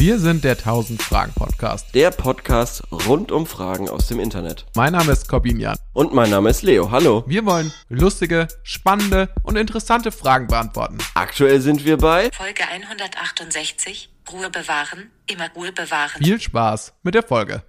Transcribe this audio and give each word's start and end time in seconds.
Wir 0.00 0.20
sind 0.20 0.44
der 0.44 0.52
1000 0.52 1.02
Fragen 1.02 1.32
Podcast. 1.32 1.92
Der 1.92 2.12
Podcast 2.12 2.84
rund 2.92 3.32
um 3.32 3.46
Fragen 3.46 3.88
aus 3.88 4.06
dem 4.06 4.20
Internet. 4.20 4.64
Mein 4.76 4.92
Name 4.92 5.10
ist 5.10 5.28
Corbin 5.28 5.58
Jan. 5.58 5.76
Und 5.92 6.14
mein 6.14 6.30
Name 6.30 6.50
ist 6.50 6.62
Leo. 6.62 6.92
Hallo. 6.92 7.24
Wir 7.26 7.44
wollen 7.44 7.72
lustige, 7.88 8.46
spannende 8.62 9.28
und 9.42 9.56
interessante 9.56 10.12
Fragen 10.12 10.46
beantworten. 10.46 10.98
Aktuell 11.14 11.60
sind 11.60 11.84
wir 11.84 11.96
bei 11.96 12.30
Folge 12.30 12.62
168. 12.62 14.08
Ruhe 14.32 14.50
bewahren, 14.50 15.10
immer 15.26 15.50
Ruhe 15.56 15.72
bewahren. 15.72 16.22
Viel 16.22 16.40
Spaß 16.40 16.92
mit 17.02 17.16
der 17.16 17.24
Folge. 17.24 17.64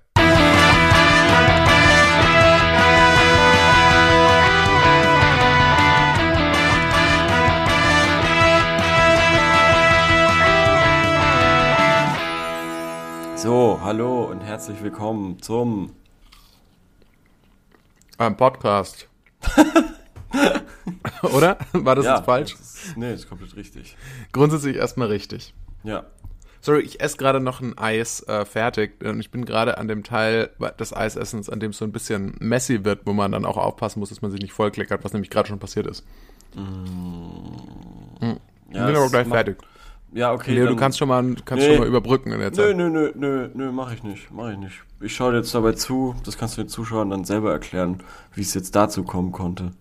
So, 13.42 13.80
hallo 13.82 14.24
und 14.26 14.42
herzlich 14.42 14.82
willkommen 14.84 15.42
zum 15.42 15.94
Ein 18.18 18.36
Podcast. 18.36 19.08
Oder? 21.34 21.58
War 21.74 21.96
das 21.96 22.06
jetzt 22.06 22.26
falsch? 22.26 22.56
Das 22.58 22.84
ist, 22.86 22.98
nee, 22.98 23.12
das 23.12 23.22
ist 23.22 23.30
komplett 23.30 23.56
richtig. 23.56 23.96
Grundsätzlich 24.34 24.76
erstmal 24.76 25.08
richtig. 25.08 25.54
Ja. 25.84 26.04
Sorry, 26.62 26.82
ich 26.82 27.00
esse 27.00 27.16
gerade 27.18 27.40
noch 27.40 27.62
ein 27.62 27.78
Eis 27.78 28.22
äh, 28.28 28.44
fertig 28.44 29.02
und 29.04 29.20
ich 29.22 29.32
bin 29.32 29.46
gerade 29.46 29.78
an 29.78 29.88
dem 29.88 30.04
Teil 30.04 30.50
des 30.78 30.94
Eisessens, 30.94 31.50
an 31.50 31.62
dem 31.62 31.72
es 31.72 31.78
so 31.78 31.86
ein 31.86 31.94
bisschen 31.94 32.36
messy 32.40 32.84
wird, 32.84 33.02
wo 33.06 33.14
man 33.14 33.32
dann 33.32 33.46
auch 33.46 33.56
aufpassen 33.58 34.00
muss, 34.02 34.10
dass 34.10 34.22
man 34.22 34.32
sich 34.32 34.42
nicht 34.42 34.52
vollkleckert, 34.54 35.04
was 35.06 35.14
nämlich 35.14 35.30
gerade 35.30 35.48
schon 35.48 35.60
passiert 35.60 35.88
ist. 35.88 36.04
ja 36.56 36.62
ich 38.22 38.74
bin 38.74 38.96
aber 38.96 39.10
gleich 39.10 39.28
macht- 39.28 39.36
fertig. 39.38 39.58
Ja, 40.12 40.34
okay. 40.34 40.54
Leo, 40.56 40.68
du 40.68 40.76
kannst 40.76 40.98
schon 40.98 41.08
mal, 41.08 41.24
kannst 41.46 41.64
Nee. 41.66 41.72
schon 41.74 41.80
mal 41.82 41.88
überbrücken 41.88 42.32
in 42.32 42.40
der 42.40 42.50
Nö, 42.50 42.56
Zeit. 42.56 42.76
nö, 42.78 42.90
nö, 42.90 43.12
nö, 43.16 43.50
nö, 43.54 43.72
mach 43.72 43.94
ich 43.94 44.04
nicht. 44.04 44.32
Mach 44.32 44.50
ich 44.52 44.58
nicht. 44.58 44.82
Ich 45.02 45.16
schaue 45.16 45.32
dir 45.32 45.38
jetzt 45.38 45.54
dabei 45.54 45.74
zu. 45.74 46.16
Das 46.26 46.38
kannst 46.38 46.58
du 46.58 46.64
den 46.64 46.70
Zuschauern 46.70 47.10
dann 47.12 47.26
selber 47.26 47.52
erklären, 47.52 48.02
wie 48.34 48.42
es 48.42 48.54
jetzt 48.54 48.76
dazu 48.76 49.04
kommen 49.04 49.32
konnte. 49.32 49.72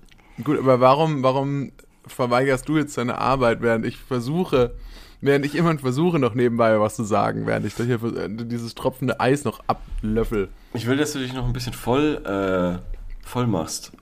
Gut, 0.45 0.59
aber 0.59 0.81
warum, 0.81 1.23
warum 1.23 1.73
verweigerst 2.07 2.69
du 2.69 2.77
jetzt 2.77 2.97
deine 2.99 3.19
Arbeit, 3.19 3.63
während 3.63 3.85
ich 3.87 3.97
versuche, 3.97 4.75
während 5.21 5.45
ich 5.47 5.55
immer 5.55 5.77
versuche, 5.79 6.19
noch 6.19 6.35
nebenbei 6.35 6.79
was 6.79 6.95
zu 6.97 7.05
sagen, 7.05 7.47
während 7.47 7.67
ich 7.67 7.75
hier 7.75 8.01
äh, 8.03 8.29
dieses 8.31 8.75
tropfende 8.75 9.21
Eis 9.21 9.45
noch 9.45 9.61
ablöffel? 9.67 10.49
Ich 10.75 10.87
will, 10.87 10.97
dass 10.99 11.13
du 11.15 11.19
dich 11.19 11.33
noch 11.33 11.47
ein 11.47 11.53
bisschen 11.53 11.73
voll, 11.73 12.23
äh, 12.25 13.27
voll 13.27 13.47
machst. 13.47 13.93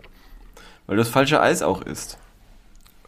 Weil 0.87 0.97
du 0.97 1.01
das 1.03 1.09
falsche 1.09 1.41
Eis 1.41 1.63
auch 1.63 1.83
isst. 1.83 2.19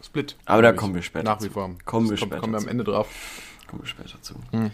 Split. 0.09 0.35
Aber 0.45 0.61
da 0.63 0.71
kommen 0.73 0.95
wir 0.95 1.01
später 1.03 1.23
Nach 1.25 1.41
wie 1.41 1.49
vor. 1.49 1.69
Kommen 1.85 2.09
wir 2.09 2.17
kommt, 2.17 2.19
später 2.19 2.41
Kommen 2.41 2.53
wir 2.53 2.59
am. 2.59 2.67
Ende 2.67 2.83
drauf. 2.83 3.07
Kommen 3.67 3.83
wir 3.83 3.87
später 3.87 4.19
zu. 4.21 4.33
Haben 4.51 4.71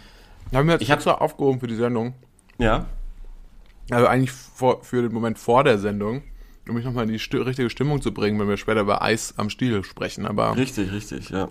wir 0.66 0.72
jetzt 0.74 0.82
Ich 0.82 0.90
hab- 0.90 0.98
extra 0.98 1.12
aufgehoben 1.12 1.60
für 1.60 1.66
die 1.66 1.74
Sendung. 1.76 2.14
Ja? 2.58 2.86
Also 3.90 4.06
eigentlich 4.06 4.32
vor, 4.32 4.82
für 4.82 5.02
den 5.02 5.12
Moment 5.12 5.38
vor 5.38 5.62
der 5.62 5.78
Sendung, 5.78 6.22
um 6.68 6.74
mich 6.74 6.84
nochmal 6.84 7.04
in 7.04 7.12
die 7.12 7.18
sti 7.18 7.36
richtige 7.36 7.68
Stimmung 7.70 8.00
zu 8.00 8.12
bringen, 8.12 8.40
wenn 8.40 8.48
wir 8.48 8.56
später 8.56 8.80
über 8.80 9.02
Eis 9.02 9.34
am 9.36 9.50
Stiel 9.50 9.84
sprechen. 9.84 10.26
Aber 10.26 10.56
Richtig, 10.56 10.90
richtig, 10.92 11.28
ja. 11.30 11.48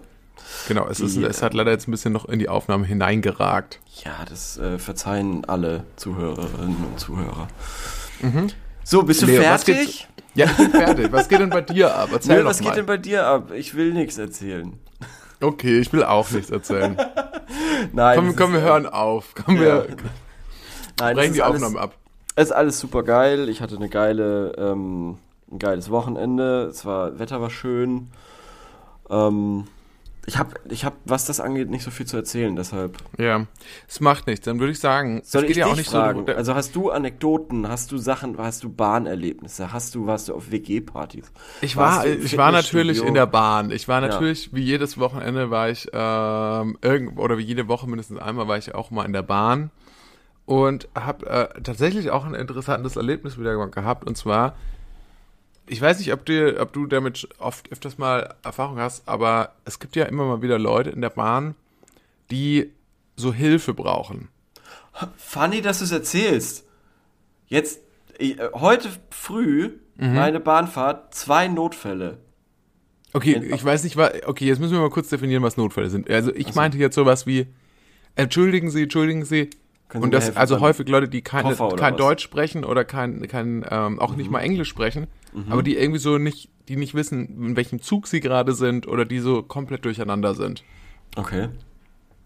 genau, 0.68 0.88
es, 0.88 1.00
ist, 1.00 1.16
Die, 1.16 1.24
es 1.24 1.42
hat 1.44 1.54
leider 1.54 1.72
jetzt 1.72 1.88
ein 1.88 1.92
bisschen 1.92 2.12
noch 2.12 2.26
in 2.26 2.40
die 2.40 2.50
Aufnahme 2.50 2.86
hineingeragt. 2.88 3.80
Ja, 4.04 4.26
das 4.28 4.58
äh, 4.58 4.80
verzeihen 4.80 5.46
alle 5.46 5.86
Zuhörerinnen 5.96 6.84
und 6.92 7.00
Zuhörer. 7.00 7.48
So, 8.88 9.02
bist 9.02 9.22
du. 9.24 9.26
Leo, 9.26 9.42
fertig? 9.42 10.08
Ja, 10.36 10.46
ich 10.46 10.58
bin 10.58 10.70
fertig. 10.70 11.12
Was 11.12 11.28
geht 11.28 11.40
denn 11.40 11.50
bei 11.50 11.62
dir 11.62 11.96
ab? 11.96 12.10
Erzähl 12.14 12.38
Nö, 12.40 12.46
was 12.46 12.62
mal. 12.62 12.68
geht 12.70 12.78
denn 12.78 12.86
bei 12.86 12.98
dir 12.98 13.26
ab? 13.26 13.52
Ich 13.52 13.74
will 13.76 13.94
nichts 13.94 14.18
erzählen. 14.20 14.74
Okay, 15.42 15.80
ich 15.80 15.92
will 15.92 16.04
auch 16.04 16.30
nichts 16.30 16.52
erzählen. 16.52 16.96
Nein, 17.94 18.16
komm, 18.18 18.36
komm, 18.36 18.54
wir 18.54 18.62
hören 18.62 18.86
auf. 18.86 19.34
Komm, 19.44 19.56
Ja. 19.58 19.62
wir 19.88 19.88
Nein, 21.00 21.16
brechen 21.16 21.34
die 21.34 21.42
alles, 21.42 21.64
Aufnahme 21.64 21.80
ab. 21.80 21.96
Es 22.36 22.46
ist 22.50 22.52
alles 22.52 22.80
super 22.80 23.02
geil. 23.04 23.50
Ich 23.50 23.60
hatte 23.62 23.76
eine 23.76 23.90
geile, 23.90 24.54
ähm, 24.58 25.18
ein 25.52 25.58
geiles 25.58 25.90
Wochenende. 25.90 26.66
Es 26.66 26.86
war, 26.86 27.18
Wetter 27.18 27.42
war 27.42 27.50
schön. 27.50 28.10
Ähm, 29.10 29.66
ich 30.28 30.38
habe, 30.38 30.56
ich 30.70 30.86
hab, 30.86 30.96
was 31.06 31.26
das 31.26 31.40
angeht, 31.40 31.70
nicht 31.70 31.84
so 31.84 31.92
viel 31.92 32.06
zu 32.06 32.18
erzählen. 32.18 32.56
Deshalb 32.56 32.98
Ja, 33.18 33.46
es 33.88 34.00
macht 34.00 34.28
nichts. 34.28 34.46
Dann 34.46 34.60
würde 34.60 34.72
ich 34.72 34.80
sagen, 34.80 35.22
soll 35.24 35.44
es 35.44 35.50
ich 35.52 35.56
geht 35.56 35.58
ja 35.58 35.68
auch 35.68 35.76
nicht 35.76 35.90
fragen. 35.90 36.26
so. 36.26 36.34
also 36.34 36.56
hast 36.56 36.76
du 36.76 36.90
Anekdoten? 36.90 37.68
Hast 37.68 37.92
du 37.92 37.98
Sachen? 37.98 38.38
Hast 38.38 38.64
du 38.64 38.70
Bahnerlebnisse? 38.70 39.72
Hast 39.72 39.94
du 39.96 40.08
warst 40.08 40.30
du 40.30 40.36
auf 40.36 40.52
WG-Partys? 40.52 41.32
Ich 41.62 41.78
war, 41.78 42.06
ich 42.06 42.38
war 42.38 42.52
natürlich 42.52 43.04
in 43.04 43.14
der 43.14 43.28
Bahn. 43.28 43.70
Ich 43.72 43.88
war 43.88 44.02
Ja. 44.02 44.08
natürlich, 44.08 44.54
wie 44.54 44.64
jedes 44.64 44.98
Wochenende 44.98 45.52
war 45.52 45.70
ich, 45.70 45.88
ähm, 45.94 46.78
irgend, 46.82 47.20
oder 47.20 47.38
wie 47.38 47.44
jede 47.44 47.68
Woche 47.68 47.88
mindestens 47.88 48.20
einmal 48.20 48.48
war 48.48 48.58
ich 48.58 48.74
auch 48.74 48.92
mal 48.92 49.06
in 49.06 49.14
der 49.14 49.24
Bahn 49.24 49.70
und 50.46 50.88
habe 50.96 51.26
äh, 51.28 51.62
tatsächlich 51.62 52.12
auch 52.12 52.26
ein 52.26 52.34
interessantes 52.36 52.96
Erlebnis 52.96 53.40
wieder 53.40 53.56
gehabt. 53.68 54.08
Und 54.08 54.16
zwar, 54.18 54.56
ich 55.68 55.82
weiß 55.82 56.00
nicht, 56.00 56.14
ob, 56.14 56.26
dir, 56.26 56.58
ob 56.60 56.74
du 56.74 56.86
damit 56.86 57.28
oft 57.40 57.72
öfters 57.72 57.98
mal 57.98 58.36
Erfahrung 58.44 58.78
hast, 58.78 59.08
aber 59.08 59.54
es 59.66 59.80
gibt 59.80 59.96
ja 59.96 60.06
immer 60.06 60.26
mal 60.26 60.42
wieder 60.42 60.60
Leute 60.60 60.90
in 60.90 61.02
der 61.02 61.10
Bahn, 61.10 61.56
die 62.32 62.72
so 63.16 63.34
Hilfe 63.34 63.74
brauchen. 63.74 64.30
Funny, 65.18 65.62
dass 65.62 65.80
du 65.80 65.86
es 65.86 65.92
erzählst. 65.92 66.66
Jetzt 67.48 67.80
äh, 68.18 68.36
heute 68.54 68.90
früh 69.10 69.72
Mhm. 69.98 70.14
meine 70.14 70.40
Bahnfahrt 70.40 71.14
zwei 71.14 71.48
Notfälle. 71.48 72.18
Okay, 73.14 73.42
ich 73.54 73.64
weiß 73.64 73.86
nicht, 73.86 73.98
okay, 73.98 74.46
jetzt 74.46 74.60
müssen 74.60 74.74
wir 74.74 74.82
mal 74.82 74.90
kurz 74.90 75.08
definieren, 75.08 75.42
was 75.42 75.56
Notfälle 75.56 75.90
sind. 75.90 76.10
Also 76.10 76.34
ich 76.36 76.54
meinte 76.54 76.78
jetzt 76.78 76.96
sowas 76.96 77.26
wie, 77.26 77.48
entschuldigen 78.16 78.70
Sie, 78.70 78.84
entschuldigen 78.84 79.24
Sie. 79.24 79.50
Können 79.88 80.04
Und 80.04 80.14
das, 80.14 80.26
helfen 80.26 80.38
also 80.38 80.60
häufig 80.60 80.90
Leute, 80.90 81.08
die 81.08 81.22
keine, 81.22 81.56
kein 81.56 81.94
was? 81.94 81.98
Deutsch 81.98 82.24
sprechen 82.24 82.66
oder 82.66 82.84
kein, 82.84 83.26
kein 83.30 83.66
ähm, 83.70 84.00
auch 84.00 84.16
nicht 84.18 84.30
mal 84.30 84.42
Englisch 84.42 84.68
sprechen, 84.68 85.08
aber 85.50 85.64
die 85.64 85.76
irgendwie 85.76 86.00
so 86.00 86.18
nicht, 86.18 86.50
die 86.68 86.76
nicht 86.76 86.94
wissen, 86.94 87.48
in 87.50 87.56
welchem 87.56 87.82
Zug 87.82 88.08
sie 88.08 88.20
gerade 88.20 88.54
sind 88.54 88.88
oder 88.88 89.06
die 89.06 89.20
so 89.20 89.44
komplett 89.44 89.86
durcheinander 89.86 90.36
sind. 90.36 90.64
Okay. 91.16 91.50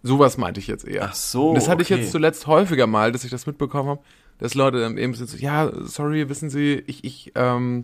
Sowas 0.01 0.37
meinte 0.37 0.59
ich 0.59 0.67
jetzt 0.67 0.87
eher. 0.87 1.09
Ach 1.09 1.15
so, 1.15 1.49
Und 1.49 1.55
das 1.55 1.67
hatte 1.67 1.81
ich 1.81 1.91
okay. 1.91 2.01
jetzt 2.01 2.11
zuletzt 2.11 2.47
häufiger 2.47 2.87
mal, 2.87 3.11
dass 3.11 3.23
ich 3.23 3.31
das 3.31 3.45
mitbekommen 3.47 3.89
habe, 3.89 4.01
dass 4.37 4.53
Leute 4.55 4.79
eben 4.97 5.13
so, 5.13 5.25
ja, 5.37 5.71
sorry, 5.81 6.29
wissen 6.29 6.49
Sie, 6.49 6.83
ich, 6.87 7.03
ich, 7.03 7.31
ähm, 7.35 7.83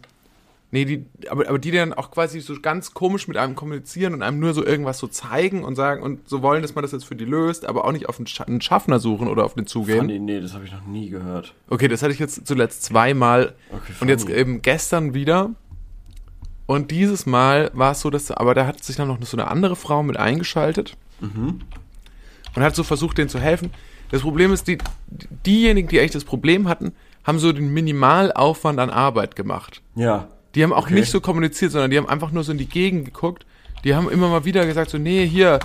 nee, 0.75 0.83
die, 0.83 1.05
aber, 1.29 1.47
aber 1.47 1.57
die 1.57 1.71
dann 1.71 1.93
auch 1.93 2.11
quasi 2.11 2.41
so 2.41 2.53
ganz 2.61 2.93
komisch 2.93 3.29
mit 3.29 3.37
einem 3.37 3.55
kommunizieren 3.55 4.13
und 4.13 4.21
einem 4.21 4.39
nur 4.39 4.53
so 4.53 4.63
irgendwas 4.65 4.99
so 4.99 5.07
zeigen 5.07 5.63
und 5.63 5.75
sagen 5.75 6.03
und 6.03 6.27
so 6.27 6.41
wollen, 6.41 6.61
dass 6.61 6.75
man 6.75 6.81
das 6.81 6.91
jetzt 6.91 7.05
für 7.05 7.15
die 7.15 7.23
löst, 7.23 7.65
aber 7.65 7.85
auch 7.85 7.93
nicht 7.93 8.09
auf 8.09 8.17
einen, 8.17 8.27
Scha 8.27 8.43
einen 8.43 8.59
Schaffner 8.59 8.99
suchen 8.99 9.29
oder 9.29 9.45
auf 9.45 9.53
den 9.53 9.67
zugehen. 9.67 9.99
Funny, 9.99 10.19
nee, 10.19 10.41
das 10.41 10.53
habe 10.53 10.65
ich 10.65 10.73
noch 10.73 10.85
nie 10.85 11.09
gehört. 11.09 11.53
Okay, 11.69 11.87
das 11.87 12.03
hatte 12.03 12.11
ich 12.11 12.19
jetzt 12.19 12.45
zuletzt 12.45 12.83
zweimal 12.83 13.55
Okay, 13.71 13.93
und 14.01 14.09
jetzt 14.09 14.27
eben 14.27 14.61
gestern 14.61 15.13
wieder. 15.13 15.51
Und 16.65 16.91
dieses 16.91 17.25
Mal 17.25 17.71
war 17.73 17.93
es 17.93 18.01
so, 18.01 18.09
dass, 18.09 18.29
aber 18.31 18.53
da 18.53 18.67
hat 18.67 18.83
sich 18.83 18.97
dann 18.97 19.07
noch 19.07 19.21
so 19.21 19.37
eine 19.37 19.47
andere 19.47 19.77
Frau 19.77 20.03
mit 20.03 20.17
eingeschaltet 20.17 20.97
und 22.55 22.63
hat 22.63 22.75
so 22.75 22.83
versucht, 22.83 23.17
denen 23.17 23.29
zu 23.29 23.39
helfen. 23.39 23.71
Das 24.11 24.23
Problem 24.23 24.51
ist, 24.51 24.67
die, 24.67 24.79
diejenigen, 25.45 25.87
die 25.87 25.99
echt 25.99 26.15
das 26.15 26.25
Problem 26.25 26.67
hatten, 26.67 26.91
haben 27.23 27.39
so 27.39 27.53
den 27.53 27.73
Minimalaufwand 27.73 28.79
an 28.79 28.89
Arbeit 28.89 29.35
gemacht. 29.35 29.81
Ja. 29.95 30.27
Die 30.55 30.63
haben 30.63 30.73
auch 30.73 30.85
Okay. 30.85 30.93
nicht 30.95 31.11
so 31.11 31.21
kommuniziert, 31.21 31.71
sondern 31.71 31.91
die 31.91 31.97
haben 31.97 32.07
einfach 32.09 32.31
nur 32.31 32.43
so 32.43 32.51
in 32.51 32.57
die 32.57 32.67
Gegend 32.69 33.05
geguckt. 33.05 33.45
Die 33.83 33.93
haben 33.93 34.09
immer 34.09 34.29
mal 34.29 34.45
wieder 34.45 34.66
gesagt, 34.66 34.89
so, 34.89 34.97
nee, 34.97 35.27
hier. 35.27 35.59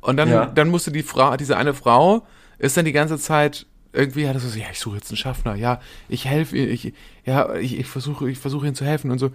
Und 0.00 0.16
dann, 0.16 0.28
Ja. 0.28 0.46
dann 0.46 0.68
musste 0.68 0.92
die 0.92 1.02
Frau, 1.02 1.36
diese 1.36 1.56
eine 1.56 1.74
Frau, 1.74 2.26
ist 2.58 2.76
dann 2.76 2.84
die 2.84 2.92
ganze 2.92 3.18
Zeit 3.18 3.66
irgendwie, 3.92 4.28
hat 4.28 4.38
so, 4.40 4.56
ja, 4.58 4.66
ich 4.70 4.78
suche 4.78 4.96
jetzt 4.96 5.10
einen 5.10 5.16
Schaffner, 5.16 5.56
ja, 5.56 5.80
ich 6.08 6.24
helfe 6.26 6.56
ihr, 6.56 6.70
ich, 6.70 6.92
ja, 7.24 7.54
ich, 7.56 7.76
ich 7.78 7.86
versuche, 7.86 8.30
ich 8.30 8.38
versuche 8.38 8.66
ihnen 8.66 8.76
zu 8.76 8.84
helfen 8.84 9.10
und 9.10 9.18
so. 9.18 9.30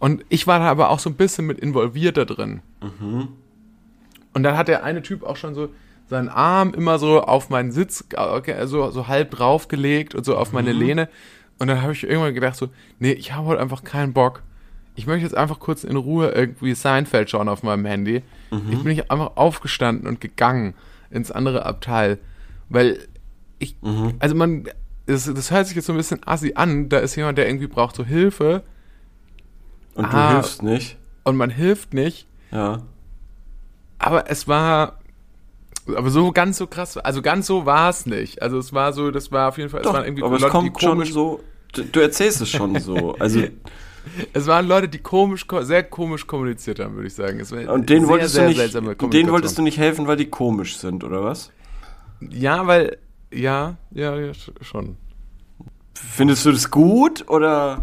Und 0.00 0.24
ich 0.30 0.46
war 0.46 0.58
da 0.58 0.64
aber 0.66 0.90
auch 0.90 0.98
so 0.98 1.08
ein 1.10 1.14
bisschen 1.14 1.46
mit 1.46 1.60
involviert 1.60 2.16
da 2.16 2.24
drin. 2.24 2.60
Und 4.32 4.42
dann 4.42 4.56
hat 4.56 4.68
der 4.68 4.82
eine 4.82 5.02
Typ 5.02 5.22
auch 5.22 5.36
schon 5.36 5.54
so 5.54 5.68
seinen 6.08 6.28
Arm 6.28 6.74
immer 6.74 6.98
so 6.98 7.22
auf 7.22 7.50
meinen 7.50 7.70
Sitz, 7.70 8.04
äh, 8.16 8.66
so, 8.66 8.90
so 8.90 9.06
halb 9.08 9.30
draufgelegt 9.30 10.14
und 10.14 10.24
so 10.24 10.36
auf 10.36 10.52
meine 10.52 10.72
Lehne. 10.72 11.08
Und 11.60 11.68
dann 11.68 11.80
habe 11.82 11.92
ich 11.92 12.02
irgendwann 12.02 12.34
gedacht 12.34 12.56
so, 12.56 12.68
nee, 12.98 13.12
ich 13.12 13.32
habe 13.32 13.46
heute 13.46 13.60
einfach 13.60 13.84
keinen 13.84 14.12
Bock. 14.12 14.42
Ich 14.96 15.06
möchte 15.06 15.22
jetzt 15.24 15.36
einfach 15.36 15.60
kurz 15.60 15.84
in 15.84 15.94
Ruhe 15.96 16.30
irgendwie 16.30 16.74
Seinfeld 16.74 17.30
schauen 17.30 17.48
auf 17.48 17.62
meinem 17.62 17.84
Handy. 17.86 18.22
Ich 18.50 18.78
bin 18.82 18.84
nicht 18.84 19.10
einfach 19.10 19.36
aufgestanden 19.36 20.08
und 20.08 20.20
gegangen 20.20 20.74
ins 21.10 21.30
andere 21.30 21.64
Abteil. 21.66 22.18
Weil 22.68 22.98
ich, 23.60 23.76
also 24.18 24.34
man, 24.34 24.64
das, 25.06 25.24
das 25.32 25.50
hört 25.52 25.66
sich 25.68 25.76
jetzt 25.76 25.86
so 25.86 25.92
ein 25.92 25.96
bisschen 25.96 26.20
assi 26.26 26.52
an. 26.56 26.88
Da 26.88 26.98
ist 26.98 27.14
jemand, 27.14 27.38
der 27.38 27.46
irgendwie 27.46 27.66
braucht 27.68 27.94
so 27.94 28.04
Hilfe 28.04 28.62
Und 29.94 30.12
du 30.12 30.16
Ah. 30.16 30.32
hilfst 30.32 30.62
nicht. 30.62 30.96
und 31.24 31.36
man 31.36 31.50
hilft 31.50 31.94
nicht. 31.94 32.26
Ja. 32.50 32.82
Aber 33.98 34.30
es 34.30 34.48
war, 34.48 34.98
aber 35.96 36.10
so 36.10 36.32
ganz 36.32 36.56
so 36.58 36.66
krass, 36.66 36.96
also 36.96 37.22
ganz 37.22 37.46
so 37.46 37.66
war 37.66 37.90
es 37.90 38.06
nicht. 38.06 38.42
Also 38.42 38.58
es 38.58 38.72
war 38.72 38.92
so, 38.92 39.10
das 39.10 39.30
war 39.32 39.48
auf 39.48 39.58
jeden 39.58 39.70
Fall, 39.70 39.80
es 39.80 39.86
waren 39.86 40.04
irgendwie 40.04 40.22
aber 40.22 40.36
es 40.36 40.42
Leute, 40.42 40.58
die 40.62 40.70
kommt 40.70 40.80
schon 40.80 40.90
komisch, 40.92 41.12
so. 41.12 41.40
Du, 41.72 41.84
du 41.84 42.00
erzählst 42.00 42.40
es 42.40 42.48
schon 42.50 42.78
so. 42.80 43.14
Also, 43.18 43.44
es 44.32 44.46
waren 44.46 44.66
Leute, 44.66 44.88
die 44.88 44.98
komisch, 44.98 45.46
ko- 45.46 45.62
sehr 45.62 45.84
komisch 45.84 46.26
kommuniziert 46.26 46.80
haben, 46.80 46.94
würde 46.96 47.06
ich 47.06 47.14
sagen. 47.14 47.38
Es 47.40 47.52
und 47.52 47.88
denen 47.88 48.00
sehr, 48.00 48.08
wolltest 48.08 48.34
sehr 48.34 48.48
du 48.48 48.54
nicht, 48.54 49.12
denen 49.12 49.30
wolltest 49.30 49.56
du 49.58 49.62
nicht 49.62 49.78
helfen, 49.78 50.06
weil 50.06 50.16
die 50.16 50.26
komisch 50.30 50.78
sind, 50.78 51.04
oder 51.04 51.22
was? 51.22 51.52
Ja, 52.20 52.66
weil, 52.66 52.98
ja, 53.32 53.76
ja, 53.92 54.16
ja 54.16 54.32
sch- 54.32 54.52
schon. 54.62 54.96
Findest 55.94 56.44
du 56.44 56.52
das 56.52 56.70
gut 56.70 57.28
oder? 57.28 57.82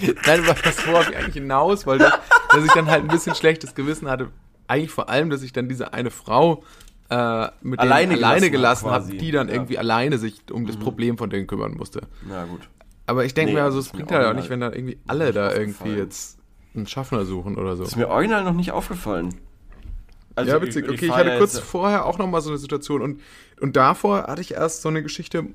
Nein, 0.26 0.40
aber 0.44 0.54
das 0.62 0.86
worauf 0.86 1.08
ich 1.08 1.16
eigentlich 1.16 1.34
hinaus 1.34 1.86
wollte, 1.86 2.12
dass 2.52 2.64
ich 2.64 2.72
dann 2.72 2.90
halt 2.90 3.02
ein 3.04 3.08
bisschen 3.08 3.34
schlechtes 3.34 3.74
Gewissen 3.74 4.08
hatte. 4.08 4.28
Eigentlich 4.68 4.90
vor 4.90 5.08
allem, 5.08 5.30
dass 5.30 5.42
ich 5.42 5.52
dann 5.52 5.68
diese 5.68 5.92
eine 5.94 6.10
Frau 6.10 6.62
äh, 7.08 7.48
mit 7.62 7.78
Alleine 7.80 8.14
denen 8.14 8.24
alleine 8.24 8.50
gelassen 8.50 8.52
gelassen 8.52 8.90
hab, 8.90 9.02
habe, 9.04 9.16
die 9.16 9.30
dann 9.30 9.48
Ja. 9.48 9.54
irgendwie 9.54 9.78
alleine 9.78 10.18
sich 10.18 10.42
um 10.50 10.66
das 10.66 10.76
Problem 10.76 11.18
von 11.18 11.30
denen 11.30 11.46
kümmern 11.46 11.74
musste. 11.76 12.00
Na 12.26 12.44
gut. 12.46 12.68
Aber 13.06 13.24
ich 13.24 13.34
denke 13.34 13.52
Nee, 13.52 13.58
mir, 13.60 13.64
also 13.64 13.78
das 13.78 13.86
es 13.86 13.92
bringt 13.92 14.10
halt 14.10 14.26
auch 14.26 14.34
nicht, 14.34 14.50
wenn 14.50 14.60
da 14.60 14.72
irgendwie 14.72 14.98
alle 15.06 15.32
da 15.32 15.52
irgendwie 15.54 15.90
jetzt 15.90 16.38
einen 16.74 16.86
Schaffner 16.86 17.24
suchen 17.24 17.56
oder 17.56 17.76
so. 17.76 17.84
Ist 17.84 17.96
mir 17.96 18.08
original 18.08 18.42
noch 18.44 18.52
nicht 18.54 18.72
aufgefallen. 18.72 19.34
Also 20.34 20.52
ja, 20.52 20.60
witzig. 20.60 20.88
Okay, 20.88 21.06
ich 21.06 21.12
hatte 21.12 21.30
ja 21.30 21.38
kurz 21.38 21.58
vorher 21.58 22.04
auch 22.04 22.18
noch 22.18 22.26
mal 22.26 22.40
so 22.42 22.50
eine 22.50 22.58
Situation 22.58 23.00
und, 23.00 23.20
und 23.60 23.76
davor 23.76 24.24
hatte 24.24 24.42
ich 24.42 24.52
erst 24.52 24.82
so 24.82 24.88
eine 24.90 25.02
Geschichte, 25.02 25.46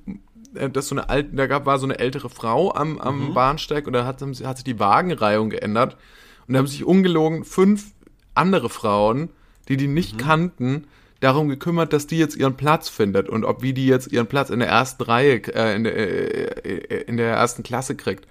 äh, 0.55 0.69
dass 0.69 0.87
so 0.87 0.95
eine 0.95 1.09
alte, 1.09 1.35
da 1.35 1.45
gab, 1.45 1.65
war 1.67 1.77
so 1.77 1.85
eine 1.85 1.99
ältere 1.99 2.29
Frau 2.29 2.73
am, 2.73 2.97
am 2.97 3.29
Mhm. 3.29 3.33
Bahnsteig 3.35 3.85
und 3.85 3.93
da 3.93 4.05
hat, 4.05 4.21
hat 4.21 4.57
sich 4.57 4.63
die 4.63 4.79
Wagenreihung 4.79 5.49
geändert 5.51 5.97
und 6.47 6.53
da 6.53 6.59
haben 6.59 6.67
sich 6.67 6.83
ungelogen 6.83 7.43
fünf 7.43 7.91
andere 8.33 8.69
Frauen, 8.69 9.29
die 9.67 9.77
die 9.77 9.87
nicht 9.87 10.13
Mhm. 10.13 10.17
kannten, 10.17 10.87
darum 11.21 11.47
gekümmert, 11.47 11.93
dass 11.93 12.07
die 12.07 12.17
jetzt 12.17 12.35
ihren 12.35 12.57
Platz 12.57 12.89
findet 12.89 13.29
und 13.29 13.45
ob 13.45 13.61
wie 13.61 13.73
die 13.73 13.87
jetzt 13.87 14.11
ihren 14.11 14.27
Platz 14.27 14.49
in 14.49 14.59
der 14.59 14.67
ersten 14.67 15.03
Reihe, 15.03 15.41
äh, 15.55 15.75
in, 15.75 15.83
der, 15.85 16.65
äh, 16.65 17.03
in 17.03 17.15
der 17.15 17.33
ersten 17.33 17.63
Klasse 17.63 17.95
kriegt. 17.95 18.27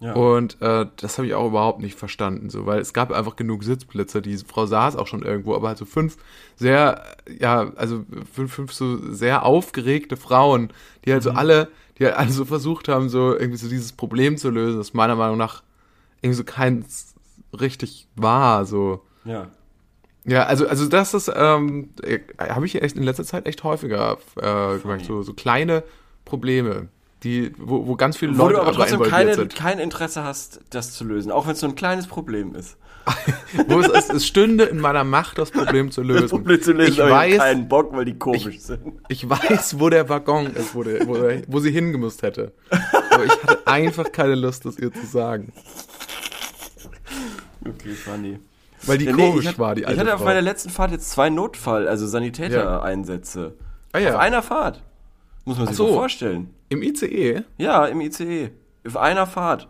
Ja. 0.00 0.12
Und 0.12 0.60
äh, 0.60 0.86
das 0.96 1.16
habe 1.16 1.26
ich 1.26 1.34
auch 1.34 1.46
überhaupt 1.46 1.80
nicht 1.80 1.98
verstanden, 1.98 2.50
so, 2.50 2.66
weil 2.66 2.80
es 2.80 2.92
gab 2.92 3.10
einfach 3.10 3.36
genug 3.36 3.64
Sitzplätze. 3.64 4.20
Die 4.20 4.36
Frau 4.36 4.66
saß 4.66 4.96
auch 4.96 5.06
schon 5.06 5.22
irgendwo, 5.22 5.54
aber 5.54 5.68
halt 5.68 5.78
so 5.78 5.86
fünf 5.86 6.18
sehr, 6.56 7.02
ja, 7.40 7.72
also 7.76 8.04
fünf, 8.30 8.52
fünf 8.52 8.72
so 8.74 8.98
sehr 9.12 9.44
aufgeregte 9.44 10.18
Frauen, 10.18 10.68
die 11.06 11.12
halt 11.12 11.22
so 11.22 11.30
alle, 11.30 11.68
die 11.98 12.04
halt 12.04 12.16
alle 12.16 12.30
so 12.30 12.44
versucht 12.44 12.88
haben, 12.88 13.08
so 13.08 13.34
irgendwie 13.34 13.56
so 13.56 13.68
dieses 13.68 13.92
Problem 13.92 14.36
zu 14.36 14.50
lösen, 14.50 14.76
das 14.76 14.92
meiner 14.92 15.16
Meinung 15.16 15.38
nach 15.38 15.62
irgendwie 16.20 16.36
so 16.36 16.44
keins 16.44 17.14
richtig 17.58 18.06
war, 18.16 18.66
so. 18.66 19.02
Ja. 19.24 19.48
Ja, 20.26 20.44
also, 20.44 20.66
also 20.66 20.86
das 20.86 21.12
ist, 21.12 21.30
ähm, 21.34 21.90
äh, 22.02 22.20
habe 22.38 22.64
ich 22.64 22.80
echt 22.80 22.96
in 22.96 23.02
letzter 23.02 23.24
Zeit 23.24 23.46
echt 23.46 23.62
häufiger 23.62 24.18
äh, 24.36 24.78
gemerkt, 24.78 25.04
so, 25.04 25.22
so 25.22 25.34
kleine 25.34 25.82
Probleme, 26.24 26.88
die, 27.22 27.52
wo, 27.58 27.86
wo 27.86 27.96
ganz 27.96 28.16
viele 28.16 28.36
Wo 28.38 28.44
Leute 28.44 28.54
du 28.54 28.60
aber 28.62 28.72
trotzdem 28.72 29.02
keine, 29.02 29.34
sind. 29.34 29.54
kein 29.54 29.78
Interesse 29.78 30.24
hast, 30.24 30.60
das 30.70 30.92
zu 30.92 31.04
lösen, 31.04 31.30
auch 31.30 31.46
wenn 31.46 31.52
es 31.52 31.60
so 31.60 31.66
ein 31.66 31.74
kleines 31.74 32.06
Problem 32.06 32.54
ist. 32.54 32.78
wo 33.68 33.80
es, 33.80 33.88
es, 33.88 34.08
es 34.08 34.26
stünde 34.26 34.64
in 34.64 34.80
meiner 34.80 35.04
Macht, 35.04 35.36
das 35.36 35.50
Problem 35.50 35.90
zu 35.90 36.02
lösen. 36.02 36.22
Das 36.22 36.30
Problem 36.30 36.62
zu 36.62 36.72
lösen, 36.72 36.92
ich 36.92 36.98
ich 36.98 37.04
weiß, 37.04 37.36
keinen 37.36 37.68
Bock, 37.68 37.94
weil 37.94 38.06
die 38.06 38.18
komisch 38.18 38.60
sind. 38.60 38.80
ich 39.08 39.28
weiß, 39.28 39.78
wo 39.78 39.90
der 39.90 40.08
Waggon 40.08 40.46
ist, 40.54 40.74
wo, 40.74 40.82
der, 40.82 41.06
wo, 41.06 41.14
der, 41.14 41.42
wo 41.46 41.60
sie 41.60 41.70
hingemusst 41.70 42.22
hätte. 42.22 42.52
Aber 43.10 43.26
ich 43.26 43.42
hatte 43.42 43.66
einfach 43.66 44.10
keine 44.10 44.36
Lust, 44.36 44.64
das 44.64 44.78
ihr 44.78 44.90
zu 44.90 45.04
sagen. 45.04 45.52
Okay, 47.60 47.92
funny. 47.92 48.38
Weil 48.86 48.98
die 48.98 49.04
Ja, 49.06 49.12
nee, 49.12 49.30
komisch 49.30 49.44
ich, 49.44 49.50
hab- 49.50 49.58
war, 49.58 49.74
die 49.74 49.82
ich 49.82 49.88
alte 49.88 50.00
hatte 50.00 50.14
auf 50.14 50.20
Frau. 50.20 50.26
meiner 50.28 50.42
letzten 50.42 50.70
Fahrt 50.70 50.90
jetzt 50.90 51.10
zwei 51.10 51.30
Notfall, 51.30 51.88
also 51.88 52.06
Sanitäter-Einsätze. 52.06 53.54
ah, 53.92 53.98
ja. 53.98 54.10
Auf 54.14 54.20
einer 54.20 54.42
Fahrt. 54.42 54.82
Muss 55.44 55.58
man 55.58 55.66
sich 55.68 55.76
so. 55.76 55.88
vorstellen. 55.92 56.50
Im 56.70 56.82
ICE? 56.82 57.42
Ja, 57.58 57.84
im 57.86 58.00
ICE. 58.00 58.50
Auf 58.86 58.96
einer 58.96 59.26
Fahrt. 59.26 59.68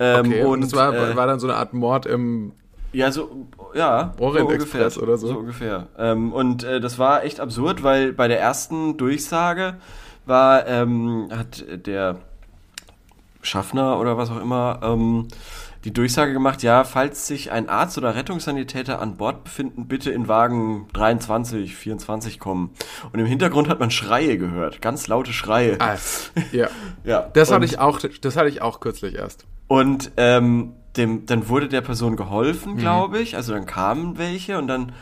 Ähm, 0.00 0.26
Okay, 0.26 0.42
und, 0.44 0.50
und 0.50 0.62
es 0.64 0.74
war, 0.74 0.94
äh, 0.94 1.16
war 1.16 1.26
dann 1.26 1.40
so 1.40 1.46
eine 1.48 1.56
Art 1.56 1.72
Mord 1.74 2.06
im... 2.06 2.52
Ja, 2.92 3.12
so, 3.12 3.46
ja. 3.74 4.12
Orient 4.18 4.48
so 4.48 4.54
Express 4.54 4.98
oder 4.98 5.16
so. 5.18 5.26
So 5.28 5.38
ungefähr. 5.38 5.88
Ähm, 5.98 6.32
und 6.32 6.64
äh, 6.64 6.80
das 6.80 6.98
war 6.98 7.22
echt 7.24 7.38
absurd, 7.40 7.82
weil 7.82 8.12
bei 8.12 8.28
der 8.28 8.40
ersten 8.40 8.96
Durchsage 8.96 9.76
war, 10.24 10.66
ähm, 10.66 11.28
hat 11.30 11.64
der 11.86 12.16
Schaffner 13.42 13.98
oder 14.00 14.16
was 14.16 14.30
auch 14.30 14.40
immer, 14.40 14.80
ähm, 14.82 15.28
die 15.88 15.94
Durchsage 15.94 16.34
gemacht, 16.34 16.62
ja, 16.62 16.84
falls 16.84 17.26
sich 17.26 17.50
ein 17.50 17.70
Arzt 17.70 17.96
oder 17.96 18.14
Rettungssanitäter 18.14 19.00
an 19.00 19.16
Bord 19.16 19.44
befinden, 19.44 19.88
bitte 19.88 20.10
in 20.10 20.28
Wagen 20.28 20.86
23, 20.92 21.74
24 21.74 22.38
kommen. 22.38 22.74
Und 23.10 23.18
im 23.18 23.24
Hintergrund 23.24 23.70
hat 23.70 23.80
man 23.80 23.90
Schreie 23.90 24.36
gehört, 24.36 24.82
ganz 24.82 25.06
laute 25.06 25.32
Schreie. 25.32 25.78
Ah, 25.80 25.96
ja. 26.52 26.68
Ja. 27.04 27.30
Das 27.32 27.48
und, 27.48 27.54
hatte 27.54 27.64
ich 27.64 27.78
auch, 27.78 28.00
das 28.00 28.36
hatte 28.36 28.50
ich 28.50 28.60
auch 28.60 28.80
kürzlich 28.80 29.14
erst. 29.14 29.46
Und 29.66 30.10
ähm, 30.18 30.74
dem, 30.98 31.24
dann 31.24 31.48
wurde 31.48 31.68
der 31.68 31.80
Person 31.80 32.16
geholfen, 32.16 32.76
glaube 32.76 33.20
ich. 33.20 33.36
Also 33.36 33.54
dann 33.54 33.64
kamen 33.64 34.18
welche 34.18 34.58
und 34.58 34.66
dann, 34.66 34.92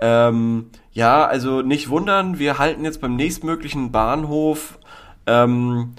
ähm, 0.00 0.70
ja, 0.92 1.26
also 1.26 1.60
nicht 1.60 1.90
wundern, 1.90 2.38
wir 2.38 2.58
halten 2.58 2.86
jetzt 2.86 3.02
beim 3.02 3.16
nächstmöglichen 3.16 3.92
Bahnhof, 3.92 4.78
ähm, 5.26 5.92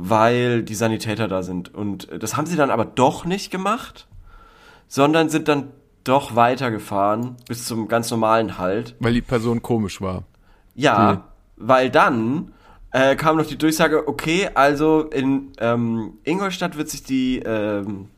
weil 0.00 0.62
die 0.62 0.74
Sanitäter 0.74 1.26
da 1.28 1.42
sind. 1.42 1.74
Und 1.74 2.08
das 2.22 2.36
haben 2.36 2.46
sie 2.46 2.56
dann 2.56 2.70
aber 2.70 2.84
doch 2.84 3.24
nicht 3.24 3.50
gemacht, 3.50 4.06
sondern 4.86 5.28
sind 5.28 5.48
dann 5.48 5.70
doch 6.04 6.36
weitergefahren 6.36 7.36
bis 7.48 7.66
zum 7.66 7.88
ganz 7.88 8.10
normalen 8.10 8.58
Halt. 8.58 8.94
Weil 9.00 9.12
die 9.12 9.22
Person 9.22 9.60
komisch 9.60 10.00
war. 10.00 10.22
Ja, 10.74 11.14
Die- 11.16 11.20
weil 11.56 11.90
dann 11.90 12.52
äh, 12.92 13.16
kam 13.16 13.36
noch 13.36 13.44
die 13.46 13.58
Durchsage, 13.58 14.06
okay, 14.06 14.48
also 14.54 15.02
in 15.02 15.52
ähm, 15.58 16.12
Ingolstadt 16.22 16.78
wird 16.78 16.88
sich 16.88 17.02
die 17.02 17.40
ähm, 17.40 18.08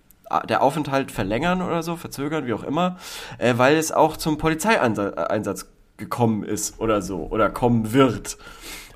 der 0.49 0.63
Aufenthalt 0.63 1.11
verlängern 1.11 1.61
oder 1.63 1.83
so, 1.83 1.97
verzögern, 1.97 2.47
wie 2.47 2.53
auch 2.53 2.63
immer, 2.63 2.99
äh, 3.39 3.55
weil 3.57 3.77
es 3.77 3.91
auch 3.91 4.17
zum 4.19 4.37
Polizeieinsatz 4.39 5.17
Einsatz 5.17 5.67
gekommen 5.97 6.45
ist 6.45 6.79
oder 6.79 7.03
so, 7.03 7.27
oder 7.31 7.49
kommen 7.51 7.93
wird. 7.93 8.37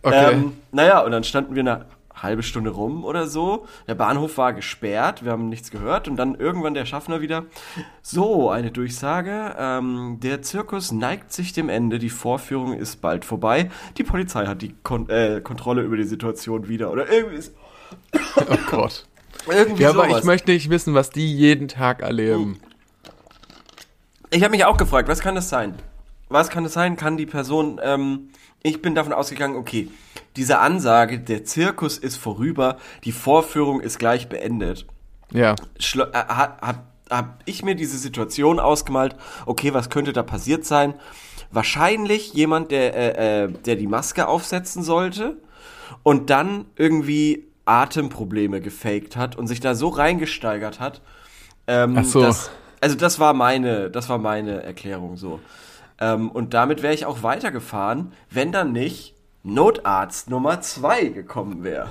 Okay. 0.03 0.33
Ähm, 0.35 0.53
naja, 0.71 1.01
und 1.01 1.11
dann 1.11 1.25
standen 1.25 1.55
wir 1.55 1.61
eine 1.63 1.87
halbe 2.25 2.43
Stunde 2.43 2.71
rum 2.71 3.05
oder 3.05 3.29
so. 3.29 3.67
Der 3.87 3.95
Bahnhof 3.95 4.37
war 4.39 4.53
gesperrt, 4.53 5.25
wir 5.25 5.31
haben 5.31 5.49
nichts 5.49 5.71
gehört 5.71 6.09
und 6.09 6.17
dann 6.17 6.35
irgendwann 6.35 6.75
der 6.75 6.87
Schaffner 6.87 7.21
wieder. 7.21 7.45
So, 8.03 8.51
eine 8.51 8.73
Durchsage. 8.73 9.55
Ähm, 9.57 10.19
der 10.21 10.43
Zirkus 10.43 10.91
neigt 10.91 11.33
sich 11.33 11.53
dem 11.53 11.69
Ende, 11.69 11.99
die 12.01 12.11
Vorführung 12.11 12.73
ist 12.73 13.01
bald 13.01 13.25
vorbei. 13.25 13.71
Die 13.99 14.03
Polizei 14.05 14.47
hat 14.47 14.61
die 14.63 14.75
Kon 14.83 15.09
äh, 15.09 15.41
Kontrolle 15.41 15.83
über 15.83 15.97
die 15.97 16.05
Situation 16.05 16.67
wieder. 16.67 16.91
Oder 16.91 17.09
irgendwie, 17.13 17.37
ist- 17.37 17.55
Oh 18.37 18.57
Gott. 18.71 19.07
irgendwie 19.49 19.83
Ja, 19.85 19.91
aber 19.91 20.07
sowas. 20.07 20.19
ich 20.21 20.25
möchte 20.25 20.51
nicht 20.51 20.71
wissen, 20.71 20.95
was 20.95 21.11
die 21.11 21.33
jeden 21.33 21.69
Tag 21.69 22.03
erleben. 22.03 22.59
Ich 24.31 24.43
habe 24.43 24.51
mich 24.51 24.65
auch 24.65 24.77
gefragt, 24.77 25.09
was 25.09 25.21
kann 25.21 25.35
das 25.35 25.49
sein? 25.49 25.75
Was 26.29 26.49
kann 26.51 26.65
das 26.65 26.73
sein? 26.73 26.97
Kann 26.97 27.17
die 27.17 27.27
Person, 27.27 27.81
ähm, 27.83 28.31
ich 28.63 28.83
bin 28.83 28.95
davon 28.95 29.13
ausgegangen, 29.13 29.57
okay, 29.57 29.89
diese 30.37 30.59
Ansage, 30.59 31.21
der 31.21 31.45
Zirkus 31.45 31.99
ist 31.99 32.17
vorüber, 32.17 32.79
die 33.05 33.13
Vorführung 33.13 33.81
ist 33.81 33.99
gleich 33.99 34.29
beendet. 34.29 34.87
Ja. 35.33 35.55
Schlo 35.79 36.05
äh, 36.05 36.13
hab, 36.15 36.61
hab, 36.63 36.85
hab 37.11 37.39
ich 37.45 37.63
mir 37.63 37.75
diese 37.75 37.99
Situation 37.99 38.59
ausgemalt, 38.59 39.17
okay, 39.47 39.75
was 39.75 39.91
könnte 39.91 40.13
da 40.13 40.23
passiert 40.23 40.65
sein? 40.65 40.95
Wahrscheinlich 41.51 42.33
jemand, 42.35 42.71
der, 42.71 42.95
äh, 43.19 43.45
äh, 43.45 43.53
der 43.53 43.77
die 43.77 43.87
Maske 43.87 44.27
aufsetzen 44.27 44.83
sollte 44.83 45.37
und 46.03 46.31
dann 46.31 46.67
irgendwie 46.77 47.47
Atemprobleme 47.65 48.61
gefaked 48.61 49.17
hat 49.17 49.37
und 49.37 49.47
sich 49.47 49.61
da 49.61 49.75
so 49.75 49.89
reingesteigert 49.89 50.81
hat. 50.81 51.01
Ähm, 51.67 51.97
Ach 51.99 52.05
so. 52.05 52.21
Dass, 52.21 52.51
also 52.81 52.97
das 52.97 53.19
war 53.19 53.33
meine, 53.35 53.91
das 53.91 54.09
war 54.09 54.19
meine 54.19 54.63
Erklärung 54.63 55.17
so. 55.17 55.41
Ähm, 56.01 56.31
und 56.31 56.55
damit 56.55 56.83
wäre 56.83 56.93
ich 56.93 57.07
auch 57.07 57.23
weitergefahren, 57.23 58.13
wenn 58.31 58.53
dann 58.53 58.73
nicht 58.73 59.14
Notarzt 59.45 60.31
Nummer 60.31 60.63
zwei 60.63 61.05
gekommen 61.05 61.63
wäre. 61.63 61.91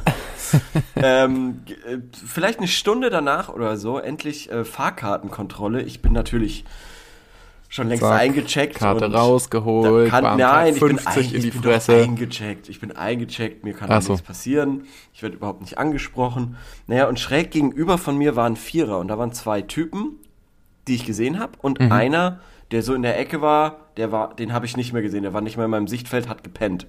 ähm, 0.95 1.61
äh, 1.87 1.97
vielleicht 2.25 2.57
eine 2.57 2.67
Stunde 2.67 3.11
danach 3.11 3.49
oder 3.49 3.77
so, 3.77 3.99
endlich 3.99 4.51
äh, 4.51 4.65
Fahrkartenkontrolle. 4.65 5.83
Ich 5.83 6.01
bin 6.01 6.13
natürlich 6.13 6.65
schon 7.69 7.87
längst 7.89 8.03
Zack, 8.03 8.19
eingecheckt. 8.19 8.75
Karte 8.75 9.05
und 9.05 9.13
rausgeholt, 9.13 10.09
kann, 10.09 10.37
nein, 10.37 10.73
ich 10.73 10.79
bin, 10.79 10.97
50 10.97 11.27
ein, 11.29 11.35
in 11.35 11.41
die 11.41 11.47
ich 11.49 11.61
bin 11.61 11.71
eingecheckt. 11.87 12.69
Ich 12.69 12.79
bin 12.79 12.91
eingecheckt, 12.91 13.63
mir 13.63 13.73
kann 13.73 13.91
Ach 13.91 14.01
so. 14.01 14.13
nichts 14.13 14.25
passieren. 14.27 14.85
Ich 15.13 15.21
werde 15.21 15.35
überhaupt 15.35 15.61
nicht 15.61 15.77
angesprochen. 15.77 16.57
Naja, 16.87 17.07
und 17.07 17.19
schräg 17.19 17.51
gegenüber 17.51 17.99
von 17.99 18.17
mir 18.17 18.35
waren 18.35 18.55
Vierer 18.55 18.97
und 18.97 19.09
da 19.09 19.19
waren 19.19 19.31
zwei 19.31 19.61
Typen, 19.61 20.19
die 20.87 20.95
ich 20.95 21.05
gesehen 21.05 21.39
habe 21.39 21.53
und 21.61 21.79
Mhm. 21.79 21.91
einer, 21.91 22.39
der 22.71 22.81
so 22.81 22.95
in 22.95 23.03
der 23.03 23.19
Ecke 23.19 23.41
war, 23.41 23.77
der 23.97 24.11
war, 24.11 24.35
den 24.35 24.53
habe 24.53 24.65
ich 24.65 24.75
nicht 24.75 24.91
mehr 24.91 25.03
gesehen. 25.03 25.21
Der 25.21 25.33
war 25.33 25.41
nicht 25.41 25.57
mehr 25.57 25.65
in 25.65 25.71
meinem 25.71 25.87
Sichtfeld, 25.87 26.27
hat 26.27 26.43
gepennt. 26.43 26.87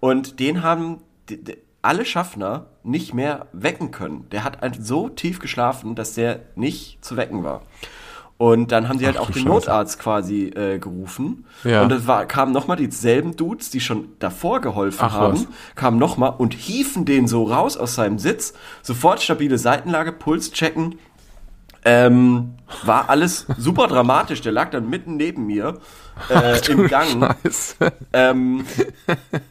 Und 0.00 0.40
den 0.40 0.62
haben 0.62 0.98
alle 1.82 2.04
Schaffner 2.04 2.66
nicht 2.82 3.14
mehr 3.14 3.46
wecken 3.52 3.90
können. 3.90 4.26
Der 4.30 4.44
hat 4.44 4.58
so 4.80 5.08
tief 5.08 5.38
geschlafen, 5.38 5.94
dass 5.94 6.14
der 6.14 6.40
nicht 6.54 7.04
zu 7.04 7.16
wecken 7.16 7.44
war. 7.44 7.62
Und 8.38 8.70
dann 8.70 8.88
haben 8.88 8.98
sie 8.98 9.06
halt 9.06 9.16
Ach 9.16 9.22
auch 9.22 9.26
den 9.30 9.44
Scheiße. 9.44 9.48
Notarzt 9.48 9.98
quasi 9.98 10.48
äh, 10.48 10.78
gerufen. 10.78 11.46
Ja. 11.64 11.82
Und 11.82 11.92
es 11.92 12.06
war, 12.06 12.26
kamen 12.26 12.52
nochmal 12.52 12.76
dieselben 12.76 13.34
Dudes, 13.34 13.70
die 13.70 13.80
schon 13.80 14.08
davor 14.18 14.60
geholfen 14.60 15.04
Ach, 15.04 15.14
haben, 15.14 15.34
was. 15.34 15.46
kamen 15.74 15.98
nochmal 15.98 16.34
und 16.36 16.52
hiefen 16.52 17.06
den 17.06 17.28
so 17.28 17.44
raus 17.44 17.78
aus 17.78 17.94
seinem 17.94 18.18
Sitz. 18.18 18.52
Sofort 18.82 19.22
stabile 19.22 19.56
Seitenlage, 19.56 20.12
Puls 20.12 20.52
checken, 20.52 20.98
Ähm, 21.86 22.54
war 22.84 23.08
alles 23.08 23.46
super 23.56 23.86
dramatisch. 23.86 24.40
Der 24.40 24.50
lag 24.50 24.70
dann 24.70 24.90
mitten 24.90 25.16
neben 25.16 25.46
mir 25.46 25.78
äh, 26.28 26.58
im 26.68 26.88
Gang. 26.88 27.36
Ähm, 28.12 28.64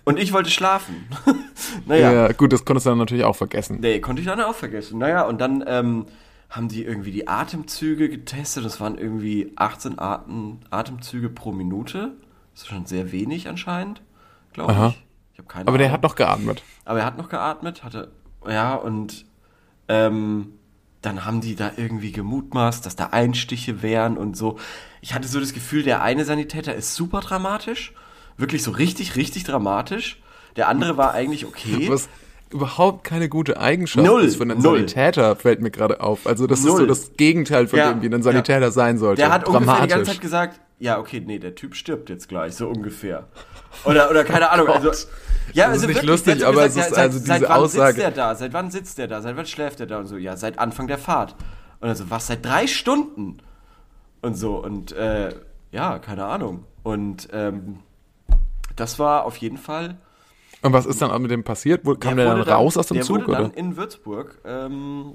und 0.03 0.19
ich 0.19 0.33
wollte 0.33 0.49
schlafen. 0.49 1.07
naja. 1.85 2.11
Ja. 2.11 2.31
gut, 2.33 2.51
das 2.51 2.65
konntest 2.65 2.85
du 2.85 2.89
dann 2.89 2.97
natürlich 2.99 3.23
auch 3.23 3.37
vergessen. 3.37 3.77
Nee, 3.79 4.01
konnte 4.01 4.21
ich 4.21 4.27
dann 4.27 4.41
auch 4.41 4.53
vergessen. 4.55 4.99
Naja, 4.99 5.23
und 5.23 5.39
dann 5.39 5.63
ähm, 5.65 6.07
haben 6.49 6.67
die 6.67 6.83
irgendwie 6.83 7.11
die 7.11 7.29
Atemzüge 7.29 8.09
getestet. 8.09 8.65
Das 8.65 8.81
waren 8.81 8.97
irgendwie 8.97 9.53
18 9.55 9.97
Atem, 9.97 10.59
Atemzüge 10.69 11.29
pro 11.29 11.53
Minute. 11.53 12.11
Das 12.53 12.63
ist 12.63 12.67
schon 12.67 12.85
sehr 12.85 13.13
wenig 13.13 13.47
anscheinend, 13.47 14.01
glaube 14.51 14.73
ich. 14.73 15.03
Ich 15.33 15.39
habe 15.39 15.47
keine 15.47 15.67
Aber 15.69 15.77
der 15.77 15.87
Ahnung. 15.87 15.93
hat 15.93 16.03
noch 16.03 16.15
geatmet. 16.15 16.63
Aber 16.83 16.99
er 16.99 17.05
hat 17.05 17.17
noch 17.17 17.29
geatmet, 17.29 17.83
hatte, 17.83 18.11
ja, 18.45 18.75
und 18.75 19.25
ähm, 19.87 20.53
dann 21.05 21.25
haben 21.25 21.41
die 21.41 21.55
da 21.55 21.71
irgendwie 21.77 22.12
gemutmaßt, 22.12 22.85
dass 22.85 22.95
da 22.95 23.07
Einstiche 23.07 23.81
wären 23.81 24.17
und 24.17 24.35
so. 24.35 24.57
Ich 25.01 25.13
hatte 25.13 25.27
so 25.27 25.39
das 25.39 25.53
Gefühl, 25.53 25.83
der 25.83 26.01
eine 26.01 26.25
Sanitäter 26.25 26.74
ist 26.74 26.95
super 26.95 27.19
dramatisch. 27.19 27.93
Wirklich 28.38 28.63
so 28.63 28.71
richtig, 28.71 29.15
richtig 29.15 29.43
dramatisch. 29.43 30.21
Der 30.55 30.67
andere 30.67 30.97
war 30.97 31.13
eigentlich 31.13 31.45
okay. 31.45 31.88
Was 31.89 32.09
überhaupt 32.51 33.03
keine 33.03 33.29
gute 33.29 33.59
Eigenschaft 33.59 34.05
Null, 34.05 34.24
ist 34.24 34.38
für 34.38 34.43
einen 34.43 34.62
null. 34.62 34.77
Sanitäter, 34.77 35.35
fällt 35.35 35.62
mir 35.62 35.71
gerade 35.71 36.01
auf. 36.01 36.25
Also 36.27 36.47
das 36.47 36.59
ist 36.59 36.65
so 36.65 36.77
Null. 36.77 36.88
das 36.88 37.13
Gegenteil 37.17 37.67
von 37.67 37.79
Ja, 37.79 37.91
dem, 37.93 38.01
wie 38.01 38.13
ein 38.13 38.24
Sanitäter 38.24 38.62
ja. 38.62 38.71
sein 38.71 38.97
sollte. 38.97 39.21
Der 39.21 39.31
hat 39.31 39.47
ungefähr 39.47 39.74
die 39.74 39.79
ganze 39.79 39.88
Dramatisch. 39.89 40.13
Zeit 40.13 40.21
gesagt, 40.21 40.59
ja, 40.79 41.00
okay, 41.00 41.21
nee, 41.25 41.39
der 41.39 41.55
Typ 41.55 41.75
stirbt 41.75 42.09
jetzt 42.09 42.27
gleich, 42.27 42.55
so 42.55 42.67
ungefähr. 42.67 43.27
Oder, 43.84 44.10
oder 44.10 44.24
keine 44.25 44.50
Ahnung, 44.51 44.67
also. 44.70 44.91
Ja, 45.53 45.67
Das 45.67 45.77
ist 45.77 45.84
also 45.84 45.88
nicht 45.88 45.96
wirklich, 45.98 46.10
lustig, 46.10 46.38
der 46.39 46.48
hat 46.48 46.53
so 46.53 46.60
aber 46.60 46.67
gesagt, 46.67 46.86
es 46.88 46.91
ist 46.91 46.98
ja, 46.98 47.03
also 47.03 47.17
seit, 47.20 47.27
seit 47.27 47.38
diese 47.41 47.50
wann 47.50 47.62
Aussage- 47.62 47.88
sitzt 47.94 48.00
der 48.00 48.12
da? 48.12 48.36
Seit 48.36 48.53
wann 48.53 48.72
sitzt 48.72 48.98
der 48.98 49.08
da? 49.08 49.22
Seit 49.22 49.38
wann 49.38 49.46
schläft 49.46 49.79
der 49.79 49.86
da? 49.88 50.00
Und 50.00 50.08
so, 50.08 50.17
ja, 50.17 50.36
seit 50.38 50.60
Anfang 50.60 50.88
der 50.88 50.98
Fahrt. 50.98 51.36
Und 51.79 51.89
also, 51.89 52.10
was, 52.10 52.27
seit 52.27 52.46
drei 52.46 52.67
Stunden? 52.67 53.38
Und 54.22 54.36
so, 54.36 54.55
und 54.58 54.91
äh, 54.94 55.36
ja, 55.72 56.00
keine 56.00 56.25
Ahnung. 56.25 56.65
Und 56.84 57.27
ähm, 57.32 57.79
das 58.75 58.98
war 59.00 59.25
auf 59.25 59.38
jeden 59.38 59.58
Fall. 59.58 59.98
Und 60.62 60.74
was 60.74 60.86
ist 60.88 61.01
dann 61.01 61.12
auch 61.12 61.20
mit 61.20 61.29
dem 61.32 61.44
passiert? 61.44 61.82
Wo, 61.84 61.94
kam 61.96 62.17
der, 62.17 62.25
dann 62.25 62.39
wurde 62.39 62.51
raus 62.51 62.75
aus 62.75 62.88
dem 62.88 62.96
der 62.96 63.03
Zug, 63.03 63.20
wurde 63.27 63.32
dann 63.34 63.46
oder? 63.48 63.58
in 63.58 63.77
Würzburg 63.77 64.39
ähm, 64.46 65.13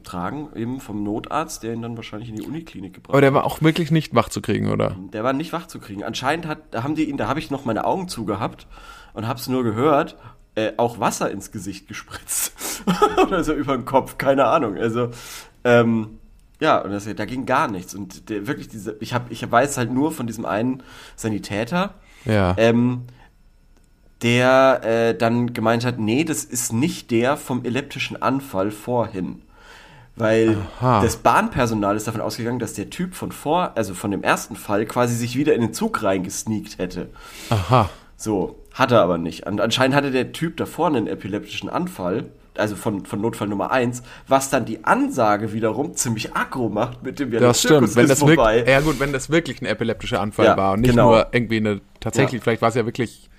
rausgetragen, 0.00 0.48
eben 0.54 0.80
vom 0.80 1.02
Notarzt, 1.02 1.62
der 1.62 1.74
ihn 1.74 1.82
dann 1.82 1.96
wahrscheinlich 1.96 2.28
in 2.30 2.36
die 2.36 2.42
Uniklinik 2.42 2.94
gebracht 2.94 3.10
Aber 3.10 3.20
der 3.20 3.34
war 3.34 3.44
auch 3.44 3.62
wirklich 3.62 3.90
nicht 3.90 4.14
wach 4.14 4.28
zu 4.28 4.40
kriegen, 4.40 4.70
oder? 4.70 4.96
der 5.12 5.24
war 5.24 5.32
nicht 5.32 5.52
wach 5.52 5.66
zu 5.66 5.78
kriegen. 5.78 6.04
Anscheinend 6.04 6.46
hat, 6.46 6.58
da 6.72 6.82
haben 6.82 6.94
die 6.94 7.08
ihn, 7.08 7.16
da 7.16 7.28
habe 7.28 7.38
ich 7.40 7.50
noch 7.50 7.64
meine 7.64 7.84
Augen 7.84 8.08
zugehabt 8.08 8.66
und 9.12 9.28
hab's 9.28 9.48
nur 9.48 9.64
gehört, 9.64 10.16
äh, 10.54 10.72
auch 10.76 10.98
Wasser 11.00 11.30
ins 11.30 11.52
Gesicht 11.52 11.86
gespritzt. 11.88 12.54
Oder 13.26 13.44
so 13.44 13.52
über 13.52 13.76
den 13.76 13.84
Kopf, 13.84 14.18
keine 14.18 14.46
Ahnung. 14.46 14.76
Also, 14.76 15.10
ähm, 15.64 16.18
ja, 16.60 16.78
und 16.78 16.90
das, 16.90 17.04
da 17.14 17.24
ging 17.24 17.46
gar 17.46 17.68
nichts. 17.68 17.94
Und 17.94 18.28
der, 18.28 18.46
wirklich 18.46 18.68
diese, 18.68 18.96
ich 19.00 19.14
hab, 19.14 19.30
ich 19.30 19.48
weiß 19.50 19.78
halt 19.78 19.92
nur 19.92 20.12
von 20.12 20.26
diesem 20.26 20.44
einen 20.44 20.82
Sanitäter, 21.16 21.94
Ja. 22.24 22.54
ähm, 22.58 23.02
der 24.22 24.80
äh, 24.84 25.16
dann 25.16 25.54
gemeint 25.54 25.84
hat, 25.86 25.98
nee, 25.98 26.24
das 26.24 26.44
ist 26.44 26.74
nicht 26.74 27.10
der 27.10 27.38
vom 27.38 27.64
elliptischen 27.64 28.20
Anfall 28.20 28.70
vorhin. 28.70 29.40
Weil 30.16 30.56
Aha. 30.80 31.00
das 31.02 31.16
Bahnpersonal 31.16 31.96
ist 31.96 32.06
davon 32.06 32.20
ausgegangen, 32.20 32.58
dass 32.58 32.74
der 32.74 32.90
Typ 32.90 33.14
von 33.14 33.32
vor, 33.32 33.72
also 33.76 33.94
von 33.94 34.10
dem 34.10 34.22
ersten 34.22 34.56
Fall 34.56 34.84
quasi 34.84 35.14
sich 35.14 35.36
wieder 35.36 35.54
in 35.54 35.60
den 35.62 35.72
Zug 35.72 36.02
reingesneakt 36.02 36.78
hätte. 36.78 37.08
Aha. 37.48 37.88
So, 38.16 38.58
hat 38.74 38.92
er 38.92 39.00
aber 39.00 39.16
nicht. 39.18 39.46
Und 39.46 39.60
anscheinend 39.60 39.96
hatte 39.96 40.10
der 40.10 40.32
Typ 40.32 40.56
davor 40.58 40.88
einen 40.88 41.06
epileptischen 41.06 41.70
Anfall, 41.70 42.26
also 42.58 42.76
von, 42.76 43.06
von 43.06 43.20
Notfall 43.22 43.48
Nummer 43.48 43.70
1, 43.70 44.02
was 44.28 44.50
dann 44.50 44.66
die 44.66 44.84
Ansage 44.84 45.54
wiederum 45.54 45.94
ziemlich 45.94 46.34
aggro 46.36 46.68
macht 46.68 47.02
mit 47.02 47.18
dem 47.18 47.32
ja, 47.32 47.40
Das 47.40 47.60
stimmt. 47.60 47.96
Wenn 47.96 48.08
das 48.08 48.20
wirklich, 48.26 48.68
ja 48.68 48.80
gut, 48.80 49.00
wenn 49.00 49.12
das 49.14 49.30
wirklich 49.30 49.62
ein 49.62 49.66
epileptischer 49.66 50.20
Anfall 50.20 50.44
Ja, 50.46 50.56
war 50.58 50.72
und 50.74 50.80
nicht 50.80 50.90
genau. 50.90 51.12
nur 51.12 51.28
irgendwie 51.32 51.56
eine, 51.58 51.80
tatsächlich, 52.00 52.40
Ja. 52.40 52.42
vielleicht 52.42 52.60
war 52.62 52.68
es 52.68 52.74
ja 52.74 52.84
wirklich, 52.84 53.29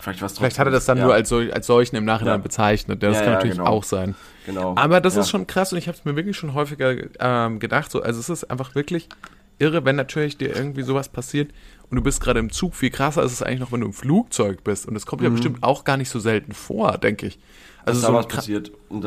Vielleicht, 0.00 0.20
vielleicht 0.20 0.58
hat 0.58 0.66
er 0.66 0.70
das 0.70 0.84
dann 0.84 0.98
ja. 0.98 1.04
nur 1.04 1.14
als, 1.14 1.32
als 1.32 1.66
solchen 1.66 1.96
im 1.96 2.04
Nachhinein 2.04 2.34
Ja. 2.34 2.42
bezeichnet. 2.42 3.02
Das 3.02 3.16
Ja, 3.16 3.22
kann 3.24 3.32
natürlich 3.32 3.56
genau. 3.56 3.68
auch 3.68 3.82
sein. 3.82 4.14
Genau. 4.46 4.74
Aber 4.76 5.00
das 5.00 5.16
ist 5.16 5.28
schon 5.28 5.46
krass 5.46 5.72
und 5.72 5.78
ich 5.78 5.88
habe 5.88 5.98
es 5.98 6.04
mir 6.04 6.14
wirklich 6.14 6.36
schon 6.36 6.54
häufiger 6.54 6.94
ähm, 7.18 7.58
gedacht. 7.58 7.90
So, 7.90 8.00
also 8.02 8.20
es 8.20 8.28
ist 8.28 8.44
einfach 8.44 8.74
wirklich 8.76 9.08
irre, 9.58 9.84
wenn 9.84 9.96
natürlich 9.96 10.38
dir 10.38 10.54
irgendwie 10.54 10.82
sowas 10.82 11.08
passiert 11.08 11.50
und 11.90 11.96
du 11.96 12.02
bist 12.02 12.20
gerade 12.20 12.38
im 12.38 12.52
Zug. 12.52 12.76
Viel 12.76 12.90
krasser 12.90 13.24
ist 13.24 13.32
es 13.32 13.42
eigentlich 13.42 13.58
noch, 13.58 13.72
wenn 13.72 13.80
du 13.80 13.86
im 13.88 13.92
Flugzeug 13.92 14.62
bist. 14.62 14.86
Und 14.86 14.94
das 14.94 15.04
kommt 15.04 15.22
ja 15.22 15.30
bestimmt 15.30 15.62
auch 15.64 15.82
gar 15.82 15.96
nicht 15.96 16.10
so 16.10 16.20
selten 16.20 16.52
vor, 16.52 16.96
denke 16.98 17.26
ich. 17.26 17.38
Also 17.84 18.00
so 18.00 18.16
ein, 18.16 18.24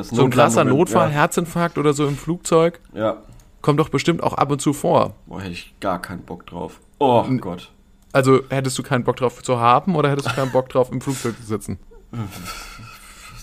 so 0.03 0.23
ein 0.23 0.29
krasser 0.29 0.63
Notlandungen- 0.63 0.69
Notfall. 0.77 1.09
Herzinfarkt 1.09 1.77
oder 1.77 1.93
so 1.93 2.05
im 2.07 2.17
Flugzeug 2.17 2.79
ja. 2.93 3.21
kommt 3.61 3.79
doch 3.79 3.89
bestimmt 3.89 4.23
auch 4.23 4.33
ab 4.33 4.51
und 4.51 4.59
zu 4.61 4.73
vor. 4.73 5.13
Boah, 5.27 5.39
hätte 5.39 5.53
ich 5.53 5.73
gar 5.79 6.01
keinen 6.01 6.23
Bock 6.23 6.45
drauf. 6.47 6.81
Oh 6.99 7.23
Gott. 7.39 7.71
Also 8.13 8.41
hättest 8.49 8.77
du 8.77 8.83
keinen 8.83 9.03
Bock 9.03 9.17
drauf 9.17 9.41
zu 9.41 9.59
haben 9.59 9.95
oder 9.95 10.09
hättest 10.09 10.29
du 10.29 10.33
keinen 10.33 10.51
Bock 10.51 10.69
drauf 10.69 10.91
im 10.91 11.01
Flugzeug 11.01 11.37
zu 11.37 11.43
sitzen? 11.43 11.79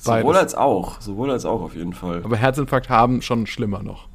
Sowohl 0.03 0.23
Beides. 0.23 0.37
als 0.37 0.55
auch. 0.55 1.01
Sowohl 1.01 1.31
als 1.31 1.45
auch 1.45 1.61
auf 1.61 1.75
jeden 1.75 1.93
Fall. 1.93 2.23
Aber 2.25 2.37
Herzinfarkt 2.37 2.89
haben 2.89 3.23
schon 3.23 3.47
schlimmer 3.47 3.83
noch. 3.83 4.09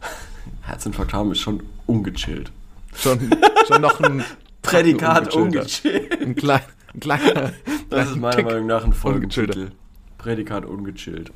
Herzinfarkt 0.62 1.12
haben 1.12 1.32
ist 1.32 1.40
schon 1.40 1.62
ungechillt. 1.86 2.52
Schon, 2.94 3.18
schon 3.66 3.80
noch 3.80 4.00
ein 4.00 4.24
Prädikat 4.62 5.34
ungechillt. 5.34 6.20
Ein, 6.20 6.34
klein, 6.34 6.60
ein 6.94 7.00
kleiner. 7.00 7.52
Das 7.90 8.10
ist 8.10 8.16
meiner 8.16 8.36
Tick 8.36 8.44
Meinung 8.46 8.66
nach 8.66 8.84
ein. 8.84 8.92
Folgentitel. 8.92 9.70
Prädikat 10.18 10.64
ungechillt. 10.64 11.32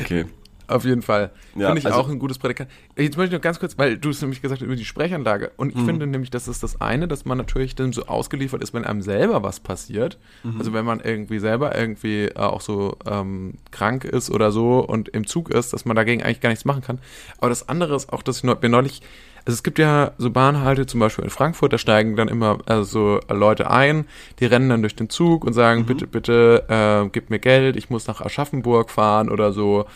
okay. 0.00 0.26
Auf 0.68 0.84
jeden 0.84 1.02
Fall. 1.02 1.30
Ja, 1.54 1.66
finde 1.66 1.78
ich 1.80 1.86
also- 1.86 1.98
auch 2.00 2.08
ein 2.08 2.18
gutes 2.18 2.38
Prädikat. 2.38 2.68
Jetzt 2.96 3.16
möchte 3.16 3.34
ich 3.34 3.38
noch 3.38 3.42
ganz 3.42 3.60
kurz, 3.60 3.78
weil 3.78 3.96
du 3.98 4.10
es 4.10 4.20
nämlich 4.20 4.42
gesagt 4.42 4.60
hast 4.60 4.66
über 4.66 4.76
die 4.76 4.84
Sprechanlage. 4.84 5.52
Und 5.56 5.74
Mhm. 5.74 5.80
ich 5.80 5.86
finde 5.86 6.06
nämlich, 6.06 6.30
das 6.30 6.48
ist 6.48 6.62
das 6.62 6.80
eine, 6.80 7.06
dass 7.08 7.24
man 7.24 7.38
natürlich 7.38 7.74
dann 7.74 7.92
so 7.92 8.06
ausgeliefert 8.06 8.62
ist, 8.62 8.74
wenn 8.74 8.84
einem 8.84 9.02
selber 9.02 9.42
was 9.42 9.60
passiert. 9.60 10.18
Mhm. 10.42 10.58
Also 10.58 10.72
wenn 10.72 10.84
man 10.84 11.00
irgendwie 11.00 11.38
selber 11.38 11.76
irgendwie 11.78 12.24
äh, 12.26 12.34
auch 12.36 12.60
so 12.60 12.96
ähm, 13.06 13.54
krank 13.70 14.04
ist 14.04 14.30
oder 14.30 14.50
so 14.50 14.80
und 14.80 15.08
im 15.10 15.26
Zug 15.26 15.50
ist, 15.50 15.72
dass 15.72 15.84
man 15.84 15.94
dagegen 15.96 16.22
eigentlich 16.22 16.40
gar 16.40 16.50
nichts 16.50 16.64
machen 16.64 16.82
kann. 16.82 16.98
Aber 17.38 17.48
das 17.48 17.68
andere 17.68 17.94
ist 17.94 18.12
auch, 18.12 18.22
dass 18.22 18.38
ich 18.38 18.42
mir 18.44 18.56
neulich, 18.68 19.02
also 19.44 19.54
es 19.54 19.62
gibt 19.62 19.78
ja 19.78 20.10
so 20.18 20.30
Bahnhalte, 20.30 20.86
zum 20.86 20.98
Beispiel 20.98 21.24
in 21.24 21.30
Frankfurt, 21.30 21.72
da 21.72 21.78
steigen 21.78 22.16
dann 22.16 22.26
immer 22.28 22.58
also 22.66 22.82
so 22.82 23.20
Leute 23.32 23.70
ein, 23.70 24.06
die 24.40 24.46
rennen 24.46 24.68
dann 24.68 24.80
durch 24.82 24.96
den 24.96 25.08
Zug 25.08 25.44
und 25.44 25.52
sagen, 25.52 25.82
Mhm. 25.82 25.86
bitte, 25.86 26.06
bitte, 26.08 26.64
äh, 26.68 27.08
gib 27.12 27.30
mir 27.30 27.38
Geld, 27.38 27.76
ich 27.76 27.88
muss 27.90 28.06
nach 28.08 28.20
Aschaffenburg 28.20 28.90
fahren 28.90 29.28
oder 29.30 29.52
so. 29.52 29.86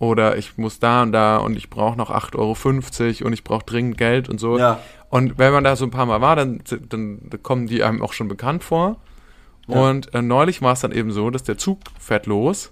Oder 0.00 0.38
ich 0.38 0.56
muss 0.56 0.80
da 0.80 1.02
und 1.02 1.12
da 1.12 1.36
und 1.36 1.56
ich 1.56 1.68
brauche 1.68 1.96
noch 1.96 2.10
8,50 2.10 2.36
Euro 2.38 3.26
und 3.26 3.32
ich 3.34 3.44
brauche 3.44 3.64
dringend 3.64 3.98
Geld 3.98 4.28
und 4.28 4.40
so. 4.40 4.58
Ja. 4.58 4.80
Und 5.10 5.38
wenn 5.38 5.52
man 5.52 5.62
da 5.62 5.76
so 5.76 5.84
ein 5.84 5.90
paar 5.90 6.06
Mal 6.06 6.22
war, 6.22 6.36
dann, 6.36 6.62
dann 6.88 7.30
kommen 7.42 7.66
die 7.66 7.84
einem 7.84 8.00
auch 8.00 8.14
schon 8.14 8.26
bekannt 8.26 8.64
vor. 8.64 8.96
Und 9.66 10.14
äh, 10.14 10.22
neulich 10.22 10.62
war 10.62 10.72
es 10.72 10.80
dann 10.80 10.90
eben 10.90 11.12
so, 11.12 11.28
dass 11.30 11.42
der 11.42 11.58
Zug 11.58 11.80
fährt 11.98 12.26
los. 12.26 12.70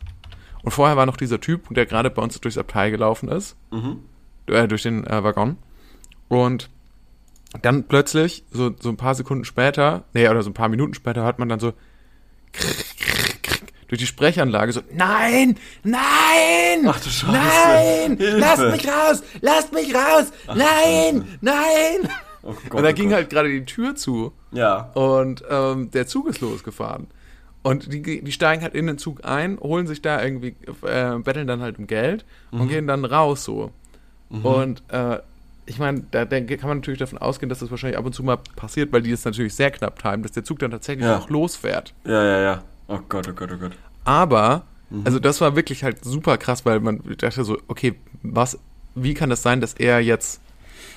Und 0.62 0.73
vorher 0.73 0.97
war 0.97 1.04
noch 1.06 1.18
dieser 1.18 1.38
Typ, 1.38 1.73
der 1.73 1.87
gerade 1.87 2.11
bei 2.11 2.23
uns 2.23 2.40
durchs 2.40 2.58
Abteil 2.58 2.90
gelaufen 2.90 3.28
ist. 3.28 3.56
Äh, 4.47 4.66
durch 4.66 4.82
den 4.82 5.06
äh, 5.06 5.23
Waggon. 5.23 5.58
Und 6.28 6.70
dann 7.61 7.85
plötzlich, 7.85 8.44
so, 8.50 8.70
so 8.80 8.88
ein 8.88 8.97
paar 8.97 9.14
Sekunden 9.14 9.44
später, 9.44 10.04
nee, 10.14 10.28
oder 10.28 10.42
so 10.42 10.50
ein 10.50 10.54
paar 10.54 10.68
Minuten 10.68 10.94
später, 10.94 11.23
hört 11.25 11.38
man 11.38 11.49
dann 11.49 11.61
so 11.61 11.75
durch 13.88 13.99
die 14.00 14.07
Sprechanlage 14.07 14.73
so, 14.73 14.80
nein, 14.95 15.57
nein, 15.83 16.87
Ach 16.87 17.00
du 17.00 17.09
Scheiße. 17.11 17.33
nein, 17.33 18.16
Hilfe. 18.16 18.38
lasst 18.38 18.62
mich 18.62 18.88
raus, 18.88 19.23
lasst 19.40 19.73
mich 19.73 19.95
raus, 19.95 20.33
nein, 20.54 21.26
nein. 21.40 21.54
Oh 22.45 22.54
Gott, 22.68 22.75
und 22.78 22.85
da 22.85 22.90
oh 22.90 22.95
ging 22.95 23.09
Gott. 23.09 23.16
halt 23.16 23.30
gerade 23.30 23.49
die 23.50 23.64
Tür 23.64 23.97
zu 23.97 24.33
Ja. 24.52 24.90
und 24.95 25.42
ähm, 25.50 25.90
der 25.90 26.07
Zug 26.07 26.28
ist 26.28 26.40
losgefahren. 26.40 27.09
Und 27.64 27.92
die, 27.92 28.00
die 28.23 28.33
steigen 28.33 28.62
halt 28.62 28.75
in 28.75 28.87
den 28.87 28.97
Zug 28.97 29.25
ein, 29.25 29.59
holen 29.61 29.88
sich 29.88 30.00
da 30.00 30.23
irgendwie, 30.23 30.54
äh, 30.87 31.18
betteln 31.18 31.49
dann 31.49 31.61
halt 31.61 31.78
um 31.80 31.88
Geld 31.88 32.25
Mhm. 32.52 32.61
und 32.61 32.68
gehen 32.68 32.87
dann 32.87 33.04
raus 33.04 33.45
so. 33.45 33.73
Und 34.30 34.83
äh, 34.88 35.18
ich 35.66 35.78
meine, 35.78 36.04
da 36.12 36.25
denke, 36.25 36.57
kann 36.57 36.68
man 36.68 36.78
natürlich 36.78 37.00
davon 37.00 37.18
ausgehen, 37.18 37.49
dass 37.50 37.59
das 37.59 37.71
wahrscheinlich 37.71 37.99
ab 37.99 38.07
und 38.07 38.14
zu 38.14 38.23
mal 38.23 38.38
passiert, 38.57 38.92
weil 38.92 39.02
die 39.02 39.11
es 39.12 39.25
natürlich 39.25 39.54
sehr 39.54 39.71
knapp 39.73 39.99
timen, 40.00 40.23
dass 40.23 40.33
der 40.33 40.45
Zug 40.45 40.61
dann 40.61 40.71
tatsächlich 40.71 41.04
Ja. 41.07 41.18
auch 41.18 41.28
losfährt. 41.28 41.92
Ja, 42.04 42.25
ja, 42.25 42.40
ja. 42.40 42.62
Oh 42.88 42.99
Gott, 43.09 43.28
oh 43.28 43.33
Gott, 43.33 43.50
oh 43.54 43.59
Gott. 43.59 43.73
Aber, 44.04 44.64
Mhm. 44.90 45.02
also 45.04 45.18
das 45.18 45.40
war 45.42 45.54
wirklich 45.54 45.85
halt 45.85 46.02
super 46.04 46.38
krass, 46.38 46.64
weil 46.64 46.80
man 46.80 47.00
dachte 47.18 47.45
so, 47.45 47.59
okay, 47.68 47.95
was, 48.23 48.59
wie 48.95 49.12
kann 49.14 49.28
das 49.30 49.42
sein, 49.42 49.61
dass 49.61 49.75
er 49.75 50.00
jetzt, 50.00 50.40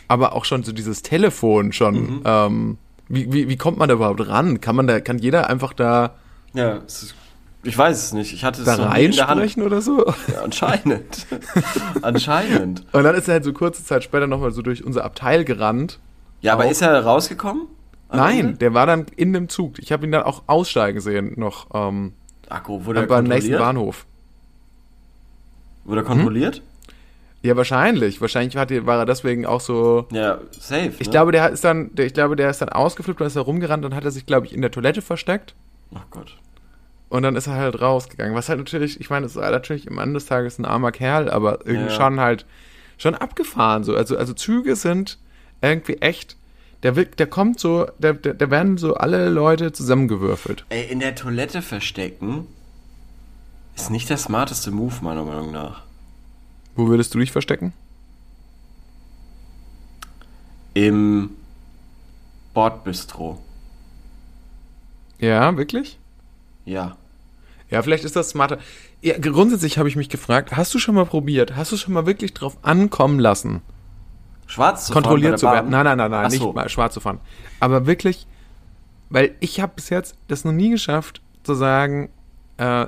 aber 0.08 0.34
auch 0.34 0.46
schon 0.46 0.64
so 0.64 0.72
dieses 0.72 1.02
Telefon 1.04 1.74
schon, 1.74 1.96
Mhm. 1.96 2.22
ähm, 2.26 2.78
wie, 3.10 3.32
wie, 3.34 3.50
wie 3.50 3.58
kommt 3.58 3.78
man 3.78 3.90
da 3.90 3.96
überhaupt 3.96 4.26
ran? 4.28 4.62
Kann 4.62 4.76
man 4.78 4.88
da, 4.88 5.02
kann 5.02 5.18
jeder 5.18 5.50
einfach 5.50 5.74
da, 5.74 6.16
Ja, 6.54 6.78
es 6.88 7.04
ist, 7.04 7.16
ich 7.64 7.78
weiß 7.78 8.02
es 8.06 8.14
nicht. 8.14 8.34
Ich 8.34 8.44
hatte 8.44 8.62
es 8.62 8.66
da 8.66 8.76
reinsprechen 8.76 9.62
oder 9.64 9.82
so? 9.82 10.06
Ja, 10.34 10.42
anscheinend. 10.44 11.28
anscheinend. 12.02 12.84
Und 12.92 13.04
dann 13.04 13.16
ist 13.16 13.28
er 13.28 13.36
halt 13.36 13.44
so 13.44 13.54
kurze 13.54 13.84
Zeit 13.86 14.04
später 14.04 14.28
nochmal 14.28 14.52
so 14.52 14.62
durch 14.62 14.84
unser 14.84 15.04
Abteil 15.06 15.44
gerannt. 15.46 16.00
Ja, 16.42 16.54
aber 16.54 16.66
Auch. 16.66 16.72
ist 16.72 16.82
er 16.82 17.04
rausgekommen? 17.04 17.68
Nein, 18.14 18.58
der 18.60 18.74
war 18.74 18.86
dann 18.86 19.06
in 19.16 19.34
dem 19.34 19.48
Zug. 19.50 19.80
Ich 19.80 19.92
habe 19.92 20.06
ihn 20.06 20.12
dann 20.12 20.24
auch 20.24 20.44
aussteigen 20.48 21.00
sehen, 21.00 21.34
noch 21.38 21.68
ähm, 21.74 22.14
Akku, 22.50 22.86
wurde 22.86 23.02
er 23.02 23.08
beim 23.08 23.24
nächsten 23.26 23.52
kontrolliert? 23.52 23.60
Bahnhof. 23.60 24.06
Wurde 25.86 26.02
er 26.02 26.06
kontrolliert? 26.06 26.62
Ja, 27.42 27.58
wahrscheinlich. 27.58 28.22
Wahrscheinlich 28.22 28.56
hat, 28.56 28.70
die- 28.70 28.86
war 28.86 29.00
er 29.00 29.06
deswegen 29.06 29.46
auch 29.46 29.62
so. 29.62 30.08
Ja, 30.12 30.40
safe. 30.52 30.92
Ich 31.00 31.08
ne? 31.08 31.12
glaube, 31.12 31.32
der 31.32 31.50
ist 31.50 31.64
dann, 31.64 31.94
der, 31.96 32.06
ich 32.06 32.14
glaube, 32.14 32.36
der 32.36 32.50
ist 32.50 32.62
dann 32.62 32.70
ausgeflippt 32.70 33.20
und 33.20 33.28
ist 33.28 33.36
da 33.36 33.42
rumgerannt 33.42 33.84
und 33.84 33.96
hat 33.96 34.04
er 34.06 34.12
sich, 34.12 34.26
glaube 34.26 34.46
ich, 34.46 34.54
in 34.54 34.62
der 34.62 34.72
Toilette 34.72 35.02
versteckt. 35.02 35.56
Oh 35.94 35.98
Gott. 36.12 36.38
Und 37.10 37.24
dann 37.24 37.36
ist 37.36 37.48
er 37.48 37.56
halt 37.56 37.82
rausgegangen. 37.82 38.36
Was 38.36 38.48
halt 38.48 38.60
natürlich, 38.60 39.00
ich 39.02 39.10
meine, 39.10 39.26
es 39.26 39.36
ist 39.36 39.42
natürlich 39.42 39.90
am 39.90 39.98
Ende 39.98 40.14
des 40.14 40.28
Tages 40.28 40.60
ein 40.60 40.66
armer 40.66 40.92
Kerl, 40.92 41.30
aber 41.30 41.66
irgendwie 41.66 41.90
Ja. 41.90 41.96
schon 41.96 42.20
halt, 42.20 42.46
schon 42.98 43.16
abgefahren 43.16 43.84
so. 43.84 43.96
Also, 43.96 44.16
also 44.18 44.34
Züge 44.34 44.76
sind 44.76 45.18
irgendwie 45.62 45.96
echt, 45.98 46.38
der, 46.84 46.96
wirkt- 46.96 47.20
der 47.20 47.28
kommt 47.28 47.60
so, 47.60 47.88
der, 48.00 48.14
der, 48.14 48.34
der 48.34 48.50
werden 48.52 48.78
so 48.78 48.96
alle 48.96 49.30
Leute 49.30 49.72
zusammengewürfelt. 49.72 50.66
Ey, 50.70 50.86
in 50.92 51.00
der 51.00 51.16
Toilette 51.16 51.62
verstecken 51.62 52.48
ist 53.76 53.90
nicht 53.90 54.10
der 54.10 54.18
smarteste 54.18 54.72
Move, 54.72 54.96
meiner 55.02 55.24
Meinung 55.24 55.52
nach. 55.52 55.84
Wo 56.76 56.88
würdest 56.88 57.14
du 57.14 57.20
dich 57.20 57.32
verstecken? 57.32 57.74
Im 60.74 61.32
Bordbistro. 62.54 63.42
Ja, 65.20 65.56
wirklich? 65.58 65.98
Ja. 66.66 66.96
Ja, 67.70 67.82
vielleicht 67.82 68.04
ist 68.04 68.16
das 68.16 68.30
smarter. 68.30 68.58
Ja, 69.02 69.18
grundsätzlich 69.18 69.78
habe 69.78 69.90
ich 69.90 69.96
mich 69.96 70.10
gefragt, 70.10 70.56
hast 70.56 70.74
du 70.74 70.80
schon 70.80 70.96
mal 70.96 71.06
probiert? 71.06 71.56
Hast 71.56 71.72
du 71.72 71.78
schon 71.78 71.94
mal 71.94 72.06
wirklich 72.06 72.34
drauf 72.34 72.58
ankommen 72.62 73.20
lassen? 73.20 73.62
Schwarz 74.52 74.86
zu 74.86 74.94
fahren 74.94 75.04
kontrolliert 75.04 75.40
zu 75.40 75.46
werden. 75.48 75.70
Nein, 75.72 75.86
nein, 75.86 75.98
nein, 75.98 76.12
nein, 76.12 76.26
Ach 76.26 76.30
nicht 76.30 76.42
so. 76.42 76.54
mal 76.54 76.68
schwarz 76.70 76.94
zu 76.94 77.00
fahren. 77.00 77.20
Aber 77.60 77.86
wirklich, 77.88 78.28
weil 79.10 79.36
ich 79.40 79.60
habe 79.60 79.74
bis 79.76 79.90
jetzt 79.90 80.16
das 80.28 80.44
noch 80.46 80.52
nie 80.52 80.70
geschafft, 80.70 81.22
zu 81.44 81.54
sagen, 81.56 82.10
äh, 82.58 82.88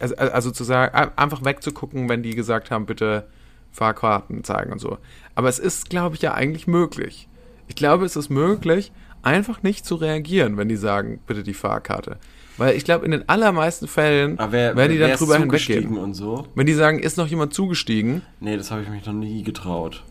also, 0.00 0.16
also 0.16 0.50
zu 0.50 0.64
sagen, 0.64 0.94
ein- 0.94 1.16
einfach 1.16 1.44
wegzugucken, 1.44 2.08
wenn 2.08 2.22
die 2.22 2.34
gesagt 2.34 2.70
haben, 2.70 2.86
bitte 2.86 3.26
Fahrkarten 3.72 4.44
zeigen 4.44 4.72
und 4.72 4.78
so. 4.80 4.98
Aber 5.34 5.48
es 5.48 5.58
ist, 5.58 5.90
glaube 5.90 6.14
ich, 6.16 6.22
ja 6.22 6.34
eigentlich 6.34 6.66
möglich. 6.66 7.28
Ich 7.68 7.74
glaube, 7.76 8.04
es 8.04 8.16
ist 8.16 8.30
möglich, 8.30 8.92
einfach 9.22 9.62
nicht 9.62 9.84
zu 9.84 9.96
reagieren, 9.96 10.56
wenn 10.56 10.68
die 10.68 10.76
sagen, 10.76 11.20
bitte 11.26 11.42
die 11.42 11.54
Fahrkarte. 11.54 12.16
Weil 12.58 12.74
ich 12.76 12.84
glaube, 12.84 13.04
in 13.04 13.10
den 13.10 13.28
allermeisten 13.28 13.86
Fällen 13.88 14.38
wer, 14.50 14.76
werden 14.76 14.92
die 14.92 14.98
dann 14.98 15.12
drüber 15.12 15.36
hinweggehen. 15.38 15.98
und 15.98 16.14
so? 16.14 16.46
Wenn 16.54 16.66
die 16.66 16.72
sagen, 16.72 16.98
ist 16.98 17.18
noch 17.18 17.26
jemand 17.26 17.52
zugestiegen, 17.52 18.22
Nee, 18.40 18.56
das 18.56 18.70
habe 18.70 18.80
ich 18.82 18.88
mich 18.88 19.04
noch 19.04 19.12
nie 19.12 19.42
getraut. 19.42 20.04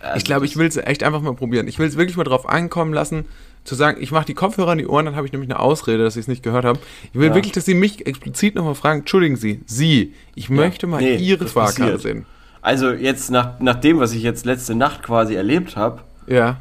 Also 0.00 0.16
Ich 0.16 0.24
glaube, 0.24 0.46
ich 0.46 0.56
will 0.56 0.66
es 0.66 0.76
echt 0.76 1.02
einfach 1.02 1.20
mal 1.20 1.34
probieren. 1.34 1.68
Ich 1.68 1.78
will 1.78 1.86
es 1.86 1.96
wirklich 1.96 2.16
mal 2.16 2.24
drauf 2.24 2.48
ankommen 2.48 2.92
lassen, 2.92 3.24
zu 3.64 3.74
sagen, 3.74 3.98
ich 4.00 4.12
mache 4.12 4.26
die 4.26 4.34
Kopfhörer 4.34 4.72
in 4.72 4.78
die 4.78 4.86
Ohren, 4.86 5.06
dann 5.06 5.16
habe 5.16 5.26
ich 5.26 5.32
nämlich 5.32 5.50
eine 5.50 5.58
Ausrede, 5.58 6.04
dass 6.04 6.16
ich 6.16 6.22
es 6.22 6.28
nicht 6.28 6.42
gehört 6.42 6.64
habe. 6.64 6.78
Ich 7.12 7.18
will 7.18 7.28
Ja. 7.28 7.34
wirklich, 7.34 7.52
dass 7.52 7.64
Sie 7.64 7.74
mich 7.74 8.06
explizit 8.06 8.54
nochmal 8.54 8.74
fragen, 8.76 9.00
entschuldigen 9.00 9.36
Sie, 9.36 9.60
Sie, 9.66 10.14
ich 10.34 10.48
möchte 10.50 10.86
mal 10.86 11.00
nee, 11.00 11.16
Ihre 11.16 11.46
Fahrkarte 11.46 11.98
sehen. 11.98 12.26
Also 12.62 12.90
jetzt 12.90 13.30
nach, 13.30 13.58
nach 13.60 13.76
dem, 13.76 13.98
was 13.98 14.12
ich 14.12 14.22
jetzt 14.22 14.44
letzte 14.44 14.74
Nacht 14.74 15.02
quasi 15.02 15.34
erlebt 15.34 15.76
habe, 15.76 16.00
Ja. 16.26 16.60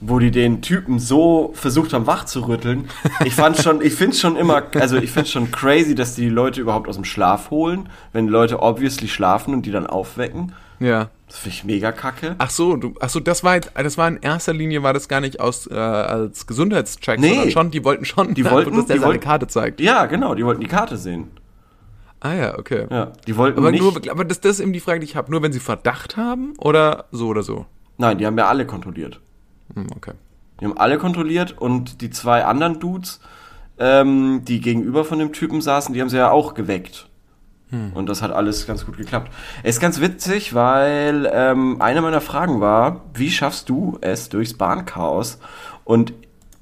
Wo 0.00 0.18
die 0.18 0.30
den 0.30 0.60
Typen 0.60 0.98
so 0.98 1.52
versucht 1.54 1.92
haben 1.92 2.06
wach 2.06 2.24
zu 2.24 2.40
rütteln. 2.46 2.88
Ich 3.24 3.34
fand 3.34 3.56
schon, 3.56 3.80
ich 3.80 3.94
finde 3.94 4.16
schon 4.16 4.36
immer, 4.36 4.62
also 4.74 4.96
ich 4.96 5.10
finde 5.10 5.30
schon 5.30 5.50
crazy, 5.50 5.94
dass 5.94 6.14
die 6.14 6.22
die 6.22 6.28
Leute 6.28 6.60
überhaupt 6.60 6.88
aus 6.88 6.96
dem 6.96 7.04
Schlaf 7.04 7.50
holen, 7.50 7.88
wenn 8.12 8.28
Leute 8.28 8.60
obviously 8.60 9.08
schlafen 9.08 9.54
und 9.54 9.64
die 9.66 9.70
dann 9.70 9.86
aufwecken. 9.86 10.52
Ja. 10.80 11.08
Das 11.28 11.38
finde 11.38 11.56
ich 11.56 11.64
mega 11.64 11.90
kacke. 11.92 12.34
Ach 12.38 12.50
so, 12.50 12.76
du, 12.76 12.94
ach 13.00 13.08
so, 13.08 13.18
das 13.18 13.42
war 13.44 13.58
das 13.60 13.96
war 13.96 14.08
in 14.08 14.18
erster 14.20 14.52
Linie, 14.52 14.82
war 14.82 14.92
das 14.92 15.08
gar 15.08 15.20
nicht 15.20 15.40
aus, 15.40 15.66
äh, 15.68 15.74
als 15.74 16.46
Gesundheitscheck, 16.46 17.18
Nee. 17.18 17.28
sondern 17.30 17.50
schon, 17.50 17.70
die 17.70 17.84
wollten 17.84 18.04
schon, 18.04 18.34
Die 18.34 18.44
wollten- 18.50 18.76
dass 18.76 18.86
der 18.86 18.96
die 18.96 19.00
seine 19.00 19.12
wollten- 19.14 19.24
Karte 19.24 19.46
zeigt. 19.46 19.80
Ja, 19.80 20.04
genau, 20.06 20.34
die 20.34 20.44
wollten 20.44 20.60
die 20.60 20.66
Karte 20.68 20.96
sehen. 20.98 21.28
Ah 22.20 22.34
ja, 22.34 22.58
okay. 22.58 22.86
Ja, 22.90 23.12
die 23.26 23.36
wollten 23.36 23.58
Aber 23.58 23.70
nicht. 23.70 23.80
nur, 23.82 23.94
aber 24.10 24.24
das, 24.24 24.40
das 24.40 24.52
ist 24.56 24.60
eben 24.60 24.72
die 24.72 24.80
Frage, 24.80 25.00
die 25.00 25.06
ich 25.06 25.16
habe. 25.16 25.30
Nur 25.30 25.42
wenn 25.42 25.52
sie 25.52 25.60
Verdacht 25.60 26.16
haben 26.16 26.54
oder 26.58 27.04
so 27.10 27.28
oder 27.28 27.42
so? 27.42 27.66
Nein, 27.98 28.18
die 28.18 28.26
haben 28.26 28.36
ja 28.38 28.46
alle 28.48 28.66
kontrolliert. 28.66 29.20
Hm, 29.74 29.86
okay. 29.96 30.12
Die 30.60 30.64
haben 30.64 30.76
alle 30.78 30.98
kontrolliert 30.98 31.56
und 31.58 32.00
die 32.00 32.10
zwei 32.10 32.44
anderen 32.44 32.78
Dudes, 32.80 33.20
ähm, 33.78 34.42
die 34.44 34.60
gegenüber 34.60 35.04
von 35.04 35.18
dem 35.18 35.32
Typen 35.32 35.60
saßen, 35.60 35.94
die 35.94 36.00
haben 36.00 36.08
sie 36.08 36.16
ja 36.16 36.30
auch 36.30 36.54
geweckt. 36.54 37.08
Und 37.94 38.08
das 38.08 38.22
hat 38.22 38.30
alles 38.30 38.68
ganz 38.68 38.86
gut 38.86 38.96
geklappt. 38.96 39.32
Es 39.64 39.76
ist 39.76 39.80
ganz 39.80 40.00
witzig, 40.00 40.54
weil 40.54 41.28
ähm, 41.34 41.82
eine 41.82 42.02
meiner 42.02 42.20
Fragen 42.20 42.60
war, 42.60 43.00
wie 43.14 43.32
schaffst 43.32 43.68
du 43.68 43.98
es 44.00 44.28
durchs 44.28 44.54
Bahnchaos? 44.54 45.38
Und 45.82 46.12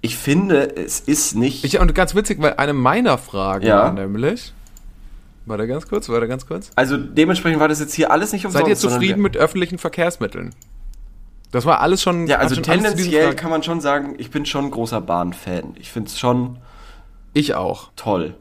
ich 0.01 0.17
finde, 0.17 0.75
es 0.75 1.01
ist 1.01 1.37
nicht. 1.37 1.65
Ich, 1.65 1.79
und 1.79 1.95
ganz 1.95 2.15
witzig, 2.15 2.41
weil 2.41 2.55
eine 2.55 2.73
meiner 2.73 3.19
Fragen 3.19 3.67
Ja. 3.67 3.79
war 3.83 3.93
nämlich. 3.93 4.55
Warte 5.45 5.67
ganz 5.67 5.87
kurz, 5.87 6.09
warte 6.09 6.29
ganz 6.29 6.47
kurz. 6.47 6.71
also 6.77 6.97
dementsprechend 6.97 7.61
war 7.61 7.69
das 7.69 7.81
jetzt 7.81 7.93
hier 7.93 8.11
alles 8.11 8.33
nicht 8.33 8.47
umsonst. 8.47 8.65
Seid 8.65 8.71
ihr 8.71 8.77
zufrieden 8.77 9.21
mit 9.21 9.37
öffentlichen 9.37 9.77
Verkehrsmitteln? 9.77 10.55
Das 11.53 11.65
war 11.67 11.81
alles 11.81 12.03
schon. 12.03 12.27
Ja, 12.27 12.39
also 12.39 12.57
schon 12.57 12.65
tendenziell 12.65 13.35
kann 13.37 13.51
man 13.51 13.63
schon 13.63 13.81
sagen, 13.81 14.15
ich 14.19 14.31
bin 14.31 14.45
schon 14.47 14.65
ein 14.67 14.71
großer 14.73 15.01
Bahnfan. 15.01 15.75
Ich 15.79 15.93
finde 15.93 16.09
es 16.09 16.19
schon 16.19 16.59
Ich 17.35 17.55
auch. 17.55 17.91
toll. 17.95 18.35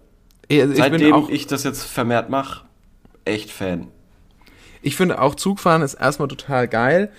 Also 0.50 0.74
ich 0.74 0.80
bin 0.80 0.92
Seitdem 0.92 1.14
auch. 1.14 1.30
ich 1.30 1.46
das 1.48 1.64
jetzt 1.64 1.84
vermehrt 1.84 2.30
mache, 2.30 2.66
echt 3.26 3.52
Fan. 3.52 3.88
Ich 4.82 4.96
finde 4.96 5.22
auch 5.22 5.36
Zugfahren 5.36 5.82
ist 5.82 5.94
erstmal 5.94 6.28
total 6.28 6.68
geil. 6.68 7.12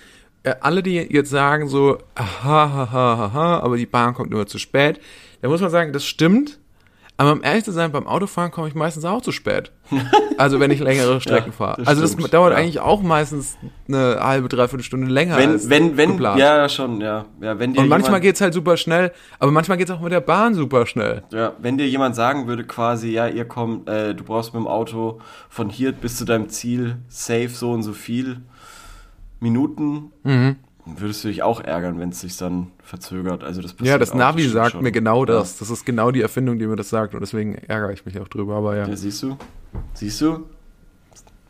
Äh, 0.43 0.55
alle, 0.59 0.83
die 0.83 0.95
jetzt 0.95 1.29
sagen 1.29 1.69
so, 1.69 1.97
aha, 2.15 2.63
aha, 2.65 3.13
aha, 3.25 3.59
aber 3.59 3.77
die 3.77 3.85
Bahn 3.85 4.13
kommt 4.13 4.31
immer 4.31 4.45
zu 4.45 4.59
spät, 4.59 4.99
da 5.41 5.47
muss 5.47 5.61
man 5.61 5.69
sagen, 5.69 5.93
das 5.93 6.05
stimmt. 6.05 6.59
Aber 7.15 7.31
um 7.31 7.43
ehrlich 7.43 7.63
zu 7.63 7.71
sein, 7.71 7.91
beim 7.91 8.07
Autofahren 8.07 8.49
komme 8.51 8.67
ich 8.67 8.75
meistens 8.75 9.05
auch 9.05 9.21
zu 9.21 9.31
spät. 9.31 9.71
Also 10.39 10.59
wenn 10.59 10.71
ich 10.71 10.79
längere 10.79 11.21
Strecken 11.21 11.51
Ja, 11.51 11.55
fahre. 11.55 11.85
Also 11.85 12.01
das 12.01 12.13
stimmt, 12.13 12.33
dauert 12.33 12.53
ja. 12.53 12.57
eigentlich 12.57 12.79
auch 12.79 13.03
meistens 13.03 13.55
eine 13.87 14.17
halbe, 14.19 14.49
dreiviertel 14.49 14.83
Stunde 14.83 15.05
länger 15.05 15.35
als 15.35 15.69
Wenn, 15.69 15.89
wenn, 15.91 15.97
wenn, 15.97 16.09
geplant. 16.13 16.39
ja, 16.39 16.67
schon, 16.69 16.99
ja. 17.01 17.25
ja 17.39 17.59
wenn 17.59 17.73
dir 17.73 17.81
Und 17.81 17.87
manchmal 17.87 18.13
jemand, 18.13 18.23
geht's 18.23 18.41
halt 18.41 18.51
super 18.55 18.75
schnell, 18.75 19.11
aber 19.37 19.51
manchmal 19.51 19.77
geht's 19.77 19.91
auch 19.91 20.01
mit 20.01 20.11
der 20.11 20.21
Bahn 20.21 20.55
super 20.55 20.87
schnell. 20.87 21.21
ja, 21.31 21.53
wenn 21.59 21.77
dir 21.77 21.87
jemand 21.87 22.15
sagen 22.15 22.47
würde, 22.47 22.63
quasi, 22.63 23.11
ja, 23.11 23.27
ihr 23.27 23.45
kommt, 23.45 23.87
äh, 23.87 24.15
du 24.15 24.23
brauchst 24.23 24.55
mit 24.55 24.61
dem 24.63 24.67
Auto 24.67 25.21
von 25.49 25.69
hier 25.69 25.91
bis 25.91 26.17
zu 26.17 26.25
deinem 26.25 26.49
Ziel 26.49 26.97
safe 27.09 27.49
so 27.49 27.71
und 27.71 27.83
so 27.83 27.93
viel 27.93 28.37
Minuten, 29.39 30.11
Mhm. 30.23 30.55
Würdest 30.85 31.23
du 31.23 31.29
dich 31.29 31.43
auch 31.43 31.61
ärgern, 31.61 31.99
wenn 31.99 32.09
es 32.09 32.21
sich 32.21 32.35
dann 32.37 32.71
verzögert. 32.83 33.43
Also 33.43 33.61
das 33.61 33.75
Ja, 33.81 33.97
das 33.97 34.13
Navi 34.13 34.47
sagt 34.47 34.73
schon. 34.73 34.83
mir 34.83 34.91
genau 34.91 35.21
Ja. 35.21 35.25
das. 35.37 35.57
Das 35.57 35.69
ist 35.69 35.85
genau 35.85 36.11
die 36.11 36.21
Erfindung, 36.21 36.59
die 36.59 36.67
mir 36.67 36.75
das 36.75 36.89
sagt. 36.89 37.13
Und 37.13 37.21
deswegen 37.21 37.55
ärgere 37.55 37.91
ich 37.93 38.05
mich 38.05 38.19
auch 38.19 38.27
drüber. 38.27 38.55
Aber 38.57 38.75
ja. 38.75 38.87
Ja, 38.87 38.95
siehst 38.95 39.23
du? 39.23 39.37
Siehst 39.93 40.19
du? 40.21 40.45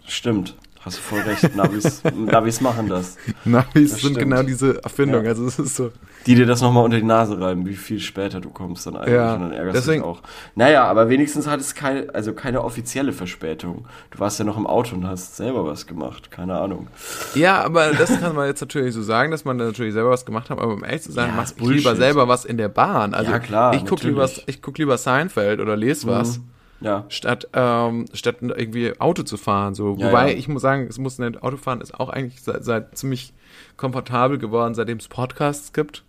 Stimmt. 0.06 0.56
Hast 0.86 0.98
du 0.98 1.02
voll 1.02 1.22
recht. 1.22 1.56
Navis, 1.56 2.02
Navis 2.14 2.60
machen 2.60 2.90
das. 2.90 3.16
Navis 3.46 3.92
Das 3.92 4.02
sind 4.02 4.16
stimmt. 4.16 4.20
genau 4.20 4.44
diese 4.44 4.84
Erfindung. 4.84 5.24
Ja. 5.24 5.30
Also 5.30 5.46
es 5.48 5.58
ist 5.58 5.76
so. 5.78 5.92
Die 6.26 6.36
dir 6.36 6.46
das 6.46 6.62
nochmal 6.62 6.84
unter 6.86 6.98
die 6.98 7.04
Nase 7.04 7.40
reiben, 7.40 7.66
wie 7.66 7.76
viel 7.76 8.00
später 8.00 8.40
du 8.42 8.50
kommst 8.50 8.86
dann 8.88 8.96
eigentlich 8.98 9.14
Ja, 9.14 9.34
und 9.36 9.42
dann 9.42 9.52
ärgerst 9.54 9.76
deswegen- 9.78 10.04
du 10.04 10.10
dich 10.10 10.20
auch. 10.20 10.24
Naja, 10.56 10.86
aber 10.86 11.10
wenigstens 11.10 11.48
hat 11.48 11.60
es 11.62 11.74
keine, 11.76 12.14
also 12.14 12.34
keine 12.34 12.64
offizielle 12.64 13.12
Verspätung. 13.14 13.86
Du 14.12 14.20
warst 14.20 14.40
ja 14.40 14.46
noch 14.46 14.58
im 14.58 14.66
Auto 14.68 14.96
und 14.96 15.08
hast 15.08 15.36
selber 15.38 15.66
was 15.66 15.86
gemacht, 15.88 16.32
keine 16.32 16.60
Ahnung. 16.60 16.88
Ja, 17.36 17.62
aber 17.64 17.92
das 17.92 18.20
kann 18.20 18.36
man 18.36 18.48
jetzt 18.48 18.62
natürlich 18.62 18.94
so 18.94 19.02
sagen, 19.04 19.32
dass 19.32 19.44
man 19.46 19.58
da 19.58 19.66
natürlich 19.66 19.94
selber 19.94 20.10
was 20.12 20.26
gemacht 20.26 20.50
hat. 20.50 20.60
Aber 20.60 20.74
um 20.74 20.84
ehrlich 20.84 21.02
zu 21.04 21.12
sein, 21.12 21.30
Ja, 21.30 21.34
mach 21.36 21.44
ist 21.46 21.56
ich 21.60 21.66
lieber 21.68 21.96
selber 21.96 22.28
was 22.28 22.46
in 22.46 22.58
der 22.58 22.70
Bahn. 22.70 23.14
Also 23.14 23.32
Ja, 23.32 23.40
klar, 23.40 23.74
ich 23.74 23.86
guck 23.86 24.04
lieber, 24.04 24.30
ich 24.48 24.62
guck 24.62 24.78
lieber 24.78 24.98
Seinfeld 24.98 25.60
oder 25.60 25.76
lese 25.76 26.08
was. 26.08 26.40
Ja. 26.84 27.06
Statt, 27.08 27.48
ähm, 27.54 28.06
statt 28.14 28.38
irgendwie 28.42 29.00
Auto 29.00 29.24
zu 29.24 29.38
fahren, 29.38 29.74
so. 29.74 29.96
Ja, 29.98 30.08
Wobei, 30.10 30.32
ja. 30.32 30.38
ich 30.38 30.48
muss 30.48 30.62
sagen, 30.62 30.86
es 30.90 30.98
muss 31.00 31.18
ein 31.20 31.38
Autofahren 31.38 31.80
ist 31.82 31.98
auch 32.00 32.10
eigentlich 32.10 32.42
seit, 32.42 32.64
seit 32.66 32.98
ziemlich 32.98 33.34
komfortabel 33.78 34.38
geworden, 34.38 34.76
seitdem 34.76 34.98
es 34.98 35.08
Podcasts 35.08 35.72
gibt. 35.74 36.04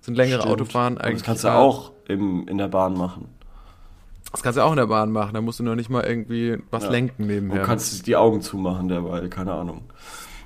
Sind 0.00 0.14
längere 0.14 0.40
Stimmt. 0.40 0.54
Autofahren 0.54 0.94
Und 0.94 1.02
eigentlich. 1.02 1.18
Das 1.22 1.26
kannst 1.26 1.44
du 1.44 1.48
auch 1.52 1.92
im, 2.08 2.46
in 2.48 2.58
der 2.58 2.68
Bahn 2.68 2.94
machen. 2.94 3.26
Das 4.32 4.42
kannst 4.44 4.56
du 4.56 4.62
auch 4.62 4.70
in 4.70 4.76
der 4.76 4.86
Bahn 4.86 5.10
machen, 5.10 5.34
da 5.34 5.40
musst 5.40 5.58
du 5.58 5.64
nur 5.64 5.74
nicht 5.74 5.90
mal 5.90 6.04
irgendwie 6.04 6.58
was 6.70 6.84
Ja. 6.84 6.90
lenken 6.90 7.22
Und 7.22 7.28
nebenher. 7.28 7.62
kannst 7.62 8.06
die 8.06 8.14
Augen 8.14 8.40
zumachen 8.40 8.88
derweil, 8.88 9.28
keine 9.28 9.52
Ahnung. 9.52 9.82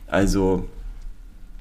Also, 0.07 0.67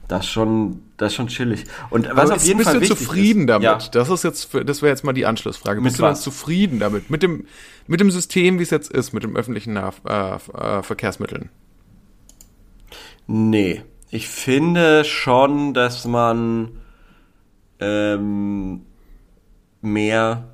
das 0.08 0.28
schon, 0.28 0.82
das 0.98 1.12
ist 1.12 1.16
schon 1.16 1.28
chillig. 1.28 1.64
Und 1.90 2.08
was 2.10 2.30
Aber 2.30 2.36
auf 2.36 2.44
jeden 2.44 2.58
bist 2.58 2.70
Fall 2.70 2.80
du 2.80 2.82
wichtig 2.82 2.98
zufrieden 3.00 3.42
ist, 3.42 3.48
damit? 3.48 3.66
Ja, 3.66 3.90
Das 3.92 4.10
ist 4.10 4.24
jetzt, 4.24 4.50
das 4.66 4.82
wäre 4.82 4.90
jetzt 4.92 5.04
mal 5.04 5.14
die 5.14 5.26
Anschlussfrage. 5.26 5.80
Mit 5.80 5.90
Bist 5.90 6.00
du 6.00 6.04
dann 6.04 6.12
was? 6.12 6.22
zufrieden 6.22 6.80
damit? 6.80 7.10
Mit 7.10 7.24
dem, 7.24 7.46
mit 7.88 8.00
dem 8.00 8.12
System, 8.12 8.60
wie 8.60 8.64
es 8.64 8.70
jetzt 8.70 8.92
ist, 8.92 9.14
mit 9.14 9.24
dem 9.24 9.36
öffentlichen 9.36 9.78
äh, 9.78 9.90
äh, 10.10 10.84
Verkehrsmitteln? 10.84 11.50
Nee, 13.28 13.84
ich 14.10 14.28
finde 14.28 15.06
schon, 15.06 15.74
dass 15.74 16.06
man 16.06 16.70
ähm, 17.80 18.82
mehr, 19.82 20.50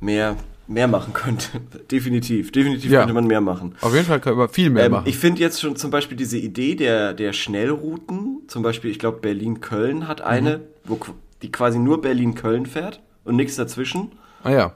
mehr, 0.00 0.36
mehr 0.68 0.88
machen 0.88 1.12
könnte. 1.12 1.48
definitiv, 1.90 2.52
definitiv 2.52 2.90
Ja. 2.90 3.00
könnte 3.00 3.14
man 3.14 3.26
mehr 3.26 3.40
machen. 3.40 3.74
Auf 3.80 3.92
jeden 3.94 4.06
Fall 4.06 4.20
kann 4.20 4.36
man 4.36 4.48
viel 4.48 4.70
mehr 4.70 4.84
Ähm, 4.86 4.92
machen. 4.92 5.06
ich 5.08 5.18
finde 5.18 5.40
jetzt 5.40 5.60
schon 5.60 5.76
zum 5.76 5.90
Beispiel 5.90 6.16
diese 6.16 6.38
Idee 6.38 6.74
der, 6.74 7.12
der 7.14 7.32
Schnellrouten, 7.32 8.42
zum 8.48 8.62
Beispiel, 8.62 8.90
ich 8.90 8.98
glaube, 8.98 9.18
Berlin-Köln 9.20 10.08
hat 10.08 10.20
eine, 10.20 10.58
Mhm. 10.58 10.62
wo 10.84 10.98
die 11.42 11.50
quasi 11.52 11.78
nur 11.78 12.00
Berlin-Köln 12.00 12.66
fährt 12.66 13.00
und 13.24 13.36
nichts 13.36 13.56
dazwischen. 13.56 14.12
ah 14.44 14.50
ja. 14.50 14.72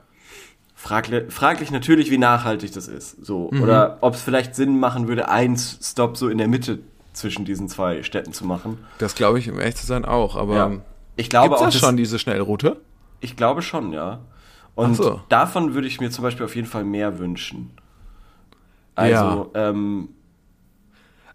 Fraglich, 0.79 1.33
fraglich 1.33 1.71
natürlich, 1.71 2.11
wie 2.11 2.19
nachhaltig 2.19 2.71
das 2.73 2.87
ist. 2.87 3.25
So. 3.25 3.51
Mhm. 3.51 3.63
Oder 3.63 3.99
ob 4.03 4.15
es 4.15 4.21
vielleicht 4.23 4.55
Sinn 4.55 4.79
machen 4.79 5.09
würde, 5.09 5.29
einen 5.31 5.57
Stop 5.57 6.17
so 6.17 6.29
in 6.29 6.37
der 6.39 6.49
Mitte 6.49 6.81
zwischen 7.15 7.45
diesen 7.47 7.69
zwei 7.69 8.03
Städten 8.03 8.33
zu 8.35 8.45
machen. 8.45 8.79
Das 8.99 9.15
glaube 9.15 9.39
ich, 9.39 9.51
um 9.51 9.59
ehrlich 9.59 9.77
zu 9.77 9.87
sein, 9.87 10.05
auch. 10.05 10.37
Aber 10.37 10.55
Ja. 10.55 10.73
Ich 11.17 11.31
glaube 11.31 11.49
gibt's 11.49 11.63
auch, 11.63 11.67
das- 11.67 11.79
schon, 11.79 11.97
diese 11.97 12.19
Schnellroute? 12.19 12.77
Ich 13.21 13.37
glaube 13.37 13.63
schon, 13.63 13.93
ja. 13.95 14.21
Und 14.77 14.95
so. 14.95 15.21
davon 15.29 15.75
würde 15.75 15.89
ich 15.89 16.01
mir 16.01 16.11
zum 16.11 16.23
Beispiel 16.23 16.45
auf 16.47 16.55
jeden 16.55 16.69
Fall 16.69 16.85
mehr 16.85 17.19
wünschen. 17.19 17.71
Also, 18.95 19.51
ähm, 19.55 20.09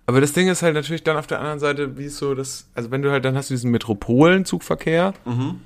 Aber 0.07 0.19
das 0.21 0.33
Ding 0.33 0.47
ist 0.47 0.61
halt 0.63 0.73
natürlich 0.75 1.03
dann 1.03 1.15
auf 1.17 1.27
der 1.27 1.39
anderen 1.39 1.59
Seite, 1.59 1.97
wie 1.97 2.05
es 2.05 2.17
so 2.17 2.33
das, 2.35 2.67
also 2.75 2.91
wenn 2.91 3.01
du 3.01 3.11
halt, 3.11 3.23
dann 3.23 3.35
hast 3.35 3.49
du 3.49 3.53
diesen 3.53 3.71
Metropolenzugverkehr, 3.71 5.13
Mhm. 5.25 5.61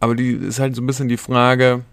aber 0.00 0.14
die 0.14 0.30
ist 0.32 0.60
halt 0.60 0.74
so 0.76 0.82
ein 0.82 0.86
bisschen 0.86 1.08
die 1.08 1.16
Frage, 1.16 1.84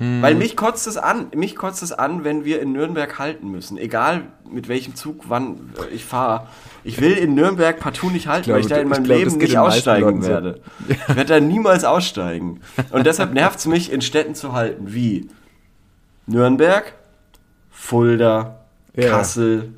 Weil 0.00 0.34
Mhm. 0.34 0.38
mich 0.38 0.56
kotzt 0.56 0.86
es 0.86 0.96
an, 0.96 1.26
mich 1.34 1.56
kotzt 1.56 1.82
es 1.82 1.90
an, 1.92 2.22
wenn 2.22 2.44
wir 2.44 2.62
in 2.62 2.70
Nürnberg 2.72 3.18
halten 3.18 3.50
müssen. 3.50 3.78
Egal 3.78 4.22
mit 4.48 4.68
welchem 4.68 4.94
Zug, 4.94 5.24
wann 5.28 5.72
äh, 5.90 5.92
ich 5.94 6.04
fahre. 6.04 6.46
Ich 6.84 7.00
will 7.00 7.12
in 7.14 7.34
Nürnberg 7.34 7.80
partout 7.80 8.10
nicht 8.10 8.28
halten, 8.28 8.44
glaube, 8.44 8.58
weil 8.58 8.60
ich 8.64 8.68
da 8.68 8.76
in 8.76 8.88
meinem 8.88 9.02
glaube, 9.04 9.24
das 9.24 9.32
Leben 9.34 9.42
nicht 9.44 9.58
aussteigen 9.58 10.24
werde. 10.24 10.60
Ich 10.88 11.08
werde 11.16 11.24
da 11.24 11.40
niemals 11.40 11.84
aussteigen. 11.84 12.60
Und 12.90 13.06
deshalb 13.06 13.34
nervt 13.34 13.58
es 13.58 13.66
mich, 13.66 13.90
in 13.90 14.00
Städten 14.00 14.36
zu 14.36 14.52
halten 14.52 14.84
wie 14.94 15.28
Nürnberg, 16.26 16.92
Fulda, 17.70 18.60
Ja. 18.94 19.10
Kassel, 19.10 19.72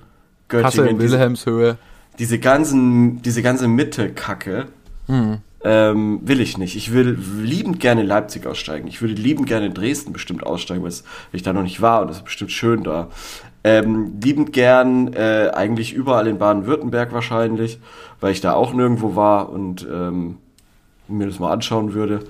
Göttingen. 0.48 0.64
Kassel, 0.64 0.88
diese, 0.98 1.12
Wilhelmshöhe. 1.14 1.78
diese 2.18 2.38
ganzen, 2.38 3.22
diese 3.22 3.42
ganze 3.42 3.68
Mitte-Kacke 3.68 4.66
Hm. 5.06 5.38
Ähm, 5.62 6.20
will 6.22 6.40
ich 6.40 6.58
nicht. 6.58 6.76
Ich 6.76 6.92
will 6.92 7.18
liebend 7.42 7.80
gerne 7.80 8.02
in 8.02 8.06
Leipzig 8.06 8.46
aussteigen. 8.46 8.88
Ich 8.88 9.00
würde 9.02 9.14
liebend 9.14 9.46
gerne 9.46 9.66
in 9.66 9.74
Dresden 9.74 10.12
bestimmt 10.12 10.44
aussteigen, 10.44 10.82
weil 10.82 10.92
ich 11.32 11.42
da 11.42 11.52
noch 11.52 11.62
nicht 11.62 11.80
war 11.80 12.02
und 12.02 12.10
es 12.10 12.18
ist 12.18 12.24
bestimmt 12.24 12.52
schön 12.52 12.82
da. 12.82 13.08
Ähm, 13.62 14.18
liebend 14.22 14.54
gern 14.54 15.12
äh, 15.12 15.50
eigentlich 15.52 15.92
überall 15.92 16.26
in 16.26 16.38
Baden-Württemberg 16.38 17.12
wahrscheinlich, 17.12 17.78
weil 18.20 18.32
ich 18.32 18.40
da 18.40 18.54
auch 18.54 18.72
nirgendwo 18.72 19.16
war 19.16 19.50
und 19.50 19.86
ähm, 19.90 20.38
mir 21.08 21.26
das 21.26 21.38
mal 21.38 21.52
anschauen 21.52 21.92
würde. 21.92 22.20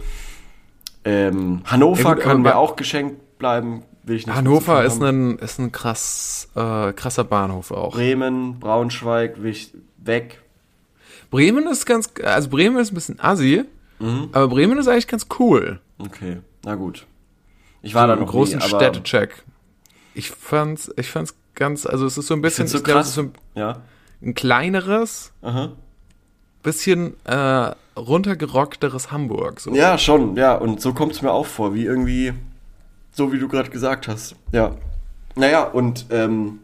Ähm, 1.05 1.63
Hannover 1.67 2.15
gut, 2.15 2.25
kann 2.25 2.43
mir 2.43 2.57
auch 2.57 2.75
geschenkt 2.75 3.39
bleiben. 3.39 3.85
Will 4.03 4.17
ich 4.17 4.27
nicht 4.27 4.35
Hannover 4.35 4.85
ist 4.85 5.01
ein, 5.01 5.39
ist 5.39 5.61
ein 5.61 5.71
krass, 5.71 6.49
äh, 6.57 6.93
krasser 6.93 7.25
Bahnhof 7.25 7.71
auch. 7.71 7.93
Bremen, 7.93 8.59
Braunschweig, 8.59 9.41
will 9.41 9.51
ich 9.51 9.73
weg. 9.99 10.40
Bremen 11.31 11.67
ist 11.69 11.87
ganz, 11.87 12.11
also 12.23 12.49
Bremen 12.49 12.79
ist 12.79 12.93
ein 12.93 12.95
bisschen 12.95 13.21
assi, 13.21 13.65
Mhm. 13.99 14.31
aber 14.33 14.49
Bremen 14.49 14.79
ist 14.79 14.89
eigentlich 14.89 15.09
ganz 15.09 15.27
cool. 15.39 15.79
Okay, 15.99 16.39
na 16.65 16.75
gut. 16.75 17.07
Ich 17.83 17.95
war 17.95 18.07
da 18.07 18.15
einen 18.15 18.23
noch 18.23 18.31
großen 18.31 18.59
nie, 18.59 18.65
Städtecheck. 18.65 19.43
Ich 20.15 20.31
fand's, 20.31 20.91
ich 20.97 21.11
fand's 21.11 21.35
ganz, 21.55 21.87
also 21.87 22.07
es 22.07 22.17
ist 22.19 22.27
so 22.27 22.35
ein 22.35 22.41
bisschen, 22.43 22.67
so 22.67 22.79
ich 22.79 22.85
es 22.85 22.93
krass. 22.93 23.09
ist 23.09 23.15
so 23.15 23.23
ein, 23.23 23.33
ja. 23.55 23.81
ein 24.23 24.35
kleineres, 24.35 25.33
Aha. 25.43 25.73
bisschen 26.63 27.15
äh, 27.25 27.73
runtergerockteres 27.97 29.13
Hamburg. 29.13 29.61
So. 29.61 29.75
Ja, 29.75 29.99
schon, 29.99 30.37
ja. 30.37 30.55
Und 30.55 30.81
so 30.81 30.93
kommt 30.95 31.13
es 31.13 31.23
mir 31.23 31.33
auch 31.33 31.47
vor, 31.47 31.75
wie 31.75 31.85
irgendwie, 31.85 32.33
so 33.13 33.33
wie 33.33 33.39
du 33.39 33.49
gerade 33.49 33.71
gesagt 33.71 34.09
hast. 34.09 34.35
Ja. 34.53 34.75
Naja, 35.37 35.65
und 35.65 36.07
ähm, 36.11 36.59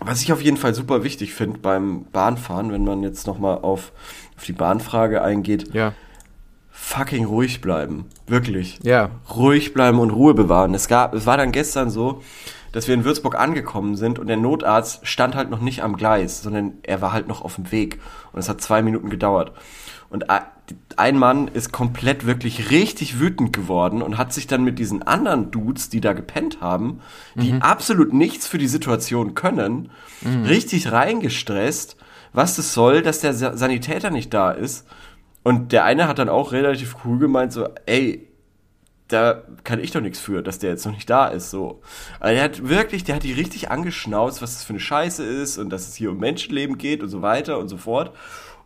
was 0.00 0.22
ich 0.22 0.32
auf 0.32 0.42
jeden 0.42 0.56
Fall 0.56 0.74
super 0.74 1.04
wichtig 1.04 1.34
finde 1.34 1.58
beim 1.58 2.04
Bahnfahren, 2.12 2.72
wenn 2.72 2.84
man 2.84 3.02
jetzt 3.02 3.26
nochmal 3.26 3.58
auf, 3.58 3.92
auf 4.36 4.44
die 4.44 4.52
Bahnfrage 4.52 5.22
eingeht, 5.22 5.74
ja. 5.74 5.94
fucking 6.70 7.24
ruhig 7.24 7.60
bleiben. 7.60 8.06
Wirklich. 8.26 8.78
Ja. 8.82 9.10
Ruhig 9.34 9.72
bleiben 9.72 9.98
und 9.98 10.10
Ruhe 10.10 10.34
bewahren. 10.34 10.74
Es, 10.74 10.88
gab, 10.88 11.14
es 11.14 11.26
war 11.26 11.36
dann 11.36 11.52
gestern 11.52 11.90
so, 11.90 12.22
dass 12.72 12.88
wir 12.88 12.94
in 12.94 13.04
Würzburg 13.04 13.36
angekommen 13.38 13.96
sind 13.96 14.18
und 14.18 14.26
der 14.26 14.36
Notarzt 14.36 15.06
stand 15.06 15.34
halt 15.34 15.48
noch 15.48 15.60
nicht 15.60 15.82
am 15.82 15.96
Gleis, 15.96 16.42
sondern 16.42 16.74
er 16.82 17.00
war 17.00 17.12
halt 17.12 17.26
noch 17.28 17.40
auf 17.40 17.54
dem 17.54 17.72
Weg. 17.72 18.00
Und 18.32 18.40
es 18.40 18.48
hat 18.48 18.60
zwei 18.60 18.82
Minuten 18.82 19.08
gedauert. 19.08 19.52
Und 20.08 20.30
a- 20.30 20.46
ein 20.96 21.18
Mann 21.18 21.48
ist 21.48 21.72
komplett 21.72 22.26
wirklich 22.26 22.70
richtig 22.70 23.18
wütend 23.20 23.52
geworden 23.52 24.02
und 24.02 24.18
hat 24.18 24.32
sich 24.32 24.46
dann 24.46 24.64
mit 24.64 24.78
diesen 24.78 25.02
anderen 25.02 25.50
Dudes, 25.50 25.88
die 25.90 26.00
da 26.00 26.12
gepennt 26.12 26.60
haben, 26.60 27.00
die 27.34 27.52
absolut 27.60 28.12
nichts 28.12 28.46
für 28.46 28.58
die 28.58 28.66
Situation 28.68 29.34
können, 29.34 29.90
richtig 30.46 30.90
reingestresst, 30.92 31.96
was 32.32 32.56
das 32.56 32.72
soll, 32.74 33.02
dass 33.02 33.20
der 33.20 33.32
Sa- 33.34 33.56
Sanitäter 33.56 34.10
nicht 34.10 34.32
da 34.34 34.50
ist. 34.50 34.86
Und 35.42 35.70
der 35.72 35.84
eine 35.84 36.08
hat 36.08 36.18
dann 36.18 36.28
auch 36.28 36.52
relativ 36.52 36.96
cool 37.04 37.18
gemeint, 37.18 37.52
so, 37.52 37.68
ey, 37.86 38.26
da 39.08 39.42
kann 39.62 39.78
ich 39.78 39.92
doch 39.92 40.00
nichts 40.00 40.18
für, 40.18 40.42
dass 40.42 40.58
der 40.58 40.70
jetzt 40.70 40.84
noch 40.84 40.92
nicht 40.94 41.08
da 41.08 41.26
ist, 41.28 41.50
so. 41.50 41.80
Aber 42.18 42.32
der 42.32 42.42
hat 42.42 42.68
wirklich, 42.68 43.04
der 43.04 43.14
hat 43.16 43.22
die 43.22 43.32
richtig 43.32 43.70
angeschnauzt, 43.70 44.42
was 44.42 44.54
das 44.54 44.64
für 44.64 44.70
eine 44.70 44.80
Scheiße 44.80 45.22
ist 45.24 45.58
und 45.58 45.70
dass 45.70 45.86
es 45.86 45.94
hier 45.94 46.10
um 46.10 46.18
Menschenleben 46.18 46.76
geht 46.76 47.02
und 47.04 47.08
so 47.08 47.22
weiter 47.22 47.58
und 47.58 47.68
so 47.68 47.76
fort. 47.76 48.12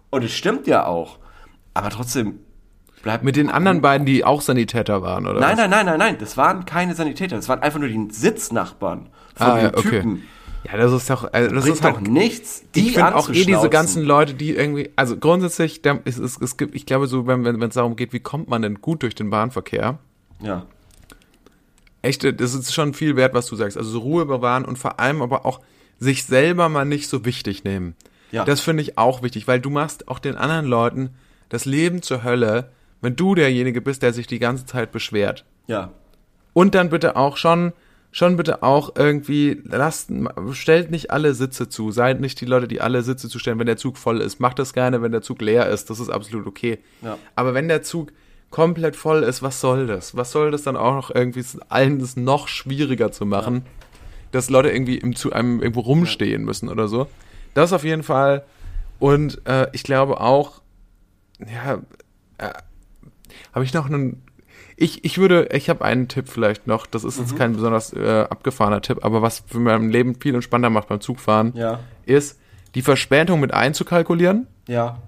Und 0.08 0.24
es 0.24 0.32
stimmt 0.32 0.66
ja 0.66 0.86
auch. 0.86 1.18
Aber 1.74 1.90
trotzdem, 1.90 2.40
bleibt 3.02 3.24
Mit 3.24 3.36
den 3.36 3.50
anderen 3.50 3.80
beiden, 3.80 4.06
die 4.06 4.24
auch 4.24 4.40
Sanitäter 4.42 5.02
waren, 5.02 5.26
oder? 5.26 5.40
Nein, 5.40 5.52
was? 5.52 5.58
nein, 5.58 5.70
nein, 5.70 5.86
nein, 5.86 5.98
nein, 5.98 6.16
das 6.18 6.36
waren 6.36 6.64
keine 6.64 6.94
Sanitäter, 6.94 7.36
das 7.36 7.48
waren 7.48 7.60
einfach 7.60 7.78
nur 7.78 7.88
die 7.88 8.08
Sitznachbarn 8.10 9.08
von 9.34 9.46
Ah, 9.46 9.54
dem 9.56 9.64
ja, 9.64 9.76
okay. 9.76 9.82
Typen. 9.82 10.22
Ja, 10.70 10.76
das 10.76 10.92
ist 10.92 11.08
doch, 11.08 11.32
also 11.32 11.54
das 11.54 11.64
Bringt 11.64 11.76
ist 11.76 11.84
doch 11.84 12.00
nichts, 12.02 12.64
die 12.74 12.88
ich 12.88 12.92
finde 12.94 13.16
auch 13.16 13.30
eh 13.30 13.44
diese 13.44 13.70
ganzen 13.70 14.02
Leute, 14.02 14.34
die 14.34 14.50
irgendwie, 14.54 14.90
also 14.94 15.16
grundsätzlich, 15.16 15.80
es, 16.04 16.18
es, 16.18 16.36
es 16.38 16.56
gibt, 16.58 16.74
ich 16.74 16.84
glaube 16.84 17.06
so, 17.06 17.26
wenn 17.26 17.44
wenn 17.44 17.62
es 17.62 17.74
darum 17.74 17.96
geht, 17.96 18.12
wie 18.12 18.20
kommt 18.20 18.48
man 18.48 18.60
denn 18.60 18.82
gut 18.82 19.02
durch 19.02 19.14
den 19.14 19.30
Bahnverkehr, 19.30 19.98
Ja, 20.42 20.66
echt, 22.02 22.24
das 22.24 22.54
ist 22.54 22.74
schon 22.74 22.94
viel 22.94 23.16
wert, 23.16 23.34
was 23.34 23.46
du 23.46 23.56
sagst. 23.56 23.76
Also 23.76 23.90
so 23.90 23.98
Ruhe 24.00 24.26
bewahren 24.26 24.64
und 24.64 24.78
vor 24.78 25.00
allem 25.00 25.22
aber 25.22 25.46
auch 25.46 25.60
sich 25.98 26.24
selber 26.24 26.68
mal 26.68 26.84
nicht 26.84 27.08
so 27.08 27.24
wichtig 27.24 27.64
nehmen. 27.64 27.94
Ja. 28.30 28.44
Das 28.44 28.60
finde 28.60 28.82
ich 28.82 28.96
auch 28.96 29.22
wichtig, 29.22 29.48
weil 29.48 29.60
du 29.60 29.70
machst 29.70 30.08
auch 30.08 30.18
den 30.18 30.36
anderen 30.36 30.66
Leuten 30.66 31.10
das 31.50 31.66
Leben 31.66 32.00
zur 32.00 32.24
Hölle, 32.24 32.70
wenn 33.02 33.16
du 33.16 33.34
derjenige 33.34 33.82
bist, 33.82 34.02
der 34.02 34.14
sich 34.14 34.26
die 34.26 34.38
ganze 34.38 34.64
Zeit 34.64 34.92
beschwert. 34.92 35.44
ja, 35.66 35.92
Und 36.54 36.74
dann 36.74 36.90
bitte 36.90 37.16
auch 37.16 37.36
schon, 37.36 37.72
schon 38.12 38.36
bitte 38.36 38.62
auch 38.62 38.96
irgendwie, 38.96 39.60
lasst, 39.64 40.10
stellt 40.52 40.90
nicht 40.90 41.10
alle 41.10 41.34
Sitze 41.34 41.68
zu. 41.68 41.92
Seid 41.92 42.20
nicht 42.20 42.40
die 42.40 42.46
Leute, 42.46 42.68
die 42.68 42.80
alle 42.80 43.02
Sitze 43.02 43.28
zustellen, 43.28 43.58
wenn 43.58 43.66
der 43.66 43.76
Zug 43.76 43.96
voll 43.98 44.20
ist. 44.20 44.40
Macht 44.40 44.58
das 44.58 44.72
gerne, 44.72 45.02
wenn 45.02 45.12
der 45.12 45.22
Zug 45.22 45.40
leer 45.40 45.68
ist. 45.68 45.90
Das 45.90 46.00
ist 46.00 46.10
absolut 46.10 46.46
okay. 46.46 46.78
Ja. 47.02 47.18
Aber 47.36 47.54
wenn 47.54 47.68
der 47.68 47.82
Zug 47.82 48.12
komplett 48.50 48.96
voll 48.96 49.22
ist, 49.22 49.42
was 49.42 49.60
soll 49.60 49.86
das? 49.86 50.16
Was 50.16 50.32
soll 50.32 50.50
das 50.50 50.62
dann 50.62 50.76
auch 50.76 50.94
noch 50.94 51.14
irgendwie 51.14 51.44
allen 51.68 52.00
das 52.00 52.16
noch 52.16 52.48
schwieriger 52.48 53.12
zu 53.12 53.24
machen, 53.24 53.64
dass 54.32 54.50
Leute 54.50 54.70
irgendwie 54.70 54.98
im 54.98 55.14
zu 55.14 55.32
einem 55.32 55.60
irgendwo 55.60 55.80
rumstehen 55.80 56.44
müssen 56.44 56.68
oder 56.68 56.88
so? 56.88 57.06
Das 57.54 57.72
auf 57.72 57.84
jeden 57.84 58.02
Fall. 58.02 58.44
Und 58.98 59.40
äh, 59.46 59.68
ich 59.72 59.84
glaube 59.84 60.20
auch, 60.20 60.59
ja, 61.52 61.74
äh, 62.38 62.52
habe 63.54 63.64
ich 63.64 63.72
noch 63.74 63.86
einen. 63.86 64.22
Ich, 64.76 65.04
ich 65.04 65.18
würde, 65.18 65.48
ich 65.52 65.68
habe 65.68 65.84
einen 65.84 66.08
Tipp 66.08 66.28
vielleicht 66.28 66.66
noch. 66.66 66.86
Das 66.86 67.04
ist 67.04 67.16
Mhm. 67.18 67.24
jetzt 67.24 67.36
kein 67.36 67.52
besonders 67.52 67.92
äh, 67.92 68.26
abgefahrener 68.30 68.80
Tipp, 68.80 69.04
aber 69.04 69.20
was 69.22 69.42
für 69.46 69.58
mein 69.60 69.90
Leben 69.90 70.14
viel 70.20 70.34
entspannter 70.34 70.70
macht 70.70 70.88
beim 70.88 71.00
Zugfahren, 71.00 71.52
ja, 71.54 71.80
ist, 72.06 72.38
die 72.74 72.82
Verspätung 72.82 73.40
mit 73.40 73.52
einzukalkulieren. 73.52 74.46
ja, 74.66 74.98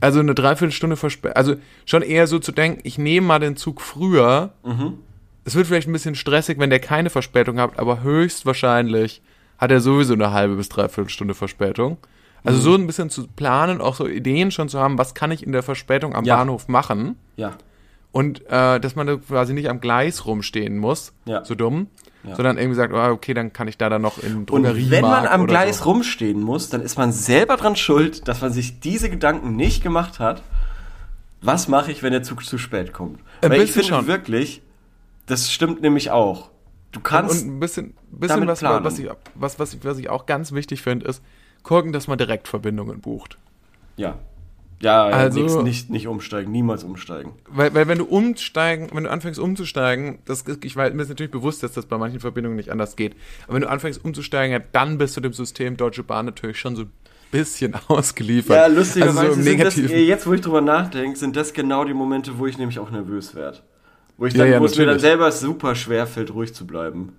Also 0.00 0.20
eine 0.20 0.34
Dreiviertelstunde 0.34 0.96
Verspätung. 0.96 1.36
Also 1.36 1.56
schon 1.84 2.00
eher 2.02 2.26
so 2.26 2.38
zu 2.38 2.52
denken, 2.52 2.80
ich 2.84 2.96
nehme 2.96 3.26
mal 3.26 3.38
den 3.40 3.56
Zug 3.56 3.80
früher. 3.82 4.54
Mhm. 4.64 4.94
Es 5.44 5.54
wird 5.54 5.66
vielleicht 5.66 5.88
ein 5.88 5.92
bisschen 5.92 6.14
stressig, 6.14 6.58
wenn 6.58 6.70
der 6.70 6.80
keine 6.80 7.10
Verspätung 7.10 7.58
hat, 7.60 7.78
aber 7.78 8.02
höchstwahrscheinlich 8.02 9.20
hat 9.58 9.70
er 9.70 9.80
sowieso 9.80 10.14
eine 10.14 10.32
halbe 10.32 10.56
bis 10.56 10.68
dreiviertel 10.70 11.10
Stunde 11.10 11.34
Verspätung. 11.34 11.98
Also 12.44 12.58
Mhm. 12.58 12.62
so 12.62 12.74
ein 12.74 12.86
bisschen 12.86 13.10
zu 13.10 13.26
planen, 13.28 13.80
auch 13.80 13.94
so 13.94 14.06
Ideen 14.06 14.50
schon 14.50 14.68
zu 14.68 14.78
haben, 14.80 14.96
was 14.98 15.14
kann 15.14 15.30
ich 15.30 15.44
in 15.44 15.52
der 15.52 15.62
Verspätung 15.62 16.14
am 16.14 16.24
Ja. 16.24 16.36
Bahnhof 16.36 16.68
machen. 16.68 17.16
ja, 17.36 17.52
Und 18.12 18.44
äh, 18.48 18.80
dass 18.80 18.96
man 18.96 19.06
da 19.06 19.16
quasi 19.16 19.52
nicht 19.54 19.68
am 19.70 19.80
Gleis 19.80 20.26
rumstehen 20.26 20.78
muss, 20.78 21.12
Ja. 21.26 21.44
so 21.44 21.54
dumm, 21.54 21.86
Ja. 22.24 22.34
sondern 22.34 22.58
irgendwie 22.58 22.74
sagt, 22.76 22.92
oh, 22.92 22.98
okay, 23.12 23.34
dann 23.34 23.52
kann 23.52 23.68
ich 23.68 23.78
da 23.78 23.88
dann 23.88 24.02
noch 24.02 24.18
in 24.22 24.38
Und 24.38 24.46
Drogeriemarkt 24.50 24.90
wenn 24.90 25.02
man 25.02 25.26
am 25.26 25.46
Gleis 25.46 25.78
so. 25.78 25.84
rumstehen 25.84 26.40
muss, 26.40 26.70
dann 26.70 26.80
ist 26.82 26.98
man 26.98 27.12
selber 27.12 27.56
dran 27.56 27.76
schuld, 27.76 28.26
dass 28.26 28.40
man 28.40 28.52
sich 28.52 28.80
diese 28.80 29.10
Gedanken 29.10 29.54
nicht 29.54 29.82
gemacht 29.82 30.18
hat. 30.18 30.42
Was 31.42 31.68
mache 31.68 31.90
ich, 31.92 32.02
wenn 32.02 32.12
der 32.12 32.22
Zug 32.22 32.44
zu 32.44 32.58
spät 32.58 32.92
kommt? 32.92 33.20
Ein 33.42 33.50
Weil 33.52 33.62
ich 33.62 33.72
finde 33.72 33.88
schon. 33.88 34.06
wirklich, 34.06 34.60
das 35.26 35.50
stimmt 35.50 35.80
nämlich 35.80 36.10
auch. 36.10 36.50
Du 36.92 36.98
Und, 36.98 37.04
kannst, 37.04 37.44
und 37.44 37.56
ein 37.56 37.60
bisschen, 37.60 37.94
bisschen 38.10 38.46
was, 38.48 38.62
was, 38.62 38.98
ich, 38.98 39.08
was, 39.36 39.58
was, 39.58 39.72
ich, 39.74 39.84
was 39.84 39.98
ich 39.98 40.10
auch 40.10 40.26
ganz 40.26 40.52
wichtig 40.52 40.82
finde, 40.82 41.06
ist 41.06 41.22
gucken, 41.62 41.92
dass 41.92 42.08
man 42.08 42.18
Direktverbindungen 42.18 43.00
bucht. 43.00 43.36
ja, 43.96 44.18
ja, 44.82 45.04
Also- 45.04 45.40
nix, 45.40 45.54
nicht, 45.56 45.90
nicht 45.90 46.06
umsteigen, 46.06 46.50
niemals 46.52 46.84
umsteigen. 46.84 47.32
Weil, 47.50 47.74
weil 47.74 47.86
wenn 47.86 47.98
du 47.98 48.06
umsteigen, 48.06 48.88
wenn 48.94 49.04
du 49.04 49.10
anfängst 49.10 49.38
umzusteigen, 49.38 50.20
das, 50.24 50.44
ich 50.64 50.74
weiß, 50.74 50.94
mir 50.94 51.02
ist 51.02 51.10
natürlich 51.10 51.30
bewusst, 51.32 51.62
dass 51.62 51.72
das 51.72 51.84
bei 51.84 51.98
manchen 51.98 52.18
Verbindungen 52.20 52.56
nicht 52.56 52.70
anders 52.70 52.96
geht, 52.96 53.14
aber 53.44 53.54
wenn 53.56 53.62
du 53.62 53.68
anfängst 53.68 54.02
umzusteigen, 54.02 54.52
ja, 54.58 54.64
dann 54.72 54.96
bist 54.96 55.16
du 55.18 55.20
dem 55.20 55.34
System 55.34 55.76
Deutsche 55.76 56.02
Bahn 56.02 56.24
natürlich 56.24 56.58
schon 56.58 56.76
so 56.76 56.82
ein 56.84 56.92
bisschen 57.30 57.74
ausgeliefert. 57.88 58.56
Ja, 58.56 58.66
lustigerweise 58.68 59.18
also 59.20 59.32
so 59.32 59.36
das, 59.36 59.44
Negativen. 59.44 59.98
jetzt 59.98 60.26
wo 60.26 60.32
ich 60.32 60.40
drüber 60.40 60.62
nachdenke, 60.62 61.18
sind 61.18 61.36
das 61.36 61.52
genau 61.52 61.84
die 61.84 61.92
Momente, 61.94 62.38
wo 62.38 62.46
ich 62.46 62.56
nämlich 62.56 62.78
auch 62.78 62.90
nervös 62.90 63.34
werde. 63.34 63.58
Wo, 64.16 64.24
ich 64.26 64.32
Ja, 64.32 64.44
dann, 64.44 64.52
ja, 64.52 64.60
wo 64.60 64.64
es 64.64 64.78
mir 64.78 64.86
dann 64.86 64.98
selber 64.98 65.30
super 65.30 65.74
schwer 65.74 66.06
fällt, 66.06 66.32
ruhig 66.32 66.54
zu 66.54 66.66
bleiben. 66.66 67.12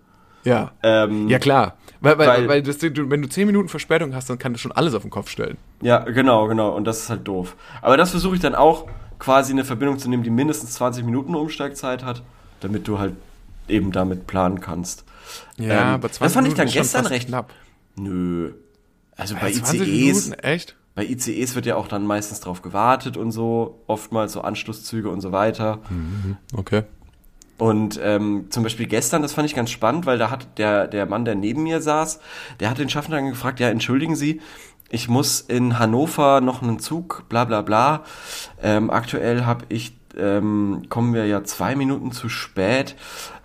Ja. 0.44 0.72
Ähm, 0.84 1.28
Ja, 1.30 1.40
klar. 1.40 1.76
Weil, 2.00 2.18
weil, 2.18 2.28
weil- 2.28 2.48
weil, 2.48 2.64
das, 2.64 2.80
du, 2.80 3.10
wenn 3.12 3.22
du 3.22 3.30
10 3.30 3.46
Minuten 3.46 3.70
Verspätung 3.70 4.16
hast, 4.16 4.30
dann 4.30 4.40
kann 4.40 4.54
das 4.54 4.62
schon 4.62 4.72
alles 4.72 4.94
auf 4.96 5.04
den 5.04 5.12
Kopf 5.12 5.30
stellen. 5.30 5.58
Ja, 5.82 6.00
genau, 6.00 6.48
genau. 6.48 6.76
Und 6.76 6.86
das 6.86 7.02
ist 7.04 7.10
halt 7.10 7.28
doof. 7.28 7.56
Aber 7.82 7.96
das 7.98 8.10
versuche 8.12 8.36
ich 8.36 8.42
dann 8.42 8.56
auch 8.56 8.88
quasi 9.20 9.52
eine 9.52 9.64
Verbindung 9.64 10.00
zu 10.00 10.10
nehmen, 10.10 10.24
die 10.24 10.32
mindestens 10.32 10.72
20 10.74 11.06
Minuten 11.06 11.36
Umsteigzeit 11.36 12.04
hat, 12.04 12.24
damit 12.60 12.88
du 12.88 12.98
halt 12.98 13.14
eben 13.68 13.92
damit 13.92 14.26
planen 14.26 14.60
kannst. 14.62 15.04
Ähm, 15.60 16.02
das 16.02 16.18
fand 16.34 16.48
ich 16.48 16.56
dann 16.56 16.68
gestern 16.68 17.06
recht- 17.06 17.28
knapp. 17.28 17.52
Nö. 17.96 18.54
Also 19.16 19.36
bei 19.36 19.50
Ja, 19.50 19.64
20 19.64 19.82
ICEs, 19.88 20.26
Minuten, 20.26 20.44
echt? 20.44 20.76
bei 20.96 21.06
ICEs 21.06 21.54
wird 21.54 21.68
ja 21.68 21.76
auch 21.76 21.88
dann 21.88 22.06
meistens 22.08 22.40
drauf 22.40 22.64
gewartet 22.64 23.16
und 23.16 23.32
so, 23.32 23.84
oftmals 23.86 24.34
so 24.34 24.42
Anschlusszüge 24.42 25.10
und 25.10 25.22
so 25.22 25.32
weiter. 25.32 25.80
Okay. 26.56 26.84
Und 27.62 28.00
ähm, 28.02 28.48
zum 28.50 28.64
Beispiel 28.64 28.88
gestern, 28.88 29.22
das 29.22 29.34
fand 29.34 29.48
ich 29.48 29.54
ganz 29.54 29.70
spannend, 29.70 30.08
weil 30.08 30.18
da 30.18 30.32
hat 30.32 30.58
der, 30.58 30.88
der 30.88 31.06
Mann, 31.06 31.26
der 31.26 31.36
neben 31.36 31.62
mir 31.62 31.80
saß, 31.80 32.20
der 32.60 32.72
hat 32.72 32.80
den 32.80 32.90
Schaffner 32.90 33.22
gefragt, 33.22 33.60
ja, 33.60 33.70
entschuldigen 33.70 34.16
Sie, 34.16 34.42
ich 34.90 35.08
muss 35.10 35.42
in 35.42 35.78
Hannover 35.78 36.42
noch 36.42 36.64
einen 36.64 36.80
Zug, 36.80 37.26
bla 37.30 37.46
bla 37.46 37.62
bla. 37.62 38.04
Ähm, 38.64 38.90
aktuell 38.90 39.46
habe 39.46 39.66
ich, 39.70 39.96
ähm, 40.18 40.88
kommen 40.90 41.14
wir 41.14 41.28
ja 41.28 41.44
zwei 41.44 41.76
Minuten 41.76 42.12
zu 42.12 42.30
spät. 42.30 42.96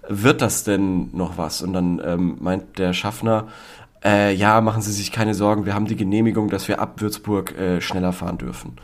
Wird 0.08 0.40
das 0.40 0.64
denn 0.64 1.10
noch 1.12 1.36
was? 1.36 1.60
Und 1.60 1.74
dann 1.74 2.00
ähm, 2.02 2.38
meint 2.40 2.78
der 2.78 2.94
Schaffner, 2.94 3.48
äh, 4.02 4.32
ja, 4.32 4.62
machen 4.62 4.80
Sie 4.80 4.92
sich 4.92 5.12
keine 5.12 5.34
Sorgen, 5.34 5.66
wir 5.66 5.74
haben 5.74 5.84
die 5.84 5.96
Genehmigung, 5.96 6.48
dass 6.48 6.68
wir 6.68 6.80
ab 6.80 7.02
Würzburg 7.02 7.54
äh, 7.58 7.82
schneller 7.82 8.14
fahren 8.14 8.38
dürfen. 8.38 8.78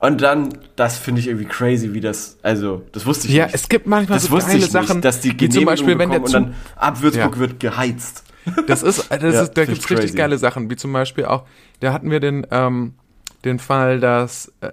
Und 0.00 0.20
dann, 0.22 0.50
das 0.76 0.96
finde 0.96 1.20
ich 1.20 1.26
irgendwie 1.26 1.46
crazy, 1.46 1.92
wie 1.92 2.00
das, 2.00 2.38
also, 2.42 2.82
das 2.92 3.04
wusste 3.04 3.26
ich 3.26 3.34
Ja, 3.34 3.46
nicht. 3.46 3.54
es 3.56 3.68
gibt 3.68 3.86
manchmal 3.86 4.18
Das 4.18 4.26
so 4.28 4.30
wusste 4.32 4.50
geile 4.52 4.58
ich 4.64 4.72
nicht, 4.72 4.86
Sachen, 4.88 5.02
dass 5.02 5.20
die 5.20 5.38
wie 5.40 5.48
zum 5.48 5.64
Beispiel, 5.64 5.98
wenn 5.98 6.10
der 6.10 6.22
und 6.22 6.32
dann 6.32 6.54
ab 6.76 7.02
Würzburg 7.02 7.34
Ja. 7.34 7.40
wird 7.40 7.58
geheizt. 7.60 8.22
das 8.68 8.82
ist, 8.84 9.10
das 9.10 9.22
Ja, 9.22 9.42
ist, 9.42 9.54
da 9.54 9.64
gibt's 9.64 9.90
richtig 9.90 10.14
geile 10.14 10.38
Sachen, 10.38 10.70
wie 10.70 10.76
zum 10.76 10.92
Beispiel 10.92 11.24
auch, 11.24 11.44
da 11.80 11.92
hatten 11.92 12.10
wir 12.12 12.20
den, 12.20 12.46
ähm, 12.52 12.94
den 13.44 13.58
Fall, 13.58 13.98
dass 14.00 14.52
äh, 14.60 14.70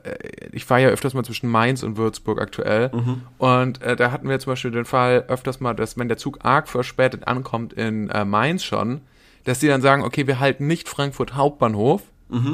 ich 0.52 0.66
fahre 0.66 0.84
ja 0.84 0.88
öfters 0.90 1.14
mal 1.16 1.24
zwischen 1.26 1.50
Mainz 1.50 1.82
und 1.84 1.98
Würzburg 1.98 2.40
aktuell 2.40 2.92
Mhm. 2.94 3.22
und 3.40 3.82
äh, 3.82 3.96
da 3.96 4.12
hatten 4.12 4.30
wir 4.30 4.38
zum 4.40 4.52
Beispiel 4.54 4.72
den 4.72 4.86
Fall 4.86 5.26
öfters 5.28 5.60
mal, 5.60 5.74
dass 5.74 5.98
wenn 5.98 6.08
der 6.08 6.18
Zug 6.18 6.40
arg 6.44 6.68
verspätet 6.68 7.28
ankommt 7.28 7.74
in 7.74 8.10
äh, 8.10 8.26
Mainz 8.26 8.64
schon, 8.64 9.02
dass 9.44 9.60
die 9.60 9.68
dann 9.68 9.82
sagen, 9.82 10.04
okay, 10.04 10.26
wir 10.28 10.40
halten 10.40 10.68
nicht 10.68 10.88
Frankfurt 10.88 11.36
Hauptbahnhof, 11.36 12.02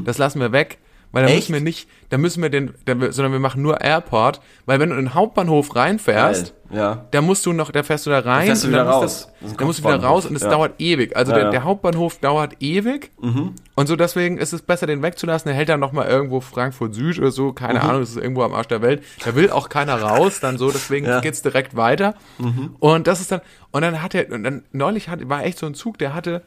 das 0.04 0.18
lassen 0.18 0.40
wir 0.42 0.52
weg, 0.52 0.80
weil 1.12 1.24
da 1.24 1.30
Mhm. 1.30 1.36
Müssen 1.36 1.54
wir 1.54 1.62
nicht, 1.62 1.89
da 2.10 2.17
müssen 2.17 2.41
wir 2.43 2.50
den, 2.50 2.74
da, 2.86 2.95
sondern 3.12 3.32
wir 3.34 3.39
machen 3.39 3.62
nur 3.62 3.82
Airport, 3.82 4.41
weil 4.65 4.80
wenn 4.80 4.89
du 4.89 4.95
in 4.95 5.06
den 5.06 5.13
Hauptbahnhof 5.13 5.76
reinfährst, 5.76 6.54
Geil. 6.69 6.78
Ja. 6.80 7.06
da 7.12 7.21
musst 7.21 7.45
du 7.45 7.52
noch, 7.54 7.71
da 7.71 7.84
fährst 7.84 8.06
du 8.06 8.10
da 8.12 8.19
rein, 8.19 8.45
fährst 8.45 8.63
du 8.63 8.67
und 8.67 8.74
dann 8.74 8.86
wieder 8.88 8.93
raus. 8.93 9.30
Das, 9.41 9.56
da 9.58 9.65
musst 9.65 9.80
du 9.80 9.84
wieder 9.84 10.02
raus 10.02 10.26
und 10.26 10.36
es 10.36 10.41
Ja. 10.43 10.50
dauert 10.50 10.80
ewig. 10.80 11.15
Also 11.17 11.32
Ja, 11.34 11.38
der. 11.39 11.47
Mhm. 11.47 11.52
der 11.52 11.63
Hauptbahnhof 11.65 12.19
dauert 12.19 12.56
ewig 12.62 13.12
und 13.17 13.88
so 13.88 13.95
deswegen 13.95 14.38
ist 14.38 14.54
es 14.54 14.62
besser, 14.62 14.88
den 14.88 15.02
wegzulassen. 15.02 15.50
Der 15.50 15.56
hält 15.56 15.67
dann 15.69 15.80
noch 15.82 15.91
mal 15.91 16.08
irgendwo 16.08 16.39
Frankfurt 16.39 16.93
Süd 16.95 17.19
oder 17.19 17.32
so, 17.32 17.52
keine 17.54 17.80
Mhm. 17.80 17.86
Ahnung, 17.89 18.00
das 18.02 18.12
ist 18.12 18.17
irgendwo 18.17 18.43
am 18.43 18.54
Arsch 18.54 18.67
der 18.67 18.82
Welt. 18.82 19.04
Da 19.26 19.36
will 19.36 19.50
auch 19.52 19.67
keiner 19.69 20.02
raus, 20.02 20.39
dann 20.39 20.58
so, 20.58 20.71
deswegen 20.71 21.06
Ja. 21.08 21.17
Mhm. 21.17 21.21
geht's 21.24 21.41
direkt 21.41 21.76
weiter. 21.76 22.15
Und 22.80 23.08
das 23.08 23.19
ist 23.19 23.32
dann, 23.32 23.41
und 23.71 23.82
dann 23.82 24.02
hat 24.02 24.15
er, 24.15 24.32
und 24.32 24.43
dann 24.43 24.63
neulich 24.71 25.10
hat, 25.10 25.28
war 25.28 25.43
echt 25.43 25.58
so 25.60 25.65
ein 25.65 25.74
Zug, 25.74 25.97
der 25.97 26.13
hatte 26.13 26.41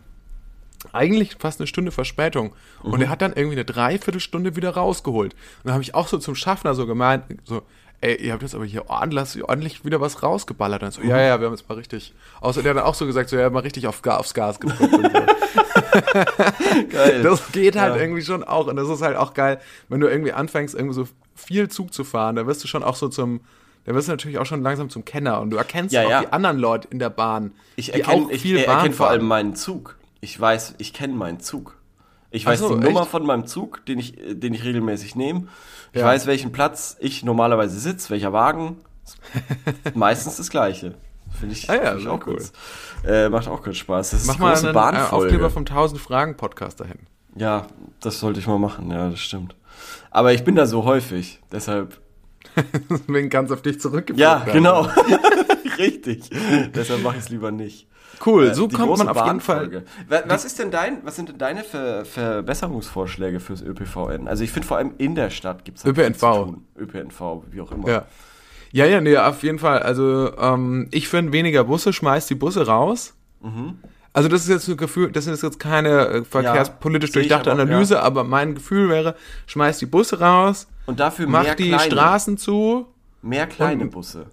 eigentlich 0.92 1.37
fast 1.38 1.61
eine 1.61 1.66
Stunde 1.66 1.90
Verspätung. 1.90 2.55
Und 2.83 3.01
er 3.01 3.09
hat 3.09 3.23
dann 3.23 3.33
irgendwie 3.33 3.57
eine 3.57 3.64
Dreiviertelstunde 3.64 4.57
wieder 4.57 4.70
rausgeholt. 4.70 5.33
Und 5.35 5.40
dann 5.64 5.73
habe 5.75 5.83
ich 5.83 5.94
auch 5.94 6.09
so 6.09 6.18
zum 6.18 6.35
Schaffner 6.35 6.75
so 6.75 6.87
gemeint, 6.87 7.25
so, 7.44 7.62
ey, 8.01 8.16
ihr 8.16 8.33
habt 8.33 8.42
jetzt 8.42 8.55
aber 8.55 8.64
hier 8.64 8.90
ordentlich, 8.90 9.42
ordentlich 9.44 9.85
wieder 9.85 10.01
was 10.01 10.23
rausgeballert. 10.23 10.83
Und 10.83 10.92
so, 10.92 11.03
ja, 11.03 11.18
ja, 11.20 11.40
wir 11.40 11.47
haben 11.47 11.55
jetzt 11.55 11.68
mal 11.68 11.77
richtig, 11.77 12.12
außer 12.40 12.62
der 12.62 12.70
hat 12.70 12.79
dann 12.79 12.85
auch 12.87 12.94
so 12.94 13.07
gesagt, 13.07 13.31
so, 13.31 13.37
ja, 13.37 13.49
mal 13.51 13.61
richtig 13.61 13.87
auf, 13.87 14.05
aufs 14.07 14.35
Gas 14.35 14.61
gedrückt. 14.61 14.92
Geil. 16.90 17.23
Das 17.23 17.53
geht 17.53 17.77
halt 17.77 17.94
Ja. 17.97 18.01
irgendwie 18.01 18.23
schon 18.23 18.44
auch. 18.44 18.66
Und 18.66 18.77
das 18.77 18.88
ist 18.88 19.03
halt 19.03 19.16
auch 19.16 19.35
geil, 19.35 19.61
wenn 19.88 20.01
du 20.01 20.09
irgendwie 20.09 20.33
anfängst, 20.33 20.75
irgendwie 20.75 20.94
so 20.94 21.09
viel 21.35 21.68
Zug 21.68 21.92
zu 21.92 22.05
fahren, 22.05 22.37
da 22.37 22.47
wirst 22.47 22.62
du 22.64 22.68
schon 22.68 22.83
auch 22.83 22.97
so 22.97 23.09
zum, 23.09 23.40
da 23.85 23.94
wirst 23.94 24.09
du 24.09 24.12
natürlich 24.12 24.38
auch 24.38 24.47
schon 24.47 24.62
langsam 24.62 24.88
zum 24.90 25.05
Kenner 25.05 25.40
und 25.40 25.51
du 25.51 25.57
erkennst 25.57 25.92
Ja, 25.92 26.05
auch 26.05 26.11
ja. 26.11 26.20
die 26.23 26.33
anderen 26.33 26.59
Leute 26.59 26.88
in 26.90 26.99
der 26.99 27.11
Bahn, 27.11 27.53
Ich 27.77 27.92
erkenne 27.92 28.27
ich, 28.31 28.44
ich 28.44 28.66
Bahn 28.66 28.77
erkenn 28.79 28.92
vor 28.92 29.09
allem 29.09 29.27
meinen 29.27 29.55
Zug. 29.57 29.97
Ich 30.25 30.41
weiß, 30.41 30.77
ich 30.79 30.95
kenne 30.95 31.13
meinen 31.15 31.39
Zug. 31.41 31.77
Ich 32.31 32.47
weiß 32.47 32.61
so, 32.61 32.71
die 32.79 32.83
Nummer 32.85 33.03
echt? 33.03 33.11
von 33.11 33.27
meinem 33.27 33.47
Zug, 33.47 33.85
den 33.87 33.99
ich, 33.99 34.19
äh, 34.19 34.35
den 34.35 34.55
ich 34.55 34.65
regelmäßig 34.65 35.15
nehme. 35.17 35.49
Ich 35.93 36.01
Ja. 36.01 36.07
weiß, 36.07 36.27
welchen 36.27 36.51
Platz 36.51 36.97
ich 36.99 37.23
normalerweise 37.23 37.79
sitze, 37.79 38.09
welcher 38.11 38.33
Wagen. 38.33 38.79
Meistens 39.95 40.37
das 40.39 40.49
gleiche. 40.49 40.95
Finde 41.39 41.55
ich, 41.55 41.69
Ah 41.69 41.75
ja, 41.75 41.91
find 41.91 42.01
ich 42.03 42.09
auch 42.09 42.27
cool. 42.27 42.37
kurz. 42.37 42.53
Äh, 43.07 43.29
macht 43.29 43.49
auch 43.49 43.63
kurz 43.63 43.77
Spaß. 43.77 44.11
Das 44.13 44.25
Mach 44.25 44.39
mal 44.39 44.57
einen 44.57 44.67
äh, 44.69 44.73
Bahnfolge. 44.73 45.27
Aufkleber 45.27 45.51
vom 45.51 45.63
1000 45.67 46.01
Fragen 46.01 46.37
Podcast 46.37 46.81
dahin. 46.81 46.99
Ja, 47.37 47.67
das 48.01 48.19
sollte 48.21 48.41
ich 48.41 48.47
mal 48.47 48.59
machen. 48.59 48.91
Ja, 48.91 49.11
das 49.11 49.21
stimmt. 49.21 49.55
Aber 50.11 50.33
ich 50.33 50.43
bin 50.43 50.55
da 50.55 50.67
so 50.67 50.85
häufig, 50.85 51.41
deshalb. 51.53 52.01
Deswegen 52.89 53.31
ganz 53.31 53.51
auf 53.51 53.63
dich 53.63 53.81
zurückgeführt 53.81 54.21
Ja, 54.21 54.45
genau. 54.53 54.83
Richtig. 55.79 56.31
deshalb 56.75 57.03
mache 57.03 57.17
ich 57.17 57.25
es 57.25 57.29
lieber 57.31 57.51
nicht. 57.51 57.89
Cool, 58.24 58.48
Äh, 58.48 58.55
so 58.55 58.68
kommt 58.68 58.98
man 58.98 59.09
auf 59.09 59.27
jeden 59.27 59.40
Fall. 59.40 59.85
Was 60.29 60.44
ist 60.44 60.59
denn 60.59 60.70
dein, 60.70 60.98
was 61.05 61.16
sind 61.16 61.29
denn 61.29 61.38
deine 61.38 61.62
Ver 61.64 62.05
Verbesserungsvorschläge 62.05 63.40
fürs 63.40 63.62
ÖPVN? 63.62 64.29
Also 64.29 64.44
ich 64.44 64.50
finde 64.53 64.66
vor 64.68 64.77
allem 64.77 64.92
in 64.98 65.14
der 65.14 65.31
Stadt 65.31 65.64
gibt 65.64 65.79
es 65.79 65.85
ÖPNV. 65.85 66.55
ÖPNV, 66.79 67.20
wie 67.50 67.61
auch 67.61 67.72
immer. 67.72 67.88
Ja. 67.88 68.07
Ja, 68.72 68.87
ja, 68.87 69.00
nee, 69.00 69.16
auf 69.16 69.42
jeden 69.44 69.61
Fall. 69.61 69.79
Also, 69.81 70.37
ähm, 70.37 70.88
ich 70.90 71.07
finde 71.09 71.31
weniger 71.33 71.62
Busse, 71.62 71.92
schmeißt 71.92 72.29
die 72.29 72.35
Busse 72.35 72.66
raus. 72.66 73.14
Also, 74.12 74.29
das 74.29 74.42
ist 74.42 74.48
jetzt 74.48 74.68
ein 74.68 74.77
Gefühl, 74.77 75.12
das 75.12 75.29
ist 75.29 75.42
jetzt 75.44 75.61
keine 75.61 76.07
äh, 76.09 76.24
verkehrspolitisch 76.24 77.12
sehe 77.12 77.22
ich 77.22 77.29
durchdachte 77.29 77.53
aber, 77.53 77.62
Analyse, 77.62 78.03
aber 78.03 78.24
mein 78.24 78.55
Gefühl 78.57 78.88
wäre, 78.88 79.14
schmeißt 79.46 79.81
die 79.81 79.87
Busse 79.87 80.18
raus, 80.18 80.66
Und 80.87 80.98
dafür 80.98 81.29
macht 81.29 81.44
mehr 81.44 81.55
die 81.55 81.68
kleine, 81.68 81.85
Straßen 81.85 82.37
zu 82.37 82.87
mehr 83.22 83.46
kleine 83.46 83.85
und- 83.85 83.90
Busse. 83.90 84.27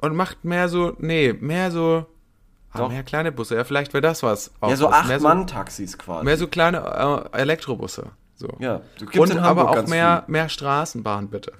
und 0.00 0.14
macht 0.14 0.44
mehr 0.44 0.68
so, 0.68 0.92
nee, 0.98 1.32
mehr 1.32 1.72
so, 1.72 2.06
ah, 2.76 2.82
Doch. 2.84 2.88
mehr 2.90 3.02
kleine 3.02 3.32
Busse. 3.32 3.56
Ja, 3.56 3.64
vielleicht 3.64 3.92
wäre 3.92 4.02
das 4.02 4.22
was. 4.22 4.50
auch 4.60 4.70
Ja, 4.70 4.76
so 4.76 4.88
Acht-Mann-Taxis 4.88 5.98
quasi. 5.98 6.24
Mehr 6.24 6.36
so 6.36 6.46
kleine 6.48 7.28
äh, 7.32 7.38
Elektrobusse. 7.38 8.06
So. 8.34 8.48
ja, 8.58 8.80
du 8.98 9.06
gibt's 9.06 9.18
Und 9.18 9.30
in 9.30 9.38
aber 9.38 9.70
auch 9.70 9.86
mehr, 9.86 10.24
mehr 10.26 10.48
Straßenbahn, 10.48 11.28
bitte. 11.28 11.52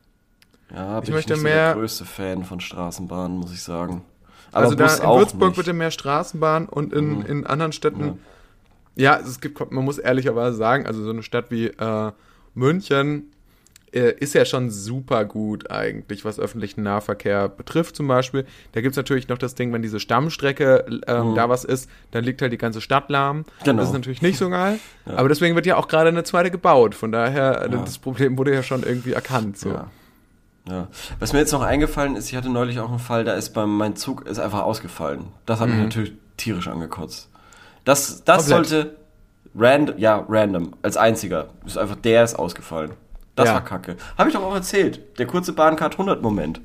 Viel. 0.69 0.77
Ja, 0.77 0.95
bin 1.01 1.03
ich 1.03 1.09
ich 1.09 1.15
möchte 1.15 1.33
nicht 1.33 1.41
so 1.41 1.45
mehr- 1.45 1.67
der 1.69 1.75
größte 1.75 2.05
Fan 2.05 2.45
von 2.45 2.61
Straßenbahnen, 2.61 3.39
muss 3.39 3.53
ich 3.53 3.63
sagen. 3.63 4.03
Aber 4.53 4.65
also 4.65 4.77
da 4.77 4.85
Bus 4.85 4.99
in 4.99 5.05
auch 5.07 5.19
Würzburg 5.19 5.49
nicht. 5.51 5.57
bitte 5.59 5.73
mehr 5.73 5.91
Straßenbahn 5.91 6.67
und 6.69 6.93
in, 6.93 7.23
in 7.23 7.47
anderen 7.47 7.73
Städten. 7.73 8.19
Ja. 8.95 9.19
es 9.19 9.41
gibt, 9.41 9.59
man 9.73 9.85
muss 9.85 9.99
ehrlicherweise 9.99 10.57
sagen, 10.57 10.87
also 10.87 11.03
so 11.05 11.11
eine 11.11 11.23
Stadt 11.23 11.47
wie 11.51 11.67
äh, 11.67 12.13
München 12.55 13.33
ist 13.93 14.35
ja 14.35 14.45
schon 14.45 14.71
super 14.71 15.25
gut 15.25 15.71
eigentlich, 15.71 16.25
was 16.25 16.39
öffentlichen 16.39 16.83
Nahverkehr 16.83 17.49
betrifft 17.49 17.97
zum 17.97 18.09
Beispiel. 18.09 18.45
Da 18.73 18.81
gibt's 18.81 18.97
natürlich 18.97 19.29
noch 19.29 19.39
das 19.39 19.55
Ding, 19.55 19.73
wenn 19.73 19.83
diese 19.83 20.01
Stammstrecke 20.01 20.85
ähm, 21.07 21.35
da 21.35 21.49
was 21.49 21.65
ist, 21.65 21.89
dann 22.11 22.25
liegt 22.25 22.43
halt 22.43 22.53
die 22.53 22.59
ganze 22.59 22.81
Stadt 22.81 23.09
lahm. 23.11 23.39
Mhm. 23.39 23.45
Genau. 23.65 23.79
Das 23.81 23.89
ist 23.89 23.95
natürlich 23.95 24.23
nicht 24.23 24.39
so 24.39 24.51
geil. 24.51 24.79
Aber 25.07 25.29
deswegen 25.29 25.55
wird 25.55 25.67
ja 25.67 25.77
auch 25.77 25.89
gerade 25.89 26.09
eine 26.09 26.25
zweite 26.25 26.51
gebaut. 26.51 26.95
Von 26.95 27.13
daher, 27.13 27.63
äh, 27.63 27.71
das 27.71 27.99
Problem 27.99 28.37
wurde 28.37 28.53
ja 28.55 28.63
schon 28.63 28.83
irgendwie 28.83 29.13
erkannt. 29.13 29.59
So. 29.59 29.71
Ja. 29.71 29.91
Ja. 30.69 30.89
Was 31.21 31.33
mir 31.33 31.39
jetzt 31.39 31.53
noch 31.53 31.63
eingefallen 31.63 32.17
ist, 32.17 32.29
ich 32.29 32.37
hatte 32.37 32.51
neulich 32.51 32.81
auch 32.81 32.91
einen 32.91 32.99
Fall, 32.99 33.25
da 33.25 33.35
ist 33.35 33.51
beim 33.51 33.77
mein 33.77 33.95
Zug 33.95 34.27
ist 34.27 34.41
einfach 34.41 34.63
ausgefallen. 34.63 35.27
Das 35.47 35.61
hat 35.61 35.69
mich 35.69 35.79
natürlich 35.79 36.13
tierisch 36.37 36.67
angekotzt. 36.67 37.31
Das, 37.85 38.25
das 38.25 38.49
Mhm. 38.49 38.51
Komplett. 38.53 38.69
sollte 38.71 38.97
random, 39.55 39.97
ja, 39.99 40.25
random, 40.29 40.73
als 40.83 40.97
einziger. 40.97 41.47
Ist 41.65 41.79
einfach, 41.79 41.95
der 41.97 42.25
ist 42.25 42.35
ausgefallen. 42.35 42.91
Das 43.37 43.47
Ja. 43.49 43.55
war 43.55 43.65
kacke. 43.65 43.97
Habe 44.19 44.29
ich 44.31 44.35
doch 44.35 44.43
auch 44.43 44.55
erzählt. 44.55 45.01
Der 45.19 45.27
kurze 45.27 45.53
Bahncard 45.53 45.93
100 45.99 46.21
Moment. 46.23 46.61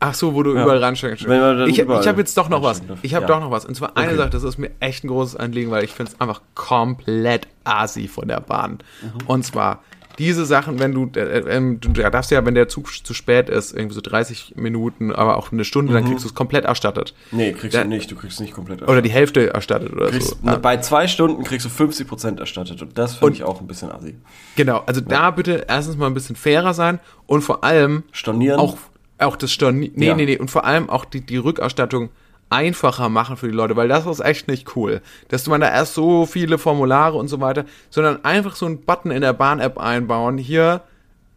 Ach 0.00 0.12
so, 0.14 0.34
wo 0.34 0.42
du 0.42 0.50
überall 0.52 0.78
ransteckst. 0.84 1.24
Ich, 1.24 1.78
ich 1.78 1.80
habe 1.88 2.20
jetzt 2.20 2.36
doch 2.36 2.48
noch 2.50 2.62
was. 2.62 2.82
Ich 3.02 3.14
habe 3.14 3.22
Ja. 3.22 3.28
doch 3.28 3.40
noch 3.40 3.50
was. 3.50 3.64
Und 3.64 3.74
zwar 3.74 3.96
eine 3.96 4.08
Okay. 4.08 4.16
Sache, 4.16 4.30
das 4.30 4.42
ist 4.42 4.58
mir 4.58 4.70
echt 4.80 5.02
ein 5.04 5.08
großes 5.08 5.36
Anliegen, 5.36 5.70
weil 5.70 5.82
ich 5.84 5.92
finde 5.92 6.12
es 6.12 6.20
einfach 6.20 6.42
komplett 6.54 7.48
asi 7.64 8.06
von 8.08 8.28
der 8.28 8.40
Bahn. 8.40 8.78
Mhm. 9.00 9.26
Und 9.26 9.44
zwar 9.44 9.82
diese 10.18 10.44
Sachen, 10.46 10.78
wenn 10.78 10.92
du, 10.92 11.10
äh, 11.18 11.38
ähm, 11.48 11.80
du 11.80 11.90
da 11.90 12.10
darfst 12.10 12.30
ja, 12.30 12.44
wenn 12.46 12.54
der 12.54 12.68
Zug 12.68 12.88
zu 13.04 13.14
spät 13.14 13.48
ist, 13.48 13.72
irgendwie 13.74 13.94
so 13.94 14.00
30 14.00 14.54
Minuten, 14.56 15.12
aber 15.12 15.36
auch 15.36 15.52
eine 15.52 15.64
Stunde, 15.64 15.92
dann 15.92 16.04
kriegst 16.04 16.24
du 16.24 16.28
es 16.28 16.34
komplett 16.34 16.64
erstattet. 16.64 17.14
Nee, 17.32 17.52
kriegst 17.52 17.76
Da- 17.76 17.82
du 17.82 17.88
nicht. 17.88 18.10
Du 18.10 18.16
kriegst 18.16 18.40
nicht 18.40 18.52
komplett 18.52 18.82
Oder 18.82 19.02
die 19.02 19.10
Hälfte 19.10 19.52
erstattet 19.52 19.92
oder 19.92 20.10
kriegst, 20.10 20.30
so. 20.30 20.36
ne, 20.42 20.58
Bei 20.58 20.76
zwei 20.78 21.08
Stunden 21.08 21.42
kriegst 21.44 21.66
du 21.66 21.70
50% 21.70 22.38
erstattet. 22.40 22.80
Und 22.82 22.96
das 22.98 23.16
finde 23.16 23.34
ich 23.34 23.42
auch 23.44 23.60
ein 23.60 23.66
bisschen 23.66 23.90
assi. 23.90 24.14
Genau, 24.56 24.82
also 24.86 25.00
da 25.00 25.30
bitte 25.30 25.64
erstens 25.68 25.96
mal 25.96 26.06
ein 26.06 26.14
bisschen 26.14 26.36
fairer 26.36 26.74
sein 26.74 27.00
und 27.26 27.42
vor 27.42 27.64
allem 27.64 28.04
Stornieren. 28.12 28.60
auch, 28.60 28.76
auch 29.18 29.36
das 29.36 29.52
Storni 29.52 29.92
nee, 29.94 30.06
Ja. 30.06 30.14
nee, 30.16 30.26
nee, 30.26 30.38
und 30.38 30.50
vor 30.50 30.64
allem 30.64 30.88
auch 30.90 31.04
die, 31.04 31.20
die 31.20 31.36
Rückerstattung 31.36 32.10
einfacher 32.54 33.08
machen 33.08 33.36
für 33.36 33.48
die 33.48 33.54
Leute, 33.54 33.76
weil 33.76 33.88
das 33.88 34.06
ist 34.06 34.20
echt 34.20 34.48
nicht 34.48 34.76
cool, 34.76 35.02
dass 35.28 35.46
man 35.46 35.60
da 35.60 35.68
erst 35.68 35.94
so 35.94 36.26
viele 36.26 36.58
Formulare 36.58 37.16
und 37.16 37.28
so 37.28 37.40
weiter, 37.40 37.64
sondern 37.90 38.24
einfach 38.24 38.56
so 38.56 38.66
einen 38.66 38.80
Button 38.82 39.10
in 39.10 39.20
der 39.20 39.32
Bahn-App 39.32 39.78
einbauen, 39.78 40.38
hier 40.38 40.82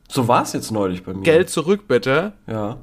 So 0.08 0.28
war 0.28 0.44
es 0.44 0.54
jetzt 0.54 0.72
neulich 0.72 1.04
bei 1.04 1.14
mir. 1.14 1.24
Geld 1.24 1.50
zurück 1.50 1.88
bitte, 1.88 2.34
Ja. 2.48 2.78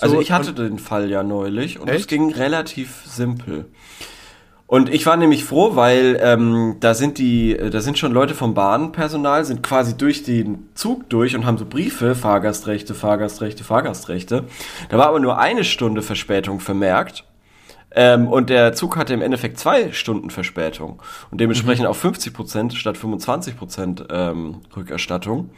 Also 0.00 0.14
So, 0.14 0.20
ich 0.22 0.32
hatte 0.32 0.54
den 0.54 0.78
Fall 0.78 1.10
ja 1.10 1.22
neulich 1.22 1.78
und 1.78 1.88
es 1.88 2.06
ging 2.06 2.32
relativ 2.32 3.02
simpel. 3.04 3.66
Und 4.66 4.88
ich 4.88 5.04
war 5.04 5.16
nämlich 5.16 5.44
froh, 5.44 5.74
weil 5.74 6.16
ähm, 6.22 6.76
da 6.78 6.94
sind 6.94 7.18
die, 7.18 7.56
da 7.56 7.80
sind 7.80 7.98
schon 7.98 8.12
Leute 8.12 8.36
vom 8.36 8.54
Bahnpersonal, 8.54 9.44
sind 9.44 9.64
quasi 9.64 9.96
durch 9.96 10.22
den 10.22 10.68
Zug 10.74 11.10
durch 11.10 11.34
und 11.34 11.44
haben 11.44 11.58
so 11.58 11.66
Briefe, 11.66 12.14
Fahrgastrechte, 12.14 12.94
Fahrgastrechte, 12.94 13.64
Fahrgastrechte. 13.64 14.44
Da 14.88 14.96
war 14.96 15.08
aber 15.08 15.18
nur 15.18 15.38
eine 15.38 15.64
Stunde 15.64 16.02
Verspätung 16.02 16.60
vermerkt. 16.60 17.24
Ähm, 17.92 18.28
und 18.28 18.50
der 18.50 18.72
Zug 18.72 18.96
hatte 18.96 19.14
im 19.14 19.22
Endeffekt 19.22 19.58
zwei 19.58 19.92
Stunden 19.92 20.30
Verspätung 20.30 21.02
und 21.30 21.40
dementsprechend 21.40 21.86
auch 21.86 21.96
50 21.96 22.32
Prozent 22.32 22.74
statt 22.74 22.96
25 22.96 23.56
Prozent 23.56 24.04
ähm, 24.10 24.60
Rückerstattung. 24.76 25.50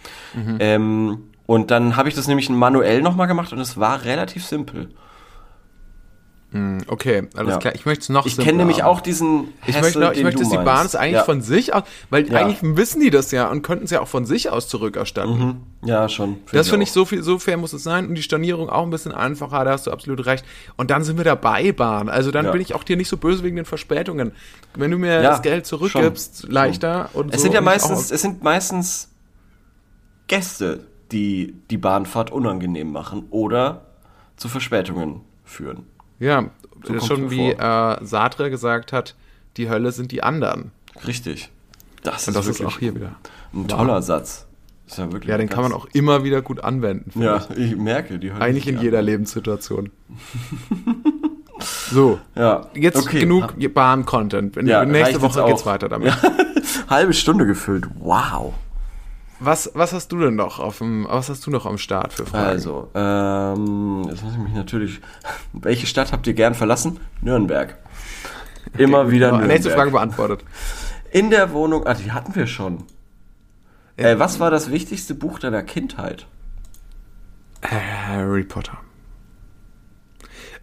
Ähm, 0.60 1.24
und 1.46 1.70
dann 1.70 1.96
habe 1.96 2.08
ich 2.08 2.14
das 2.14 2.28
nämlich 2.28 2.48
manuell 2.48 3.02
nochmal 3.02 3.26
gemacht 3.26 3.52
und 3.52 3.58
es 3.60 3.78
war 3.78 4.04
relativ 4.04 4.46
simpel. 4.46 4.88
Hm, 6.52 6.82
Okay, 6.86 7.28
alles 7.34 7.54
Ja. 7.54 7.58
klar. 7.58 7.74
Ich 7.74 7.86
möchte 7.86 8.02
es 8.02 8.08
noch 8.10 8.26
Ich 8.26 8.36
kenne 8.36 8.58
nämlich 8.58 8.82
auch 8.84 9.00
diesen 9.00 9.48
Ich 9.66 9.68
Hassel, 9.68 9.82
möchte, 9.82 9.98
noch, 10.00 10.12
ich 10.12 10.22
möchte, 10.22 10.40
dass 10.40 10.50
die. 10.50 10.56
Bahn 10.58 10.84
es 10.84 10.94
eigentlich 10.94 11.12
ja. 11.14 11.24
von 11.24 11.40
sich 11.40 11.72
aus, 11.72 11.82
weil 12.10 12.30
Ja. 12.30 12.40
eigentlich 12.40 12.58
wissen 12.76 13.00
die 13.00 13.08
das 13.10 13.30
ja 13.30 13.48
und 13.50 13.62
könnten 13.62 13.84
es 13.86 13.90
ja 13.90 14.00
auch 14.00 14.08
von 14.08 14.26
sich 14.26 14.50
aus 14.50 14.68
zurückerstatten. 14.68 15.38
Mhm. 15.38 15.56
Ja, 15.88 16.08
schon. 16.10 16.36
Das 16.52 16.68
finde 16.68 16.84
ich 16.84 16.92
so 16.92 17.04
viel, 17.06 17.22
so 17.22 17.38
fair 17.38 17.56
muss 17.56 17.72
es 17.72 17.82
sein 17.82 18.06
und 18.06 18.14
die 18.16 18.22
Stornierung 18.22 18.68
auch 18.68 18.82
ein 18.82 18.90
bisschen 18.90 19.12
einfacher, 19.12 19.64
da 19.64 19.72
hast 19.72 19.86
du 19.86 19.90
absolut 19.90 20.26
recht. 20.26 20.44
Und 20.76 20.90
dann 20.90 21.04
sind 21.04 21.16
wir 21.16 21.24
dabei, 21.24 21.72
Bahn. 21.72 22.08
Also 22.10 22.30
dann 22.30 22.50
bin 22.52 22.60
ich 22.60 22.74
auch 22.74 22.84
dir 22.84 22.96
nicht 22.98 23.08
so 23.08 23.16
böse 23.16 23.42
wegen 23.42 23.56
den 23.56 23.64
Verspätungen. 23.64 24.32
Wenn 24.74 24.90
du 24.90 24.98
mir 24.98 25.22
das 25.22 25.40
Geld 25.42 25.64
zurückgibst, 25.66 26.42
schon, 26.42 26.50
leichter 26.50 27.08
und 27.14 27.30
Es 27.30 27.36
so. 27.36 27.42
sind 27.44 27.54
ja 27.54 27.60
ich 27.60 27.64
meistens, 27.64 28.10
es 28.10 28.20
sind 28.20 28.42
meistens 28.42 29.08
Gäste, 30.28 30.86
die 31.10 31.54
die 31.70 31.78
Bahnfahrt 31.78 32.30
unangenehm 32.30 32.92
machen 32.92 33.24
oder 33.30 33.86
zu 34.36 34.48
Verspätungen 34.48 35.20
führen. 35.44 35.86
Ja, 36.22 36.50
So 36.84 37.00
schon 37.00 37.30
wie 37.30 37.50
äh, 37.50 38.04
Sartre 38.04 38.48
gesagt 38.50 38.92
hat, 38.92 39.14
die 39.56 39.68
Hölle 39.68 39.92
sind 39.92 40.12
die 40.12 40.22
anderen. 40.22 40.70
Richtig. 41.06 41.50
Das 42.02 42.26
Und 42.28 42.30
ist 42.30 42.36
das 42.36 42.46
ist 42.46 42.60
wirklich 42.60 42.74
auch 42.76 42.78
hier 42.78 42.94
wieder. 42.94 43.16
ein 43.52 43.68
toller 43.68 44.02
Satz. 44.02 44.46
Ist 44.86 44.98
ja 44.98 45.10
wirklich 45.12 45.30
Ja, 45.30 45.38
den 45.38 45.48
kann 45.48 45.62
man 45.62 45.72
auch 45.72 45.86
immer 45.92 46.24
wieder 46.24 46.42
gut 46.42 46.62
anwenden. 46.62 47.20
Ja, 47.20 47.44
ich. 47.56 47.72
ich 47.72 47.76
merke 47.76 48.18
die 48.18 48.32
Hölle 48.32 48.40
Eigentlich 48.42 48.66
in 48.68 48.80
jeder. 48.80 49.02
Lebenssituation. 49.02 49.90
so, 51.90 52.18
Ja. 52.34 52.66
jetzt 52.74 52.98
okay. 52.98 53.20
genug 53.20 53.54
Bahn-Content. 53.74 54.56
Ja, 54.64 54.84
Nächste 54.84 55.20
Woche 55.22 55.44
geht's 55.46 55.66
weiter 55.66 55.88
damit. 55.88 56.08
Ja. 56.08 56.32
Halbe 56.88 57.12
Stunde 57.14 57.46
gefüllt. 57.46 57.86
Wow. 57.98 58.54
Was, 59.44 59.70
was 59.74 59.92
hast 59.92 60.12
du 60.12 60.20
denn 60.20 60.36
noch 60.36 60.60
auf 60.60 60.78
dem, 60.78 61.06
was 61.08 61.28
hast 61.28 61.44
du 61.46 61.50
noch 61.50 61.66
am 61.66 61.76
Start 61.78 62.12
für 62.12 62.26
Fragen? 62.26 62.46
Also, 62.46 62.88
ähm, 62.94 64.04
jetzt 64.08 64.22
muss 64.22 64.34
ich 64.34 64.38
mich 64.38 64.52
natürlich. 64.54 65.00
Welche 65.52 65.86
Stadt 65.86 66.12
habt 66.12 66.26
ihr 66.26 66.34
gern 66.34 66.54
verlassen? 66.54 67.00
Nürnberg. 67.22 67.76
Immer 68.78 69.10
wieder 69.10 69.26
Ja, 69.26 69.32
Nürnberg. 69.32 69.52
Nächste 69.52 69.70
Frage 69.72 69.90
beantwortet. 69.90 70.44
In 71.10 71.30
der 71.30 71.52
Wohnung, 71.52 71.86
ah, 71.86 71.94
die 71.94 72.12
hatten 72.12 72.34
wir 72.36 72.46
schon. 72.46 72.84
Äh, 73.96 74.18
was 74.18 74.38
war 74.38 74.50
das 74.50 74.70
wichtigste 74.70 75.14
Buch 75.14 75.38
deiner 75.40 75.62
Kindheit? 75.62 76.26
Harry 77.64 78.44
Potter. 78.44 78.78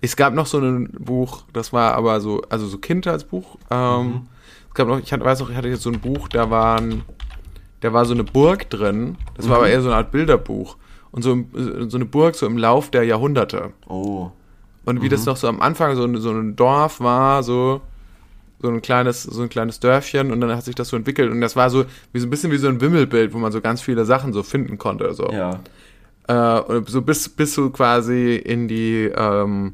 Es 0.01 0.15
gab 0.15 0.33
noch 0.33 0.45
so 0.45 0.59
ein 0.59 0.89
Buch, 0.97 1.43
das 1.51 1.73
war 1.73 1.95
aber 1.95 2.21
so, 2.21 2.41
also 2.49 2.65
so 2.67 2.77
Kindheitsbuch. 2.77 3.57
Ähm, 3.69 4.27
Es 4.69 4.73
gab 4.75 4.87
noch, 4.87 4.99
ich 4.99 5.11
hatte, 5.11 5.25
weiß 5.25 5.41
noch, 5.41 5.49
ich 5.49 5.57
hatte 5.57 5.67
jetzt 5.67 5.83
so 5.83 5.91
ein 5.91 5.99
Buch, 5.99 6.29
da 6.29 6.49
waren, 6.49 7.03
da 7.81 7.93
war 7.93 8.05
so 8.05 8.13
eine 8.13 8.23
Burg 8.23 8.69
drin. 8.69 9.15
Das 9.35 9.47
war 9.49 9.57
aber 9.57 9.69
eher 9.69 9.81
so 9.81 9.87
eine 9.89 9.97
Art 9.97 10.11
Bilderbuch. 10.11 10.77
Und 11.11 11.23
so, 11.23 11.37
so 11.87 11.97
eine 11.97 12.05
Burg 12.05 12.35
so 12.35 12.45
im 12.45 12.57
Lauf 12.57 12.91
der 12.91 13.03
Jahrhunderte. 13.03 13.71
Oh. 13.87 14.29
Und 14.85 15.01
wie 15.01 15.09
das 15.09 15.25
noch 15.25 15.37
so 15.37 15.47
am 15.47 15.61
Anfang 15.61 15.95
so, 15.95 16.03
ein- 16.03 16.17
so 16.17 16.31
ein 16.31 16.55
Dorf 16.55 16.99
war, 16.99 17.41
so, 17.43 17.81
so 18.61 18.67
ein 18.69 18.81
kleines, 18.81 19.23
so 19.23 19.41
ein 19.41 19.49
kleines 19.49 19.79
Dörfchen 19.79 20.31
und 20.31 20.41
dann 20.41 20.55
hat 20.55 20.65
sich 20.65 20.75
das 20.75 20.89
so 20.89 20.97
entwickelt 20.97 21.31
und 21.31 21.41
das 21.41 21.55
war 21.55 21.69
so, 21.69 21.85
wie 22.11 22.19
so 22.19 22.27
ein 22.27 22.29
bisschen 22.29 22.51
wie 22.51 22.57
so 22.57 22.67
ein 22.67 22.81
Wimmelbild, 22.81 23.33
wo 23.33 23.37
man 23.37 23.51
so 23.51 23.61
ganz 23.61 23.81
viele 23.81 24.05
Sachen 24.05 24.33
so 24.33 24.43
finden 24.43 24.77
konnte, 24.77 25.13
so. 25.13 25.29
Ja. 25.31 25.59
Äh, 26.27 26.61
und 26.61 26.89
so 26.89 27.01
bis, 27.01 27.29
bis 27.29 27.53
so 27.55 27.69
quasi 27.71 28.35
in 28.35 28.67
die, 28.67 29.11
ähm, 29.15 29.73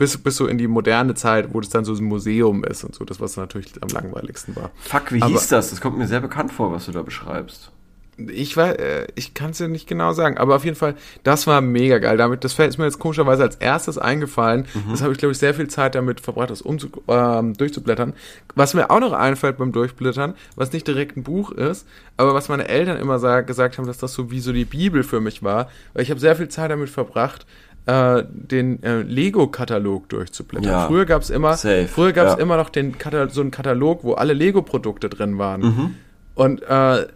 bis, 0.00 0.16
bis 0.16 0.36
so 0.36 0.46
in 0.46 0.56
die 0.56 0.66
moderne 0.66 1.14
Zeit, 1.14 1.52
wo 1.52 1.60
das 1.60 1.68
dann 1.68 1.84
so 1.84 1.92
ein 1.92 2.02
Museum 2.04 2.64
ist 2.64 2.84
und 2.84 2.94
so, 2.94 3.04
das 3.04 3.20
was 3.20 3.36
natürlich 3.36 3.70
am 3.82 3.88
langweiligsten 3.90 4.56
war. 4.56 4.70
Fuck, 4.80 5.12
wie 5.12 5.20
Aber- 5.20 5.30
hieß 5.30 5.48
das? 5.48 5.68
Das 5.68 5.82
kommt 5.82 5.98
mir 5.98 6.06
sehr 6.08 6.20
bekannt 6.20 6.52
vor, 6.52 6.72
was 6.72 6.86
du 6.86 6.92
da 6.92 7.02
beschreibst. 7.02 7.70
Ich 8.16 8.56
war, 8.56 8.78
äh, 8.78 9.06
ich 9.14 9.32
kann 9.34 9.50
es 9.50 9.58
dir 9.58 9.68
nicht 9.68 9.86
genau 9.86 10.12
sagen, 10.12 10.36
aber 10.38 10.56
auf 10.56 10.64
jeden 10.64 10.76
Fall, 10.76 10.94
das 11.22 11.46
war 11.46 11.60
mega 11.60 11.98
geil. 11.98 12.16
Damit, 12.16 12.44
das 12.44 12.58
ist 12.58 12.78
mir 12.78 12.84
jetzt 12.84 12.98
komischerweise 12.98 13.42
als 13.42 13.56
erstes 13.56 13.96
eingefallen. 13.98 14.66
Das 14.90 15.00
habe 15.02 15.12
ich, 15.12 15.18
glaube 15.18 15.32
ich, 15.32 15.38
sehr 15.38 15.52
viel 15.54 15.68
Zeit 15.68 15.94
damit 15.94 16.20
verbracht, 16.20 16.50
das 16.50 16.60
umzu, 16.62 16.88
ähm, 17.08 17.54
durchzublättern. 17.54 18.14
Was 18.54 18.72
mir 18.74 18.90
auch 18.90 19.00
noch 19.00 19.12
einfällt 19.12 19.56
beim 19.58 19.72
Durchblättern, 19.72 20.34
was 20.56 20.72
nicht 20.72 20.86
direkt 20.86 21.16
ein 21.16 21.22
Buch 21.22 21.50
ist, 21.50 21.86
aber 22.18 22.34
was 22.34 22.48
meine 22.50 22.68
Eltern 22.68 22.98
immer 22.98 23.18
sag, 23.18 23.46
gesagt 23.46 23.76
haben, 23.78 23.86
dass 23.86 23.98
das 23.98 24.12
so 24.14 24.30
wie 24.30 24.40
so 24.40 24.52
die 24.52 24.66
Bibel 24.66 25.02
für 25.02 25.20
mich 25.20 25.42
war, 25.42 25.70
weil 25.94 26.02
ich 26.02 26.10
habe 26.10 26.20
sehr 26.20 26.36
viel 26.36 26.48
Zeit 26.48 26.70
damit 26.70 26.90
verbracht, 26.90 27.46
äh, 27.90 28.24
den 28.28 28.82
äh, 28.82 29.02
Lego-Katalog 29.02 30.08
durchzublättern. 30.08 30.70
Ja, 30.70 30.86
früher 30.86 31.06
gab 31.06 31.22
es 31.22 31.30
immer, 31.30 31.54
safe, 31.56 31.88
früher 31.88 32.12
gab 32.12 32.28
es 32.28 32.34
ja. 32.34 32.38
immer 32.38 32.56
noch 32.56 32.70
den 32.70 32.98
Katal 32.98 33.30
so 33.30 33.40
einen 33.40 33.50
Katalog, 33.50 34.04
wo 34.04 34.14
alle 34.14 34.32
Lego-Produkte 34.32 35.08
drin 35.08 35.38
waren. 35.38 35.60
Mhm. 35.60 35.94
Und 36.36 36.62
äh, 36.62 37.06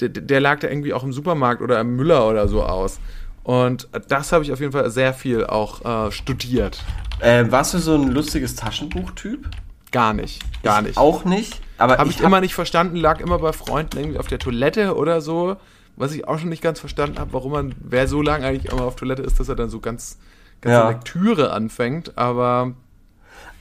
der, 0.00 0.08
der 0.08 0.40
lag 0.40 0.60
da 0.60 0.68
irgendwie 0.68 0.94
auch 0.94 1.04
im 1.04 1.12
Supermarkt 1.12 1.60
oder 1.60 1.80
im 1.80 1.96
Müller 1.96 2.26
oder 2.28 2.48
so 2.48 2.62
aus. 2.62 2.98
Und 3.42 3.88
das 4.08 4.32
habe 4.32 4.42
ich 4.42 4.52
auf 4.52 4.60
jeden 4.60 4.72
Fall 4.72 4.90
sehr 4.90 5.12
viel 5.12 5.44
auch 5.44 5.84
äh, 6.08 6.10
studiert. 6.10 6.82
Äh, 7.20 7.44
warst 7.50 7.74
du 7.74 7.78
so 7.78 7.94
ein 7.94 8.08
lustiges 8.08 8.54
Taschenbuchtyp? 8.56 9.48
Gar 9.92 10.14
nicht, 10.14 10.42
gar 10.62 10.82
nicht. 10.82 10.96
Auch 10.96 11.24
nicht. 11.24 11.60
Aber 11.78 11.98
Habe 11.98 12.08
ich, 12.08 12.16
ich, 12.16 12.22
hab- 12.22 12.28
immer 12.28 12.40
nicht 12.40 12.54
verstanden, 12.54 12.96
lag 12.96 13.20
immer 13.20 13.38
bei 13.38 13.52
Freunden 13.52 13.98
irgendwie 13.98 14.18
auf 14.18 14.26
der 14.26 14.38
Toilette 14.38 14.96
oder 14.96 15.20
so. 15.20 15.56
Was 15.96 16.12
ich 16.14 16.28
auch 16.28 16.38
schon 16.38 16.50
nicht 16.50 16.62
ganz 16.62 16.78
verstanden 16.80 17.18
habe, 17.18 17.32
warum 17.32 17.52
man, 17.52 17.74
wer 17.80 18.06
so 18.06 18.20
lange 18.22 18.46
eigentlich 18.46 18.70
immer 18.72 18.84
auf 18.84 18.96
Toilette 18.96 19.22
ist, 19.22 19.40
dass 19.40 19.48
er 19.48 19.56
dann 19.56 19.70
so 19.70 19.80
ganz, 19.80 20.18
ganz 20.60 20.72
Ja. 20.74 20.88
Lektüre 20.90 21.52
anfängt. 21.52 22.18
Aber 22.18 22.74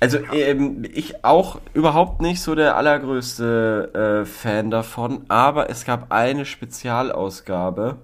Also 0.01 0.19
ähm, 0.33 0.83
ich 0.93 1.23
auch 1.23 1.59
überhaupt 1.73 2.21
nicht 2.21 2.41
so 2.41 2.53
der 2.55 2.75
allergrößte 2.75 4.23
äh, 4.23 4.25
Fan 4.25 4.69
davon, 4.69 5.23
aber 5.29 5.69
es 5.69 5.85
gab 5.85 6.11
eine 6.11 6.45
Spezialausgabe 6.45 7.97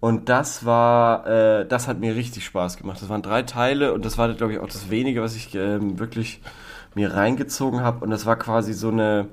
und 0.00 0.28
das 0.28 0.64
war, 0.64 1.26
äh, 1.26 1.66
das 1.66 1.88
hat 1.88 1.98
mir 2.00 2.14
richtig 2.14 2.44
Spaß 2.44 2.76
gemacht. 2.76 3.00
Das 3.02 3.08
waren 3.08 3.22
drei 3.22 3.42
Teile 3.42 3.92
und 3.94 4.04
das 4.04 4.18
war, 4.18 4.32
glaube 4.34 4.52
ich, 4.52 4.58
auch 4.60 4.66
das 4.66 4.90
wenige, 4.90 5.22
was 5.22 5.34
ich 5.36 5.54
ähm, 5.54 5.98
wirklich 5.98 6.40
mir 6.94 7.14
reingezogen 7.14 7.80
habe 7.82 8.04
und 8.04 8.10
das 8.10 8.26
war 8.26 8.36
quasi 8.36 8.72
so 8.72 8.88
eine 8.90 9.28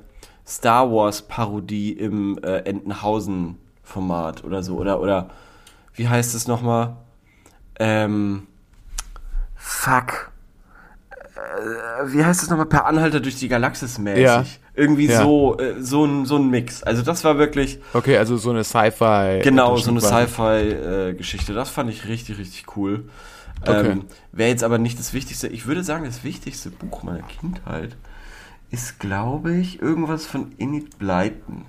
Star 0.47 0.91
Wars 0.91 1.23
Parodie 1.23 1.91
im 1.93 2.37
äh, 2.43 2.59
Entenhausen 2.59 3.57
Format 3.85 4.43
oder 4.43 4.61
so 4.63 4.75
oder 4.77 4.99
oder 4.99 5.29
wie 5.93 6.09
heißt 6.09 6.35
es 6.35 6.47
nochmal? 6.47 6.97
Ähm, 7.79 8.47
fuck 9.55 10.31
wie 12.07 12.23
heißt 12.23 12.43
es 12.43 12.49
nochmal, 12.49 12.65
per 12.65 12.85
Anhalter 12.85 13.19
durch 13.19 13.35
die 13.35 13.47
Galaxis 13.47 13.97
mäßig. 13.97 14.23
Ja. 14.23 14.43
Irgendwie 14.73 15.07
Ja. 15.07 15.21
so, 15.21 15.57
äh, 15.57 15.81
so 15.81 16.05
ein, 16.05 16.25
so 16.25 16.37
ein 16.37 16.49
Mix. 16.49 16.83
Also 16.83 17.01
das 17.01 17.23
war 17.23 17.37
wirklich, 17.37 17.79
okay, 17.93 18.17
also 18.17 18.37
so 18.37 18.49
eine 18.51 18.63
Sci-Fi. 18.63 19.39
genau, 19.43 19.77
so 19.77 19.91
eine. 19.91 20.01
Sci-Fi-Geschichte. 20.01 21.53
das 21.53 21.69
fand 21.69 21.89
ich 21.89 22.07
richtig, 22.07 22.37
richtig 22.37 22.75
cool. 22.75 23.09
Okay. 23.61 23.91
Ähm, 23.91 24.05
Wäre 24.31 24.49
jetzt 24.49 24.63
aber 24.63 24.77
nicht 24.77 24.99
das 24.99 25.13
Wichtigste. 25.13 25.47
Ich 25.47 25.65
würde 25.65 25.83
sagen, 25.83 26.05
das 26.05 26.23
wichtigste 26.23 26.69
Buch 26.69 27.03
meiner 27.03 27.23
Kindheit 27.23 27.95
ist, 28.69 28.99
glaube 28.99 29.55
ich, 29.55 29.81
irgendwas 29.81 30.25
von 30.25 30.51
Enid 30.57 30.97
Blyton. 30.99 31.65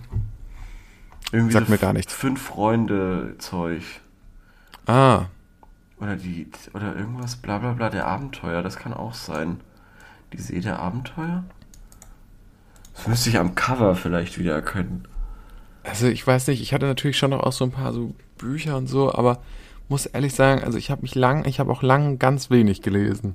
Irgendwie 1.32 1.52
Sagt 1.52 1.68
mir 1.68 1.78
gar 1.78 1.92
nichts. 1.92 2.12
Fünf 2.12 2.40
Freunde 2.42 3.34
Zeug. 3.38 3.82
Ah, 4.86 5.26
Oder 5.98 6.16
die, 6.16 6.48
oder 6.74 6.94
irgendwas, 6.94 7.36
bla 7.36 7.58
bla 7.58 7.72
bla, 7.72 7.90
der 7.90 8.06
Abenteuer, 8.06 8.62
das 8.62 8.76
kann 8.76 8.92
auch 8.94 9.14
sein. 9.14 9.60
Die 10.32 10.38
See 10.38 10.60
der 10.60 10.78
Abenteuer? 10.78 11.44
Das 12.94 13.06
müsste 13.08 13.30
ich 13.30 13.38
am 13.38 13.54
Cover 13.54 13.94
vielleicht 13.94 14.38
wieder 14.38 14.54
erkennen. 14.54 15.06
Also 15.82 16.06
ich 16.06 16.26
weiß 16.26 16.48
nicht, 16.48 16.60
ich 16.62 16.72
hatte 16.74 16.86
natürlich 16.86 17.16
schon 17.18 17.30
noch 17.30 17.40
auch 17.40 17.52
so 17.52 17.64
ein 17.64 17.70
paar 17.70 17.92
so 17.92 18.14
Bücher 18.38 18.76
und 18.76 18.86
so, 18.88 19.12
aber 19.14 19.40
muss 19.88 20.06
ehrlich 20.06 20.34
sagen, 20.34 20.64
also 20.64 20.78
ich 20.78 20.90
habe 20.90 21.02
mich 21.02 21.14
lang, 21.14 21.44
ich 21.44 21.60
habe 21.60 21.70
auch 21.70 21.82
lang 21.82 22.18
ganz 22.18 22.50
wenig 22.50 22.82
gelesen. 22.82 23.34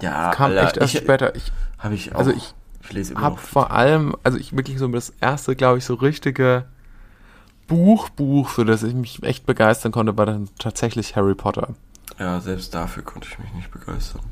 Ja, 0.00 0.30
Kam 0.30 0.50
Alter, 0.50 0.62
echt 0.64 0.76
erst 0.76 0.94
ich, 0.94 1.00
später. 1.00 1.34
Ich 1.36 1.52
Habe 1.78 1.94
ich 1.94 2.14
auch. 2.14 2.18
also 2.18 2.32
ich 2.32 2.54
ich 2.82 2.92
lese 2.92 3.14
immer 3.14 3.30
noch. 3.30 3.38
vor 3.38 3.70
allem, 3.70 4.14
also 4.24 4.36
ich 4.38 4.54
wirklich 4.56 4.78
so 4.78 4.88
das 4.88 5.10
erste, 5.20 5.56
glaube 5.56 5.78
ich, 5.78 5.84
so 5.84 5.94
richtige 5.94 6.66
Buch, 7.66 8.08
Buch, 8.10 8.48
für 8.48 8.64
das 8.64 8.82
ich 8.82 8.94
mich 8.94 9.22
echt 9.22 9.46
begeistern 9.46 9.92
konnte, 9.92 10.16
war 10.16 10.26
dann 10.26 10.48
tatsächlich 10.58 11.16
Harry 11.16 11.34
Potter. 11.34 11.74
Ja, 12.18 12.40
selbst 12.40 12.74
dafür 12.74 13.02
konnte 13.02 13.28
ich 13.30 13.38
mich 13.38 13.52
nicht 13.54 13.70
begeistern. 13.70 14.22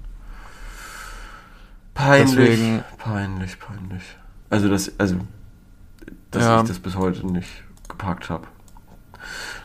Peinlich. 1.94 2.34
Deswegen- 2.36 2.84
Peinlich, 2.98 3.58
peinlich. 3.58 4.02
Also 4.50 4.68
das, 4.68 4.92
also, 4.98 5.16
dass 6.30 6.42
Ja. 6.44 6.60
ich 6.62 6.68
das 6.68 6.78
bis 6.78 6.96
heute 6.96 7.26
nicht 7.26 7.48
gepackt 7.88 8.30
habe. 8.30 8.46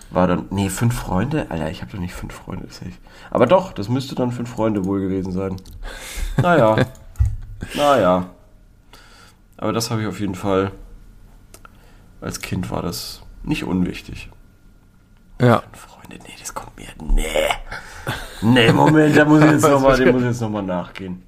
war 0.09 0.25
dann, 0.27 0.45
nee, 0.51 0.69
fünf 0.69 0.97
Freunde? 0.97 1.47
Alter, 1.49 1.69
ich 1.69 1.81
habe 1.81 1.91
doch 1.91 1.99
nicht 1.99 2.13
fünf 2.13 2.33
Freunde, 2.33 2.65
ich. 2.67 2.97
Aber 3.29 3.45
doch, 3.45 3.73
das 3.73 3.89
müsste 3.89 4.15
dann 4.15 4.31
fünf 4.31 4.49
Freunde 4.49 4.85
wohl 4.85 5.01
gewesen 5.01 5.31
sein. 5.33 5.57
Naja, 6.37 6.85
naja. 7.75 8.29
Aber 9.57 9.73
das 9.73 9.89
habe 9.91 10.01
ich 10.03 10.07
auf 10.07 10.19
jeden 10.21 10.35
Fall, 10.35 10.71
als 12.21 12.39
Kind 12.41 12.69
war 12.71 12.81
das 12.83 13.21
nicht 13.47 13.63
unwichtig. 13.63 14.29
Ja. 15.41 15.63
Freunde, 15.73 16.23
nee, 16.23 16.33
das 16.39 16.53
kommt 16.53 16.77
mir, 16.77 16.87
nee. 17.13 17.23
Nee, 18.41 18.71
Moment, 18.71 19.15
da 19.15 19.25
muss 19.25 19.43
ich 19.43 19.51
jetzt 19.51 19.63
nochmal, 19.63 19.97
dem 19.97 20.11
muss 20.13 20.21
ich 20.21 20.27
jetzt 20.29 20.41
nochmal 20.41 20.63
nachgehen. 20.63 21.23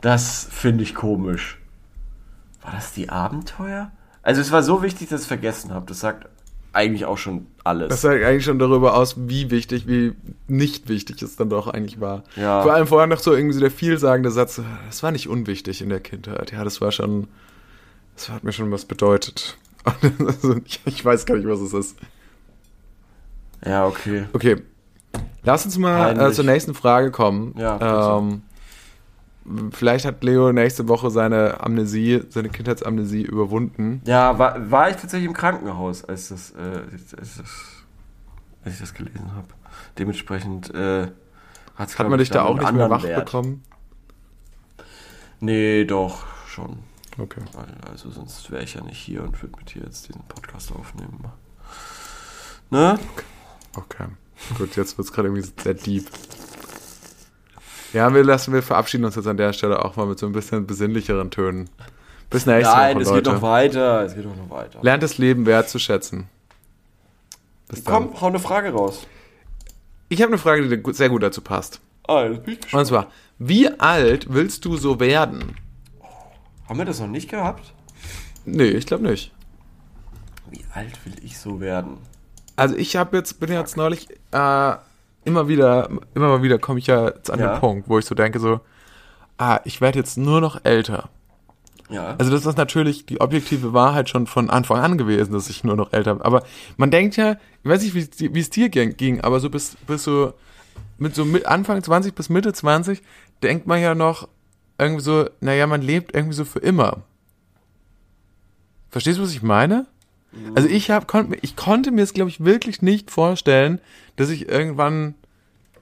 Das 0.00 0.48
finde 0.50 0.82
ich 0.82 0.94
komisch. 0.94 1.58
War 2.62 2.72
das 2.72 2.92
die 2.92 3.08
Abenteuer? 3.08 3.92
Also 4.22 4.40
es 4.40 4.52
war 4.52 4.62
so 4.62 4.82
wichtig, 4.82 5.08
dass 5.08 5.20
ich 5.20 5.24
es 5.24 5.28
vergessen 5.28 5.72
habe. 5.72 5.86
Das 5.86 6.00
sagt 6.00 6.28
eigentlich 6.72 7.04
auch 7.04 7.18
schon 7.18 7.46
alles. 7.64 7.88
Das 7.88 8.00
sagt 8.00 8.22
eigentlich 8.22 8.44
schon 8.44 8.58
darüber 8.58 8.94
aus, 8.96 9.16
wie 9.28 9.50
wichtig, 9.50 9.86
wie 9.86 10.14
nicht 10.48 10.88
wichtig 10.88 11.20
es 11.22 11.36
dann 11.36 11.50
doch 11.50 11.68
eigentlich 11.68 12.00
war. 12.00 12.24
Ja. 12.36 12.62
Vor 12.62 12.72
allem 12.72 12.86
vorher 12.86 13.06
noch 13.06 13.18
so 13.18 13.32
irgendwie 13.32 13.54
so 13.54 13.60
der 13.60 13.70
vielsagende 13.70 14.30
Satz, 14.30 14.60
das 14.86 15.02
war 15.02 15.10
nicht 15.12 15.28
unwichtig 15.28 15.82
in 15.82 15.88
der 15.88 16.00
Kindheit. 16.00 16.52
Ja, 16.52 16.64
das 16.64 16.80
war 16.80 16.92
schon, 16.92 17.28
das 18.16 18.28
hat 18.30 18.44
mir 18.44 18.52
schon 18.52 18.70
was 18.70 18.84
bedeutet. 18.84 19.58
Also, 19.84 20.56
ich, 20.86 21.04
weiß 21.04 21.26
gar 21.26 21.36
nicht, 21.36 21.48
was 21.48 21.60
es 21.60 21.72
ist. 21.72 21.96
ja, 23.64 23.86
okay. 23.86 24.24
Okay, 24.32 24.56
lass 25.42 25.64
uns 25.64 25.78
mal 25.78 26.18
äh, 26.18 26.32
zur 26.32 26.44
nächsten 26.44 26.74
Frage 26.74 27.10
kommen. 27.10 27.54
Ja, 27.58 28.18
ähm, 28.18 28.42
vielleicht 29.72 30.04
hat 30.04 30.22
Leo 30.22 30.52
nächste 30.52 30.88
Woche 30.88 31.10
seine 31.10 31.60
Amnesie, 31.60 32.22
seine 32.28 32.48
Kindheitsamnesie 32.48 33.22
überwunden. 33.22 34.02
Ja, 34.06 34.38
war, 34.38 34.70
war 34.70 34.90
ich 34.90 34.96
tatsächlich 34.96 35.28
im 35.28 35.34
Krankenhaus, 35.34 36.04
als, 36.04 36.28
das, 36.28 36.52
äh, 36.52 36.92
als, 36.92 37.10
das, 37.10 37.42
als 38.64 38.74
ich 38.74 38.80
das 38.80 38.94
gelesen 38.94 39.34
habe. 39.34 39.48
Dementsprechend 39.98 40.72
äh, 40.74 41.08
Hat 41.76 41.98
man 41.98 42.12
ich, 42.14 42.28
dich 42.28 42.30
da 42.30 42.44
auch 42.44 42.58
nicht 42.58 42.72
mehr 42.72 42.90
wach 42.90 43.02
Wert. 43.02 43.24
bekommen? 43.24 43.62
Nee, 45.40 45.84
doch, 45.84 46.24
schon. 46.46 46.78
Okay. 47.18 47.42
Weil, 47.52 47.90
also 47.90 48.10
sonst 48.10 48.50
wäre 48.50 48.62
ich 48.62 48.74
ja 48.74 48.82
nicht 48.82 48.98
hier 48.98 49.22
und 49.22 49.40
würde 49.42 49.56
mit 49.58 49.74
dir 49.74 49.82
jetzt 49.82 50.08
diesen 50.08 50.22
Podcast 50.22 50.72
aufnehmen. 50.72 51.24
Ne? 52.70 52.98
Okay. 53.76 54.06
Gut, 54.56 54.76
jetzt 54.76 54.96
wird 54.96 55.06
es 55.06 55.12
gerade 55.12 55.28
irgendwie 55.28 55.48
sehr 55.62 55.74
deep. 55.74 56.06
Ja, 57.92 58.12
wir 58.14 58.24
lassen, 58.24 58.52
wir 58.54 58.62
verabschieden 58.62 59.04
uns 59.04 59.16
jetzt 59.16 59.26
an 59.26 59.36
der 59.36 59.52
Stelle 59.52 59.84
auch 59.84 59.96
mal 59.96 60.06
mit 60.06 60.18
so 60.18 60.26
ein 60.26 60.32
bisschen 60.32 60.66
besinnlicheren 60.66 61.30
Tönen. 61.30 61.68
Bis 62.30 62.46
nächste 62.46 62.74
Nein, 62.74 62.96
Woche, 62.96 63.02
es 63.02 63.12
geht 63.12 63.26
noch 63.26 63.42
weiter. 63.42 64.02
Es 64.04 64.14
geht 64.14 64.24
doch 64.24 64.34
noch 64.34 64.48
weiter. 64.48 64.78
Lernt 64.82 65.02
das 65.02 65.18
Leben 65.18 65.44
wertzuschätzen. 65.44 66.28
Bis 67.68 67.84
dann. 67.84 68.10
Komm, 68.10 68.20
hau 68.20 68.26
eine 68.28 68.38
Frage 68.38 68.72
raus. 68.72 69.06
Ich 70.08 70.22
habe 70.22 70.30
eine 70.30 70.38
Frage, 70.38 70.76
die 70.76 70.92
sehr 70.94 71.10
gut 71.10 71.22
dazu 71.22 71.42
passt. 71.42 71.80
Ah. 72.08 72.30
Und 72.72 72.86
zwar, 72.86 73.10
wie 73.38 73.68
alt 73.68 74.32
willst 74.32 74.64
du 74.64 74.76
so 74.76 74.98
werden? 74.98 75.56
Haben 76.72 76.78
wir 76.78 76.86
das 76.86 77.00
noch 77.00 77.06
nicht 77.06 77.28
gehabt? 77.28 77.74
Nee, 78.46 78.64
ich 78.64 78.86
glaube 78.86 79.06
nicht. 79.06 79.30
Wie 80.50 80.64
alt 80.72 81.04
will 81.04 81.12
ich 81.22 81.36
so 81.38 81.60
werden? 81.60 81.98
Also 82.56 82.74
ich 82.76 82.96
habe 82.96 83.14
jetzt, 83.14 83.38
bin 83.40 83.52
jetzt 83.52 83.76
neulich 83.76 84.08
äh, 84.30 84.72
immer 85.26 85.48
wieder, 85.48 85.90
immer 86.14 86.28
mal 86.28 86.42
wieder 86.42 86.58
komme 86.58 86.78
ich 86.78 86.86
ja 86.86 87.08
an 87.28 87.38
Ja. 87.38 87.52
den 87.56 87.60
Punkt, 87.60 87.90
wo 87.90 87.98
ich 87.98 88.06
so 88.06 88.14
denke 88.14 88.38
so, 88.40 88.60
ah, 89.36 89.60
ich 89.66 89.82
werde 89.82 89.98
jetzt 89.98 90.16
nur 90.16 90.40
noch 90.40 90.64
älter. 90.64 91.10
Ja. 91.90 92.14
Also 92.16 92.30
das 92.32 92.46
ist 92.46 92.56
natürlich 92.56 93.04
die 93.04 93.20
objektive 93.20 93.74
Wahrheit 93.74 94.08
schon 94.08 94.26
von 94.26 94.48
Anfang 94.48 94.78
an 94.78 94.96
gewesen, 94.96 95.34
dass 95.34 95.50
ich 95.50 95.64
nur 95.64 95.76
noch 95.76 95.92
älter 95.92 96.14
bin. 96.14 96.22
Aber 96.24 96.42
man 96.78 96.90
denkt 96.90 97.18
ja, 97.18 97.32
ich 97.62 97.68
weiß 97.68 97.82
nicht, 97.82 97.94
wie 97.94 98.40
es 98.40 98.48
dir- 98.48 98.70
ging, 98.70 99.20
aber 99.20 99.40
so 99.40 99.50
bis, 99.50 99.76
bis 99.86 100.04
so 100.04 100.32
mit 100.96 101.14
so 101.14 101.26
mit 101.26 101.44
Anfang 101.44 101.82
20 101.82 102.14
bis 102.14 102.30
Mitte 102.30 102.54
20 102.54 103.02
denkt 103.42 103.66
man 103.66 103.78
ja 103.78 103.94
noch 103.94 104.26
irgendwie 104.82 105.02
so, 105.02 105.28
naja, 105.40 105.66
man 105.66 105.82
lebt 105.82 106.14
irgendwie 106.14 106.34
so 106.34 106.44
für 106.44 106.58
immer. 106.58 107.02
Verstehst 108.90 109.18
du, 109.18 109.22
was 109.22 109.32
ich 109.32 109.42
meine? 109.42 109.86
Also 110.54 110.68
ich 110.68 110.90
hab, 110.90 111.08
konnt, 111.08 111.36
ich 111.42 111.56
konnte 111.56 111.90
mir 111.90 112.02
es, 112.02 112.14
glaube 112.14 112.30
ich, 112.30 112.44
wirklich 112.44 112.80
nicht 112.80 113.10
vorstellen, 113.10 113.80
dass 114.16 114.30
ich 114.30 114.48
irgendwann 114.48 115.14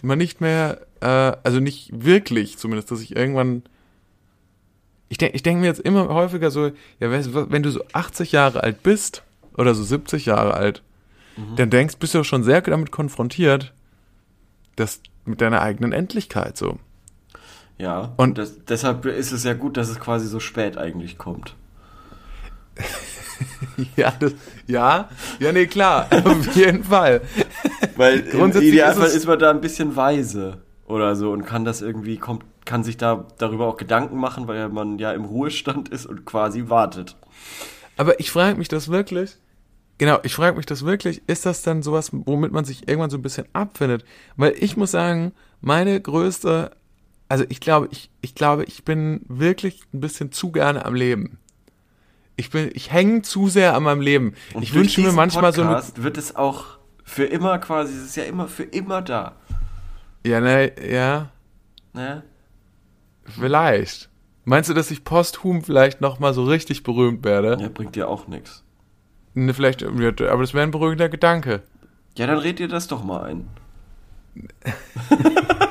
mal 0.02 0.16
nicht 0.16 0.40
mehr, 0.40 0.80
äh, 1.00 1.06
also 1.44 1.60
nicht 1.60 1.90
wirklich 1.92 2.58
zumindest, 2.58 2.90
dass 2.90 3.00
ich 3.00 3.14
irgendwann 3.14 3.62
ich 5.10 5.18
denke 5.18 5.36
ich 5.36 5.42
denk 5.42 5.60
mir 5.60 5.66
jetzt 5.66 5.80
immer 5.80 6.08
häufiger 6.08 6.50
so, 6.50 6.70
ja, 7.00 7.10
weißt 7.10 7.34
du, 7.34 7.50
wenn 7.50 7.64
du 7.64 7.70
so 7.70 7.82
80 7.92 8.32
Jahre 8.32 8.62
alt 8.62 8.82
bist 8.82 9.22
oder 9.58 9.74
so 9.74 9.82
70 9.82 10.26
Jahre 10.26 10.54
alt, 10.54 10.82
dann 11.56 11.70
denkst, 11.70 11.96
bist 11.96 12.14
du 12.14 12.20
auch 12.20 12.24
schon 12.24 12.44
sehr 12.44 12.60
damit 12.60 12.90
konfrontiert, 12.90 13.72
dass 14.76 15.00
mit 15.24 15.40
deiner 15.40 15.62
eigenen 15.62 15.92
Endlichkeit 15.92 16.56
so. 16.56 16.78
Ja. 17.80 18.12
Und- 18.16 18.38
das, 18.38 18.64
deshalb 18.64 19.04
ist 19.06 19.32
es 19.32 19.44
ja 19.44 19.54
gut, 19.54 19.76
dass 19.76 19.88
es 19.88 19.98
quasi 19.98 20.26
so 20.26 20.40
spät 20.40 20.76
eigentlich 20.78 21.18
kommt. 21.18 21.54
Ja, 23.96 24.12
das, 24.18 24.34
ja, 24.66 25.08
ja, 25.38 25.52
nee, 25.52 25.66
klar, 25.66 26.06
auf 26.24 26.54
jeden 26.54 26.84
Fall. 26.84 27.22
Weil 27.96 28.20
im 28.20 28.30
Grundsätzlich 28.38 28.72
Idealfall 28.72 29.06
ist 29.08 29.14
ist, 29.14 29.26
man 29.26 29.38
da 29.38 29.50
ein 29.50 29.60
bisschen 29.62 29.96
weise 29.96 30.58
oder 30.86 31.16
so 31.16 31.32
und 31.32 31.46
kann 31.46 31.64
das 31.64 31.80
irgendwie, 31.80 32.18
kommt, 32.18 32.44
kann 32.66 32.84
sich 32.84 32.96
da 32.98 33.26
darüber 33.38 33.66
auch 33.66 33.76
Gedanken 33.78 34.18
machen, 34.18 34.46
weil 34.46 34.68
man 34.68 34.98
ja 34.98 35.12
im 35.12 35.24
Ruhestand 35.24 35.88
ist 35.88 36.04
und 36.04 36.26
quasi 36.26 36.68
wartet. 36.68 37.16
Aber 37.96 38.20
ich 38.20 38.30
frage 38.30 38.58
mich 38.58 38.68
das 38.68 38.88
wirklich, 38.90 39.38
genau, 39.96 40.18
ich 40.22 40.34
frage 40.34 40.56
mich 40.58 40.66
das 40.66 40.84
wirklich, 40.84 41.22
ist 41.26 41.46
das 41.46 41.62
dann 41.62 41.82
sowas, 41.82 42.10
womit 42.12 42.52
man 42.52 42.64
sich 42.66 42.88
irgendwann 42.88 43.10
so 43.10 43.16
ein 43.16 43.22
bisschen 43.22 43.46
abfindet? 43.54 44.04
Weil 44.36 44.54
ich 44.58 44.76
muss 44.76 44.90
sagen, 44.90 45.32
meine 45.62 45.98
größte, 46.00 46.72
also 47.30 47.44
ich 47.48 47.60
glaube, 47.60 47.88
ich, 47.92 48.10
ich 48.22 48.34
glaube, 48.34 48.64
ich 48.64 48.84
bin 48.84 49.20
wirklich 49.28 49.82
ein 49.94 50.00
bisschen 50.00 50.32
zu 50.32 50.50
gerne 50.50 50.84
am 50.84 50.96
Leben. 50.96 51.38
Ich 52.34 52.50
bin, 52.50 52.70
ich 52.74 52.90
hänge 52.90 53.22
zu 53.22 53.48
sehr 53.48 53.76
an 53.76 53.84
meinem 53.84 54.00
Leben. 54.00 54.34
Und 54.52 54.64
ich 54.64 54.74
wünsche 54.74 55.00
mir 55.00 55.12
manchmal 55.12 55.52
so 55.52 55.62
eine, 55.62 55.74
Podcast 55.74 56.02
wird 56.02 56.18
es 56.18 56.34
auch 56.34 56.64
für 57.04 57.24
immer 57.24 57.58
quasi, 57.60 57.94
es 57.94 58.04
ist 58.06 58.16
ja 58.16 58.24
immer 58.24 58.48
für 58.48 58.64
immer 58.64 59.00
da. 59.00 59.36
ja, 60.26 60.40
ne, 60.40 60.72
ja, 60.84 61.30
Ne? 61.92 62.24
vielleicht. 63.24 64.10
Meinst 64.44 64.68
du, 64.68 64.74
dass 64.74 64.90
ich 64.90 65.04
posthum 65.04 65.62
vielleicht 65.62 66.00
nochmal 66.00 66.34
so 66.34 66.42
richtig 66.44 66.82
berühmt 66.82 67.24
werde? 67.24 67.58
Ja, 67.60 67.68
bringt 67.68 67.94
dir 67.94 68.08
auch 68.08 68.26
nichts. 68.26 68.64
Ne, 69.34 69.54
vielleicht, 69.54 69.84
aber 69.84 70.40
das 70.40 70.52
wäre 70.52 70.64
ein 70.64 70.72
beruhigender 70.72 71.08
Gedanke. 71.08 71.62
Ja, 72.16 72.26
dann 72.26 72.38
red 72.38 72.58
dir 72.58 72.66
das 72.66 72.88
doch 72.88 73.04
mal 73.04 73.22
ein. 73.22 73.48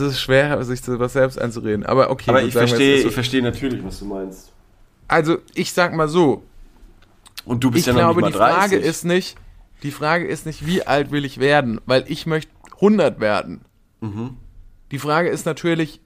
Es 0.00 0.12
ist 0.14 0.20
schwer, 0.20 0.62
sich 0.64 0.80
sowas 0.82 1.12
selbst 1.12 1.40
einzureden. 1.40 1.84
Aber 1.86 2.10
okay, 2.10 2.30
Aber 2.30 2.42
ich 2.42 2.52
verstehe, 2.52 3.02
so- 3.02 3.08
ich 3.08 3.14
verstehe 3.14 3.42
natürlich, 3.42 3.84
was 3.84 3.98
du 4.00 4.04
meinst. 4.06 4.52
Also, 5.08 5.38
ich 5.54 5.72
sag 5.72 5.94
mal 5.94 6.08
so, 6.08 6.42
Und 7.44 7.64
du 7.64 7.70
bist 7.70 7.82
ich 7.82 7.86
ja 7.86 7.92
noch 7.94 8.00
glaube, 8.00 8.22
nicht 8.22 8.34
die 8.34 8.38
mal 8.38 8.50
30. 8.52 8.58
Frage 8.60 8.76
ist 8.76 9.04
nicht, 9.04 9.36
die 9.82 9.90
Frage 9.90 10.26
ist 10.26 10.44
nicht, 10.46 10.66
wie 10.66 10.86
alt 10.86 11.10
will 11.10 11.24
ich 11.24 11.38
werden, 11.38 11.80
weil 11.86 12.04
ich 12.08 12.26
möchte 12.26 12.50
100 12.74 13.20
werden. 13.20 13.62
Mhm. 14.00 14.36
Die 14.90 14.98
Frage 14.98 15.28
ist 15.30 15.46
natürlich, 15.46 16.00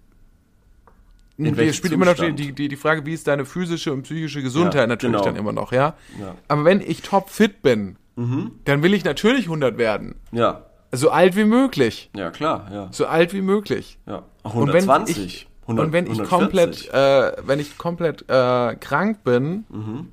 In 1.39 1.57
wir 1.57 1.73
spielt 1.73 1.93
immer 1.93 2.05
noch 2.05 2.15
die, 2.15 2.33
die, 2.33 2.53
die, 2.53 2.69
die 2.69 2.77
Frage, 2.77 3.05
wie 3.07 3.15
ist 3.15 3.27
deine 3.27 3.45
physische 3.45 3.93
und 3.93 4.03
psychische 4.03 4.43
Gesundheit 4.43 4.83
Ja, 4.83 4.87
natürlich 4.87 5.15
genau. 5.17 5.25
dann 5.25 5.37
immer 5.37 5.53
noch, 5.53 5.73
ja? 5.73 5.95
Ja. 6.21 6.35
Aber 6.49 6.65
wenn 6.65 6.81
ich 6.81 7.03
top 7.03 7.31
fit 7.31 7.63
bin, 7.63 7.97
Mhm. 8.15 8.53
dann 8.67 8.83
will 8.83 8.93
ich 8.93 9.05
natürlich 9.05 9.47
100 9.47 9.79
werden. 9.79 10.17
Ja, 10.33 10.67
So 10.95 11.11
alt 11.11 11.37
wie 11.37 11.45
möglich. 11.45 12.11
ja, 12.15 12.31
klar, 12.31 12.69
ja. 12.73 12.89
So 12.93 13.07
alt 13.07 13.33
wie 13.33 13.41
möglich. 13.43 13.99
ja. 14.07 14.23
Und 14.43 14.73
wenn 14.73 14.89
120. 14.89 15.25
ich, 15.25 15.49
100, 15.63 15.87
und 15.87 15.93
wenn 15.93 16.07
ich 16.07 16.19
140. 16.21 16.29
komplett, 16.39 16.89
äh, 16.93 17.33
wenn 17.47 17.61
ich 17.61 17.79
komplett 17.79 18.23
äh, 18.29 18.75
krank 18.77 19.25
bin, 19.25 19.65
Mhm. 19.71 20.09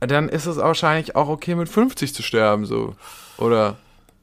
dann 0.00 0.28
ist 0.28 0.46
es 0.46 0.56
wahrscheinlich 0.58 1.16
auch 1.16 1.28
okay, 1.28 1.54
mit 1.54 1.68
50 1.68 2.14
zu 2.14 2.22
sterben, 2.22 2.66
so. 2.66 2.94
Oder, 3.38 3.76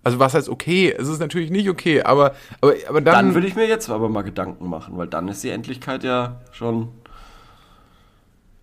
also 0.03 0.19
was 0.19 0.33
heißt 0.35 0.47
okay? 0.49 0.93
Es 0.97 1.07
ist 1.09 1.19
natürlich 1.19 1.49
nicht 1.51 1.67
okay, 1.69 2.01
aber, 2.03 2.33
aber, 2.61 2.73
aber 2.87 3.01
dann, 3.01 3.13
Dann 3.13 3.33
würde 3.33 3.47
ich 3.47 3.55
mir 3.55 3.67
jetzt 3.67 3.89
aber 3.89 4.07
mal 4.07 4.21
Gedanken 4.21 4.69
machen, 4.69 4.97
weil 4.97 5.07
dann 5.07 5.27
ist 5.27 5.43
die 5.43 5.49
Endlichkeit 5.49 6.03
ja 6.03 6.39
schon. 6.51 6.89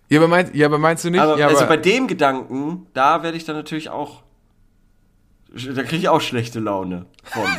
ja, 0.09 0.19
aber 0.19 0.27
meinst, 0.27 0.55
ja, 0.55 0.65
aber 0.67 0.77
meinst 0.79 1.03
du 1.05 1.09
nicht? 1.11 1.19
Aber, 1.19 1.37
ja, 1.37 1.47
also 1.47 1.59
aber, 1.59 1.67
bei 1.67 1.77
dem 1.77 2.07
Gedanken, 2.07 2.87
da 2.93 3.21
werde 3.23 3.37
ich 3.37 3.43
dann 3.45 3.55
natürlich 3.57 3.89
auch. 3.89 4.23
Da 5.75 5.83
kriege 5.83 5.97
ich 5.97 6.09
auch 6.09 6.21
schlechte 6.21 6.59
Laune 6.59 7.05
von. 7.23 7.43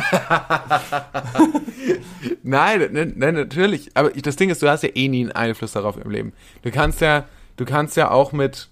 nein, 2.42 2.88
nein, 2.92 3.14
nein, 3.16 3.34
natürlich. 3.34 3.90
Aber 3.94 4.10
das 4.10 4.36
Ding 4.36 4.50
ist, 4.50 4.62
du 4.62 4.68
hast 4.68 4.82
ja 4.82 4.90
eh 4.94 5.08
nie 5.08 5.22
einen 5.22 5.32
Einfluss 5.32 5.72
darauf 5.72 5.96
im 5.96 6.10
Leben. 6.10 6.32
Du 6.62 6.70
kannst 6.70 7.00
ja, 7.00 7.24
du 7.56 7.64
kannst 7.64 7.96
ja 7.96 8.10
auch 8.10 8.32
mit, 8.32 8.68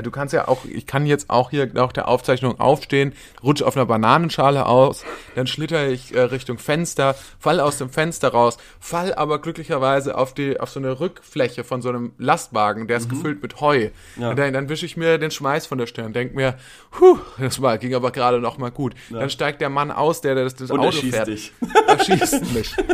du 0.00 0.10
kannst 0.10 0.32
ja 0.32 0.48
auch, 0.48 0.64
ich 0.64 0.86
kann 0.86 1.04
jetzt 1.04 1.28
auch 1.28 1.50
hier 1.50 1.68
nach 1.72 1.92
der 1.92 2.08
Aufzeichnung 2.08 2.58
aufstehen, 2.58 3.12
rutsche 3.42 3.66
auf 3.66 3.76
einer 3.76 3.84
Bananenschale 3.84 4.64
aus, 4.64 5.04
dann 5.34 5.46
schlitter 5.46 5.88
ich 5.88 6.14
äh, 6.14 6.20
Richtung 6.20 6.58
Fenster, 6.58 7.14
fall 7.38 7.60
aus 7.60 7.78
dem 7.78 7.90
Fenster 7.90 8.28
raus, 8.28 8.56
fall 8.80 9.14
aber 9.14 9.40
glücklicherweise 9.40 10.16
auf 10.16 10.32
die, 10.32 10.58
auf 10.58 10.70
so 10.70 10.80
eine 10.80 11.00
Rückfläche 11.00 11.64
von 11.64 11.82
so 11.82 11.90
einem 11.90 12.12
Lastwagen, 12.18 12.88
der 12.88 12.96
ist 12.96 13.10
gefüllt 13.10 13.42
mit 13.42 13.60
Heu. 13.60 13.90
Ja. 14.16 14.30
Und 14.30 14.38
dann, 14.38 14.52
dann 14.52 14.68
wische 14.68 14.86
ich 14.86 14.96
mir 14.96 15.18
den 15.18 15.30
Schmeiß 15.30 15.66
von 15.66 15.78
der 15.78 15.86
Stirn, 15.86 16.12
denk 16.12 16.34
mir, 16.34 16.54
puh, 16.90 17.18
das 17.38 17.60
war, 17.60 17.76
ging 17.78 17.94
aber 17.94 18.12
gerade 18.12 18.38
noch 18.40 18.56
mal 18.58 18.70
gut. 18.70 18.94
Dann 19.10 19.28
steigt 19.30 19.60
der 19.60 19.68
Mann 19.68 19.90
aus, 19.90 20.20
der 20.20 20.34
das, 20.34 20.54
das 20.54 20.70
Und 20.70 20.80
Auto 20.80 20.88
er 20.88 20.92
schießt 20.92 21.14
fährt. 21.14 21.28
dich. 21.28 21.52
Er 21.86 21.98
schießt 21.98 22.54
mich. 22.54 22.74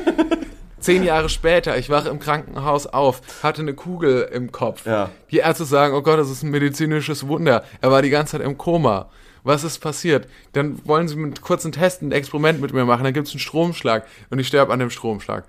Zehn 0.81 1.03
Jahre 1.03 1.29
später, 1.29 1.77
ich 1.77 1.91
wache 1.91 2.09
im 2.09 2.19
Krankenhaus 2.19 2.87
auf, 2.87 3.21
hatte 3.43 3.63
eine 3.63 3.75
Kugel 3.75 4.29
im 4.33 4.53
Kopf. 4.53 4.87
Ja. 4.87 5.11
Die 5.31 5.39
Ärzte 5.39 5.65
sagen, 5.65 5.95
oh 5.95 6.03
Gott, 6.03 6.19
das 6.19 6.31
ist 6.31 6.43
ein 6.43 6.51
medizinisches 6.51 7.27
Wunder. 7.27 7.65
Er 7.81 7.91
war 7.91 8.03
die 8.03 8.11
ganze 8.11 8.33
Zeit 8.33 8.43
im 8.43 8.57
Koma. 8.57 9.09
Was 9.45 9.65
ist 9.65 9.79
passiert? 9.79 10.29
Dann 10.53 10.81
wollen 10.87 11.09
sie 11.09 11.17
mit 11.17 11.41
kurzen 11.41 11.73
Testen 11.73 12.09
ein 12.09 12.13
Experiment 12.13 12.61
mit 12.61 12.73
mir 12.73 12.85
machen, 12.85 13.05
dann 13.05 13.13
gibt 13.13 13.29
es 13.29 13.33
einen 13.33 13.41
Stromschlag 13.41 14.07
und 14.31 14.39
ich 14.39 14.47
sterbe 14.47 14.73
an 14.73 14.79
dem 14.79 14.91
Stromschlag. 14.91 15.45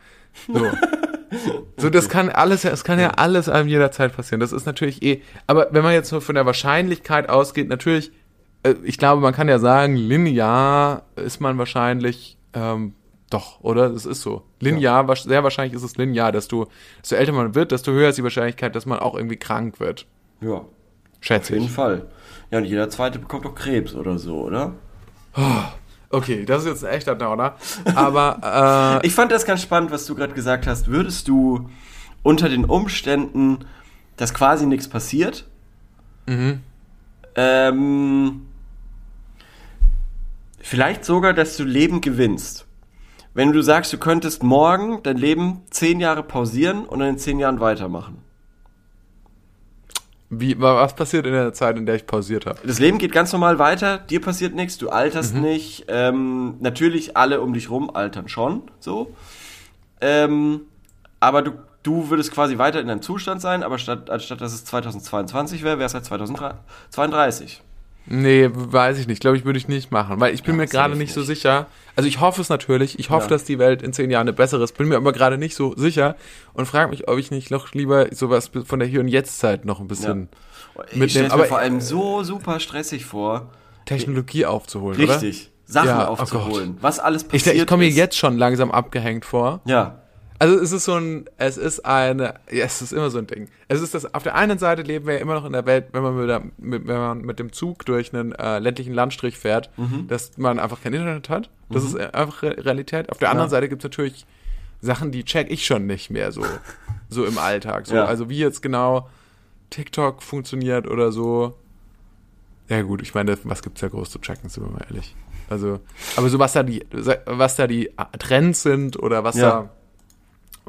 So. 0.47 0.65
So, 1.77 1.89
das 1.89 2.09
kann 2.09 2.29
alles, 2.29 2.65
es 2.65 2.83
kann 2.83 2.99
ja 2.99 3.11
alles 3.11 3.49
einem 3.49 3.67
jederzeit 3.67 4.15
passieren. 4.15 4.39
Das 4.39 4.51
ist 4.51 4.65
natürlich 4.65 5.03
eh, 5.03 5.21
aber 5.47 5.67
wenn 5.71 5.83
man 5.83 5.93
jetzt 5.93 6.11
nur 6.11 6.21
von 6.21 6.35
der 6.35 6.45
Wahrscheinlichkeit 6.45 7.29
ausgeht, 7.29 7.69
natürlich, 7.69 8.11
äh, 8.63 8.73
ich 8.83 8.97
glaube, 8.97 9.21
man 9.21 9.33
kann 9.33 9.47
ja 9.47 9.59
sagen, 9.59 9.95
linear 9.95 11.03
ist 11.15 11.39
man 11.39 11.57
wahrscheinlich, 11.57 12.37
ähm, 12.53 12.93
doch, 13.29 13.59
oder? 13.61 13.89
Das 13.89 14.05
ist 14.05 14.21
so. 14.21 14.43
Linear, 14.59 15.07
wasch- 15.07 15.23
sehr 15.27 15.43
wahrscheinlich 15.43 15.73
ist 15.75 15.83
es 15.83 15.97
linear, 15.97 16.31
dass 16.31 16.47
du, 16.47 16.65
desto 17.01 17.15
älter 17.15 17.31
man 17.31 17.55
wird, 17.55 17.71
desto 17.71 17.91
höher 17.91 18.09
ist 18.09 18.17
die 18.17 18.23
Wahrscheinlichkeit, 18.23 18.75
dass 18.75 18.85
man 18.85 18.99
auch 18.99 19.15
irgendwie 19.15 19.37
krank 19.37 19.79
wird. 19.79 20.05
Ja, 20.41 20.53
auf 20.55 20.65
Schätze 21.21 21.53
jeden 21.53 21.65
ich. 21.65 21.71
Fall. 21.71 22.07
Ja, 22.51 22.57
und 22.59 22.65
jeder 22.65 22.89
zweite 22.89 23.19
bekommt 23.19 23.45
doch 23.45 23.53
Krebs 23.55 23.93
oder 23.93 24.17
so, 24.17 24.41
oder? 24.41 24.73
Okay, 26.09 26.45
das 26.45 26.63
ist 26.63 26.69
jetzt 26.69 26.85
ein 26.85 26.91
echter 26.93 27.13
Downer. 27.15 27.55
Aber, 27.95 28.99
äh, 29.03 29.05
Ich 29.07 29.13
fand 29.13 29.31
das 29.31 29.45
ganz 29.45 29.61
spannend, 29.61 29.91
was 29.91 30.05
du 30.05 30.15
gerade 30.15 30.33
gesagt 30.33 30.65
hast. 30.65 30.87
Würdest 30.87 31.27
du 31.27 31.69
unter 32.23 32.49
den 32.49 32.65
Umständen, 32.65 33.59
dass 34.17 34.33
quasi 34.33 34.65
nichts 34.65 34.87
passiert, 34.89 35.45
ähm, 37.35 38.41
vielleicht 40.59 41.05
sogar, 41.05 41.33
dass 41.33 41.57
du 41.57 41.63
Leben 41.63 42.01
gewinnst. 42.01 42.65
Wenn 43.39 43.53
du 43.53 43.61
sagst, 43.61 43.93
du 43.93 43.97
könntest 43.97 44.43
morgen 44.43 45.01
dein 45.01 45.15
Leben 45.15 45.61
zehn 45.69 46.01
Jahre 46.01 46.23
pausieren 46.23 46.83
und 46.83 46.99
dann 46.99 47.07
in 47.07 47.17
zehn 47.17 47.39
Jahren 47.39 47.61
weitermachen. 47.61 48.17
wie, 50.29 50.59
was 50.59 50.93
passiert 50.93 51.25
in 51.25 51.31
der 51.31 51.53
Zeit, 51.53 51.77
in 51.77 51.85
der 51.85 51.95
ich 51.95 52.05
pausiert 52.05 52.45
habe? 52.45 52.59
Das 52.65 52.79
Leben 52.79 52.97
geht 52.97 53.13
ganz 53.13 53.31
normal 53.31 53.57
weiter, 53.57 53.97
dir 53.97 54.19
passiert 54.19 54.55
nichts, 54.55 54.77
du 54.77 54.89
alterst 54.89 55.35
Mhm. 55.35 55.41
nicht. 55.41 55.85
Ähm, 55.87 56.55
natürlich 56.59 57.15
alle 57.15 57.39
um 57.39 57.53
dich 57.53 57.69
rum 57.69 57.89
altern 57.89 58.27
schon, 58.27 58.63
so. 58.81 59.15
Ähm, 60.01 60.63
aber 61.21 61.41
du, 61.41 61.53
du 61.81 62.09
würdest 62.09 62.33
quasi 62.33 62.57
weiter 62.57 62.81
in 62.81 62.87
deinem 62.87 63.01
Zustand 63.01 63.39
sein, 63.39 63.63
aber 63.63 63.77
statt, 63.77 64.09
anstatt 64.09 64.41
dass 64.41 64.51
es 64.53 64.65
2022 64.65 65.63
wäre, 65.63 65.77
wäre 65.79 65.87
es 65.87 65.93
halt 65.93 66.03
2032. 66.03 67.61
Nee, 68.09 68.49
weiß 68.51 68.97
ich 68.97 69.07
nicht. 69.07 69.21
Glaube 69.21 69.37
ich, 69.37 69.45
würde 69.45 69.59
ich 69.59 69.67
nicht 69.67 69.91
machen, 69.91 70.19
weil 70.19 70.33
ich 70.33 70.43
bin 70.43 70.55
Ja, 70.55 70.61
mir 70.61 70.67
gerade 70.67 70.93
safe 70.93 70.97
nicht 70.99 71.13
so 71.13 71.19
nicht. 71.21 71.27
sicher. 71.27 71.67
Also 71.95 72.07
ich 72.09 72.19
hoffe 72.19 72.41
es 72.41 72.49
natürlich. 72.49 72.97
Ich 72.97 73.09
hoffe, 73.09 73.25
Ja. 73.25 73.29
dass 73.29 73.43
die 73.43 73.59
Welt 73.59 73.81
in 73.81 73.93
zehn 73.93 74.09
Jahren 74.09 74.21
eine 74.21 74.33
bessere 74.33 74.63
ist. 74.63 74.77
Bin 74.77 74.87
mir 74.87 74.97
aber 74.97 75.11
gerade 75.13 75.37
nicht 75.37 75.55
so 75.55 75.75
sicher 75.75 76.15
und 76.53 76.65
frage 76.65 76.89
mich, 76.89 77.07
ob 77.07 77.17
ich 77.19 77.29
nicht 77.31 77.51
noch 77.51 77.71
lieber 77.73 78.07
sowas 78.13 78.49
von 78.65 78.79
der 78.79 78.87
Hier- 78.87 78.99
und 79.01 79.07
Jetzt-Zeit 79.09 79.65
noch 79.65 79.79
ein 79.79 79.87
bisschen 79.87 80.29
Ich 80.91 80.97
Mit 80.97 81.11
stelle 81.11 81.25
dem- 81.25 81.27
es 81.31 81.33
mir 81.35 81.39
aber- 81.41 81.45
vor 81.49 81.59
allem 81.59 81.81
so 81.81 82.23
super 82.23 82.59
stressig 82.59 83.05
vor. 83.05 83.49
Technologie 83.85 84.45
aufzuholen, 84.45 85.01
oder? 85.01 85.13
Richtig. 85.13 85.51
Sachen 85.65 85.87
Ja, 85.89 86.07
oh 86.09 86.13
aufzuholen. 86.13 86.77
was 86.81 86.99
alles 86.99 87.23
Ich, 87.23 87.29
passiert 87.29 87.55
ich 87.57 87.67
komme 87.67 87.83
mir 87.83 87.89
jetzt 87.91 88.17
schon 88.17 88.37
langsam 88.39 88.71
abgehängt 88.71 89.23
vor. 89.25 89.61
Ja. 89.65 89.98
Also 90.41 90.57
es 90.57 90.71
ist 90.71 90.85
so 90.85 90.95
ein, 90.95 91.25
es 91.37 91.57
ist 91.57 91.85
eine, 91.85 92.35
ja, 92.49 92.63
es 92.65 92.81
ist 92.81 92.93
immer 92.93 93.09
so 93.09 93.17
ein 93.17 93.27
Ding. 93.27 93.49
Es 93.67 93.81
ist 93.81 93.93
das, 93.93 94.13
auf 94.13 94.23
der 94.23 94.35
einen 94.35 94.57
Seite 94.57 94.83
leben 94.83 95.05
wir 95.05 95.15
ja 95.15 95.19
immer 95.19 95.33
noch 95.33 95.43
in 95.45 95.51
der 95.51 95.65
Welt, 95.65 95.87
wenn 95.91 96.01
man 96.01 96.15
mit, 96.15 96.29
der, 96.29 96.41
mit, 96.57 96.87
wenn 96.87 96.97
man 96.97 97.21
mit 97.21 97.39
dem 97.39 97.51
Zug 97.51 97.85
durch 97.85 98.13
einen 98.13 98.31
äh, 98.33 98.59
ländlichen 98.59 98.93
Landstrich 98.93 99.37
fährt, 99.37 99.69
Mhm. 99.77 100.07
dass 100.07 100.37
man 100.37 100.57
einfach 100.57 100.81
kein 100.81 100.93
Internet 100.93 101.27
hat. 101.29 101.49
Das 101.69 101.83
ist 101.83 101.95
einfach 101.99 102.41
Re 102.41 102.55
Realität. 102.65 103.11
Auf 103.11 103.17
der 103.17 103.29
anderen 103.31 103.47
Ja. 103.47 103.51
Seite 103.51 103.67
gibt 103.69 103.81
es 103.83 103.83
natürlich 103.83 104.25
Sachen, 104.81 105.11
die 105.11 105.25
check 105.25 105.51
ich 105.51 105.65
schon 105.65 105.85
nicht 105.87 106.09
mehr 106.09 106.31
so, 106.31 106.41
so 107.09 107.25
im 107.25 107.37
Alltag. 107.37 107.85
So. 107.85 107.95
Ja. 107.95 108.05
Also 108.05 108.29
wie 108.29 108.37
jetzt 108.39 108.61
genau 108.61 109.09
TikTok 109.71 110.23
funktioniert 110.23 110.87
oder 110.87 111.11
so. 111.11 111.53
Ja 112.69 112.81
gut, 112.83 113.01
ich 113.01 113.13
meine, 113.13 113.37
was 113.43 113.61
gibt's 113.61 113.81
ja 113.81 113.89
groß 113.89 114.09
zu 114.09 114.19
checken, 114.19 114.49
sind 114.49 114.63
wir 114.63 114.71
mal 114.71 114.85
ehrlich. 114.89 115.15
Also, 115.49 115.79
aber 116.15 116.29
so 116.29 116.37
was 116.39 116.53
da 116.53 116.61
die, 116.63 116.85
was 117.25 117.55
da 117.55 117.65
die 117.67 117.89
Trends 118.19 118.61
sind 118.63 118.97
oder 119.01 119.23
was 119.23 119.35
Ja. 119.35 119.49
da 119.49 119.69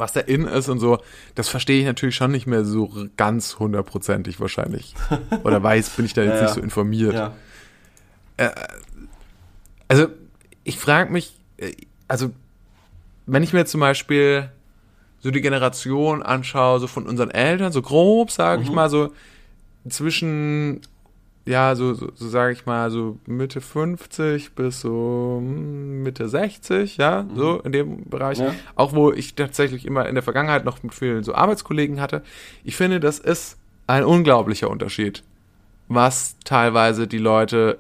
was 0.01 0.13
da 0.13 0.21
in 0.21 0.45
ist 0.47 0.69
und 0.69 0.81
so, 0.81 0.99
das 1.37 1.49
verstehe 1.49 1.79
ich 1.81 1.87
natürlich 1.87 2.17
schon 2.17 2.33
nicht 2.33 2.47
mehr 2.47 2.65
so 2.65 2.93
ganz 3.17 3.59
hundertprozentig 3.59 4.41
wahrscheinlich. 4.41 4.95
Oder 5.45 5.63
weiß, 5.63 5.91
bin 5.91 6.07
ich 6.07 6.15
da 6.15 6.23
jetzt 6.23 6.37
Ja, 6.37 6.43
nicht 6.43 6.55
so 6.55 6.61
informiert. 6.61 7.15
Ja. 7.15 7.35
Also, 9.89 10.09
ich 10.65 10.79
frage 10.79 11.13
mich, 11.13 11.37
äh, 11.59 11.73
also, 12.09 12.31
wenn 13.27 13.43
ich 13.43 13.53
mir 13.53 13.67
zum 13.67 13.81
Beispiel 13.81 14.51
so 15.21 15.31
die 15.31 15.41
Generation 15.43 16.23
anschaue, 16.23 16.81
so 16.81 16.87
von 16.87 17.07
unseren 17.07 17.31
Eltern, 17.31 17.73
so 17.73 17.83
grob, 17.83 18.31
sage 18.31 18.61
Mhm. 18.63 18.67
ich 18.67 18.73
mal, 18.73 18.89
so 18.89 19.13
zwischen, 19.89 20.81
ja, 21.47 21.75
so, 21.75 21.95
so, 21.95 22.11
so 22.15 22.29
sage 22.29 22.53
ich 22.53 22.67
mal, 22.67 22.91
so 22.91 23.19
Mitte 23.27 23.61
50 23.61 24.53
bis 24.53 24.81
so 24.81 25.39
hm, 25.41 26.03
Mitte 26.03 26.29
60, 26.29 26.97
ja, 26.97 27.27
so 27.35 27.61
in 27.61 27.73
dem 27.73 28.09
Bereich. 28.09 28.39
Mhm. 28.39 28.45
Ja. 28.45 28.55
Auch 28.75 28.93
wo 28.95 29.11
ich 29.11 29.35
tatsächlich 29.35 29.87
immer 29.87 30.09
in 30.09 30.15
der 30.15 30.23
Vergangenheit 30.23 30.65
noch 30.65 30.83
mit 30.83 30.95
vielen 30.95 31.25
so 31.25 31.35
Arbeitskollegen 31.35 32.01
hatte. 32.01 32.23
Ich 32.65 32.77
finde, 32.77 33.01
das 33.01 33.19
ist 33.19 33.59
ein 33.87 34.05
unglaublicher 34.05 34.71
Unterschied, 34.71 35.23
was 35.89 36.37
teilweise 36.45 37.07
die 37.07 37.19
Leute 37.19 37.79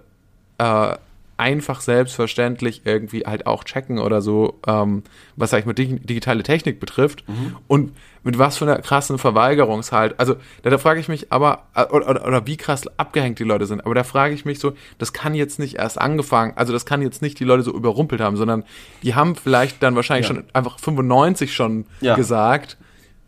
äh, 0.58 0.96
einfach 1.40 1.80
selbstverständlich 1.80 2.82
irgendwie 2.84 3.22
halt 3.26 3.46
auch 3.46 3.64
checken 3.64 3.98
oder 3.98 4.20
so, 4.22 4.60
ähm, 4.66 5.02
was 5.36 5.50
sag 5.50 5.58
ich 5.60 5.66
mal 5.66 5.72
dig 5.72 6.06
digitale 6.06 6.42
Technik 6.42 6.78
betrifft 6.78 7.24
und 7.66 7.92
mit 8.22 8.38
was 8.38 8.58
für 8.58 8.66
einer 8.66 8.76
krassen 8.82 9.16
Verweigerungshalt. 9.18 10.14
Also 10.20 10.36
da, 10.62 10.70
da 10.70 10.76
frage 10.78 11.00
ich 11.00 11.08
mich 11.08 11.32
aber, 11.32 11.64
äh, 11.74 11.84
oder, 11.86 12.08
oder, 12.10 12.26
oder 12.26 12.46
wie 12.46 12.56
krass 12.56 12.86
abgehängt 12.98 13.38
die 13.38 13.44
Leute 13.44 13.66
sind, 13.66 13.84
aber 13.84 13.94
da 13.94 14.04
frage 14.04 14.34
ich 14.34 14.44
mich 14.44 14.58
so, 14.60 14.74
das 14.98 15.12
kann 15.12 15.34
jetzt 15.34 15.58
nicht 15.58 15.76
erst 15.76 15.98
angefangen, 16.00 16.52
also 16.56 16.72
das 16.72 16.84
kann 16.86 17.00
jetzt 17.02 17.22
nicht 17.22 17.40
die 17.40 17.44
Leute 17.44 17.62
so 17.62 17.72
überrumpelt 17.72 18.20
haben, 18.20 18.36
sondern 18.36 18.64
die 19.02 19.14
haben 19.14 19.34
vielleicht 19.36 19.82
dann 19.82 19.96
wahrscheinlich 19.96 20.28
Ja. 20.28 20.34
schon 20.36 20.44
einfach 20.52 20.78
95 20.78 21.54
schon 21.54 21.86
Ja. 22.00 22.14
gesagt, 22.16 22.76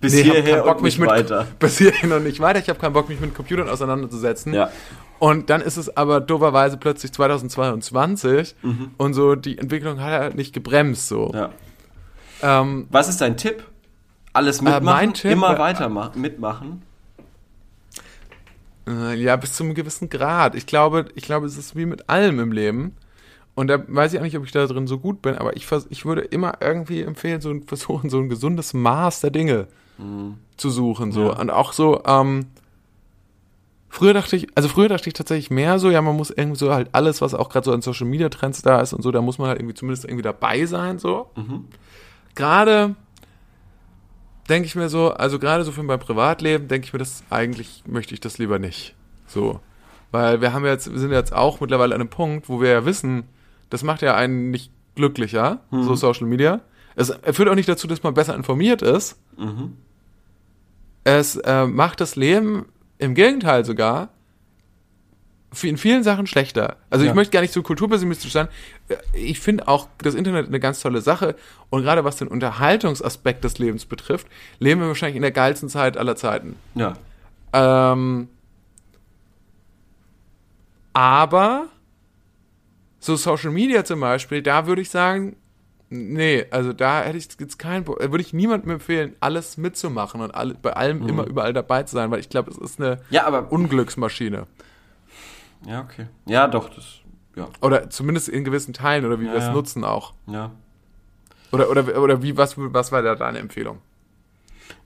Bis 0.00 0.14
Nee, 0.14 0.24
hierher 0.24 0.62
Bock, 0.64 0.78
und 0.78 0.82
mich 0.82 0.94
nicht 0.98 1.00
mit, 1.00 1.08
weiter. 1.10 1.46
Bis 1.60 1.78
hierhin 1.78 2.10
und 2.10 2.24
nicht 2.24 2.40
weiter. 2.40 2.58
Ich 2.58 2.68
habe 2.68 2.76
keinen 2.80 2.92
Bock, 2.92 3.08
mich 3.08 3.20
mit 3.20 3.36
Computern 3.36 3.68
auseinanderzusetzen. 3.68 4.52
Ja. 4.52 4.68
Und 5.22 5.50
dann 5.50 5.60
ist 5.60 5.76
es 5.76 5.96
aber 5.96 6.20
dooferweise 6.20 6.78
plötzlich 6.78 7.12
2022 7.12 8.56
und 8.98 9.14
so 9.14 9.36
die 9.36 9.56
Entwicklung 9.56 10.00
hat 10.00 10.10
halt 10.10 10.34
nicht 10.34 10.52
gebremst 10.52 11.06
so. 11.06 11.30
ja. 11.32 11.50
Ähm, 12.42 12.88
Was 12.90 13.08
ist 13.08 13.20
dein 13.20 13.36
Tipp? 13.36 13.62
Alles 14.32 14.60
mitmachen, 14.60 14.84
mein 14.84 15.14
Tipp, 15.14 15.30
immer 15.30 15.54
äh, 15.54 15.58
weiter 15.60 16.10
mitmachen. 16.16 16.82
äh, 18.88 19.14
ja, 19.14 19.36
bis 19.36 19.52
zu 19.52 19.62
einem 19.62 19.74
gewissen 19.74 20.10
Grad. 20.10 20.56
Ich 20.56 20.66
glaube, 20.66 21.04
ich 21.14 21.22
glaube, 21.22 21.46
es 21.46 21.56
ist 21.56 21.76
wie 21.76 21.86
mit 21.86 22.10
allem 22.10 22.40
im 22.40 22.50
Leben. 22.50 22.96
Und 23.54 23.68
da 23.68 23.78
weiß 23.86 24.14
ich 24.14 24.18
auch 24.18 24.24
nicht, 24.24 24.36
ob 24.36 24.44
ich 24.44 24.50
da 24.50 24.66
drin 24.66 24.88
so 24.88 24.98
gut 24.98 25.22
bin, 25.22 25.36
aber 25.36 25.56
ich, 25.56 25.68
ich 25.90 26.04
würde 26.04 26.22
immer 26.22 26.54
irgendwie 26.58 27.02
empfehlen, 27.02 27.40
so 27.40 27.50
ein, 27.50 27.62
versuchen, 27.68 28.10
so 28.10 28.18
ein 28.18 28.28
gesundes 28.28 28.74
Maß 28.74 29.20
der 29.20 29.30
Dinge 29.30 29.68
zu 30.56 30.70
suchen. 30.70 31.12
So. 31.12 31.26
Ja. 31.26 31.38
Und 31.38 31.50
auch 31.50 31.72
so, 31.72 32.02
ähm, 32.06 32.46
früher 33.92 34.14
dachte 34.14 34.36
ich, 34.36 34.48
also 34.54 34.70
früher 34.70 34.88
dachte 34.88 35.06
ich 35.08 35.12
tatsächlich 35.12 35.50
mehr 35.50 35.78
so, 35.78 35.90
ja, 35.90 36.00
man 36.00 36.16
muss 36.16 36.30
irgendwie 36.30 36.58
so 36.58 36.72
halt 36.72 36.88
alles, 36.92 37.20
was 37.20 37.34
auch 37.34 37.50
gerade 37.50 37.66
so 37.66 37.72
an 37.72 37.82
Social 37.82 38.06
Media 38.06 38.30
Trends 38.30 38.62
da 38.62 38.80
ist 38.80 38.94
und 38.94 39.02
so, 39.02 39.10
da 39.12 39.20
muss 39.20 39.38
man 39.38 39.48
halt 39.48 39.60
irgendwie 39.60 39.74
zumindest 39.74 40.06
irgendwie 40.06 40.22
dabei 40.22 40.64
sein, 40.64 40.98
so. 40.98 41.30
Gerade 42.34 42.96
denke 44.48 44.66
ich 44.66 44.74
mir 44.74 44.88
so, 44.88 45.10
also 45.10 45.38
gerade 45.38 45.62
so 45.64 45.72
für 45.72 45.82
mein 45.82 45.98
Privatleben, 46.00 46.68
denke 46.68 46.86
ich 46.86 46.94
mir, 46.94 46.98
das 47.00 47.22
eigentlich 47.28 47.84
möchte 47.86 48.14
ich 48.14 48.20
das 48.20 48.38
lieber 48.38 48.58
nicht. 48.58 48.94
So. 49.26 49.60
Weil 50.10 50.40
wir 50.40 50.54
haben 50.54 50.64
jetzt, 50.64 50.90
wir 50.90 50.98
sind 50.98 51.10
jetzt 51.10 51.34
auch 51.34 51.60
mittlerweile 51.60 51.94
an 51.94 52.00
einem 52.00 52.10
Punkt, 52.10 52.48
wo 52.48 52.62
wir 52.62 52.70
ja 52.70 52.84
wissen, 52.86 53.24
das 53.68 53.82
macht 53.82 54.00
ja 54.00 54.14
einen 54.14 54.50
nicht 54.50 54.72
glücklicher, 54.94 55.60
so 55.70 55.94
Social 55.96 56.26
Media. 56.26 56.62
Es 56.96 57.12
führt 57.32 57.48
auch 57.50 57.54
nicht 57.54 57.68
dazu, 57.68 57.86
dass 57.86 58.02
man 58.02 58.14
besser 58.14 58.34
informiert 58.34 58.80
ist. 58.80 59.18
Es 61.04 61.36
äh, 61.36 61.66
macht 61.66 62.00
das 62.00 62.16
Leben 62.16 62.66
im 63.02 63.14
Gegenteil 63.14 63.64
sogar 63.64 64.08
in 65.62 65.76
vielen 65.76 66.02
Sachen 66.02 66.26
schlechter. 66.26 66.78
Also 66.88 67.04
Ja. 67.04 67.10
ich 67.10 67.14
möchte 67.14 67.32
gar 67.32 67.42
nicht 67.42 67.52
so 67.52 67.62
kulturpessimistisch 67.62 68.32
sein. 68.32 68.48
Ich 69.12 69.38
finde 69.38 69.68
auch 69.68 69.88
das 69.98 70.14
Internet 70.14 70.46
eine 70.46 70.58
ganz 70.60 70.80
tolle 70.80 71.02
Sache. 71.02 71.36
Und 71.68 71.82
gerade 71.82 72.04
was 72.04 72.16
den 72.16 72.28
Unterhaltungsaspekt 72.28 73.44
des 73.44 73.58
Lebens 73.58 73.84
betrifft, 73.84 74.26
leben 74.60 74.80
wir 74.80 74.88
wahrscheinlich 74.88 75.16
in 75.16 75.22
der 75.22 75.30
geilsten 75.30 75.68
Zeit 75.68 75.98
aller 75.98 76.16
Zeiten. 76.16 76.56
Ja. 76.74 76.94
Ähm, 77.52 78.28
Aber 80.94 81.68
so 82.98 83.16
Social 83.16 83.50
Media 83.50 83.84
zum 83.84 84.00
Beispiel, 84.00 84.42
da 84.42 84.66
würde 84.66 84.82
ich 84.82 84.90
sagen, 84.90 85.36
nee, 85.92 86.46
also 86.50 86.72
da 86.72 87.02
hätte 87.02 87.18
ich 87.18 87.28
jetzt 87.38 87.58
keinen, 87.58 87.84
Bo- 87.84 87.96
würde 87.98 88.20
ich 88.20 88.32
niemandem 88.32 88.70
empfehlen, 88.72 89.14
alles 89.20 89.56
mitzumachen 89.56 90.20
und 90.20 90.34
alle, 90.34 90.54
bei 90.54 90.72
allem 90.72 91.06
immer 91.08 91.26
überall 91.26 91.52
dabei 91.52 91.82
zu 91.82 91.94
sein, 91.94 92.10
weil 92.10 92.20
ich 92.20 92.28
glaube, 92.28 92.50
es 92.50 92.58
ist 92.58 92.80
eine 92.80 92.98
Ja, 93.10 93.26
aber. 93.26 93.52
Unglücksmaschine. 93.52 94.46
Ja, 95.66 95.80
okay. 95.82 96.06
Ja, 96.26 96.48
doch, 96.48 96.68
das. 96.70 97.00
Ja, 97.36 97.48
Oder 97.60 97.88
zumindest 97.90 98.28
in 98.28 98.44
gewissen 98.44 98.74
Teilen 98.74 99.04
oder 99.06 99.20
wie 99.20 99.26
Ja, 99.26 99.32
wir 99.32 99.38
es 99.38 99.44
ja. 99.46 99.52
nutzen 99.52 99.84
auch. 99.84 100.14
ja. 100.26 100.50
Oder, 101.52 101.68
oder, 101.70 102.00
oder 102.02 102.22
wie, 102.22 102.38
was, 102.38 102.54
was 102.56 102.92
war 102.92 103.02
da 103.02 103.14
deine 103.14 103.38
Empfehlung? 103.38 103.78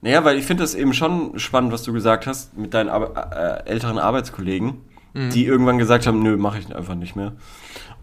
Naja, 0.00 0.24
weil 0.24 0.36
ich 0.36 0.46
finde 0.46 0.64
das 0.64 0.74
eben 0.74 0.94
schon 0.94 1.38
spannend, 1.38 1.72
was 1.72 1.84
du 1.84 1.92
gesagt 1.92 2.26
hast 2.26 2.56
mit 2.58 2.74
deinen 2.74 2.88
Ar 2.88 3.62
äh, 3.64 3.68
älteren 3.70 3.98
Arbeitskollegen, 4.00 4.80
die 5.14 5.46
irgendwann 5.46 5.78
gesagt 5.78 6.06
haben, 6.08 6.22
nö, 6.22 6.36
mache 6.36 6.58
ich 6.58 6.74
einfach 6.74 6.96
nicht 6.96 7.14
mehr. 7.16 7.32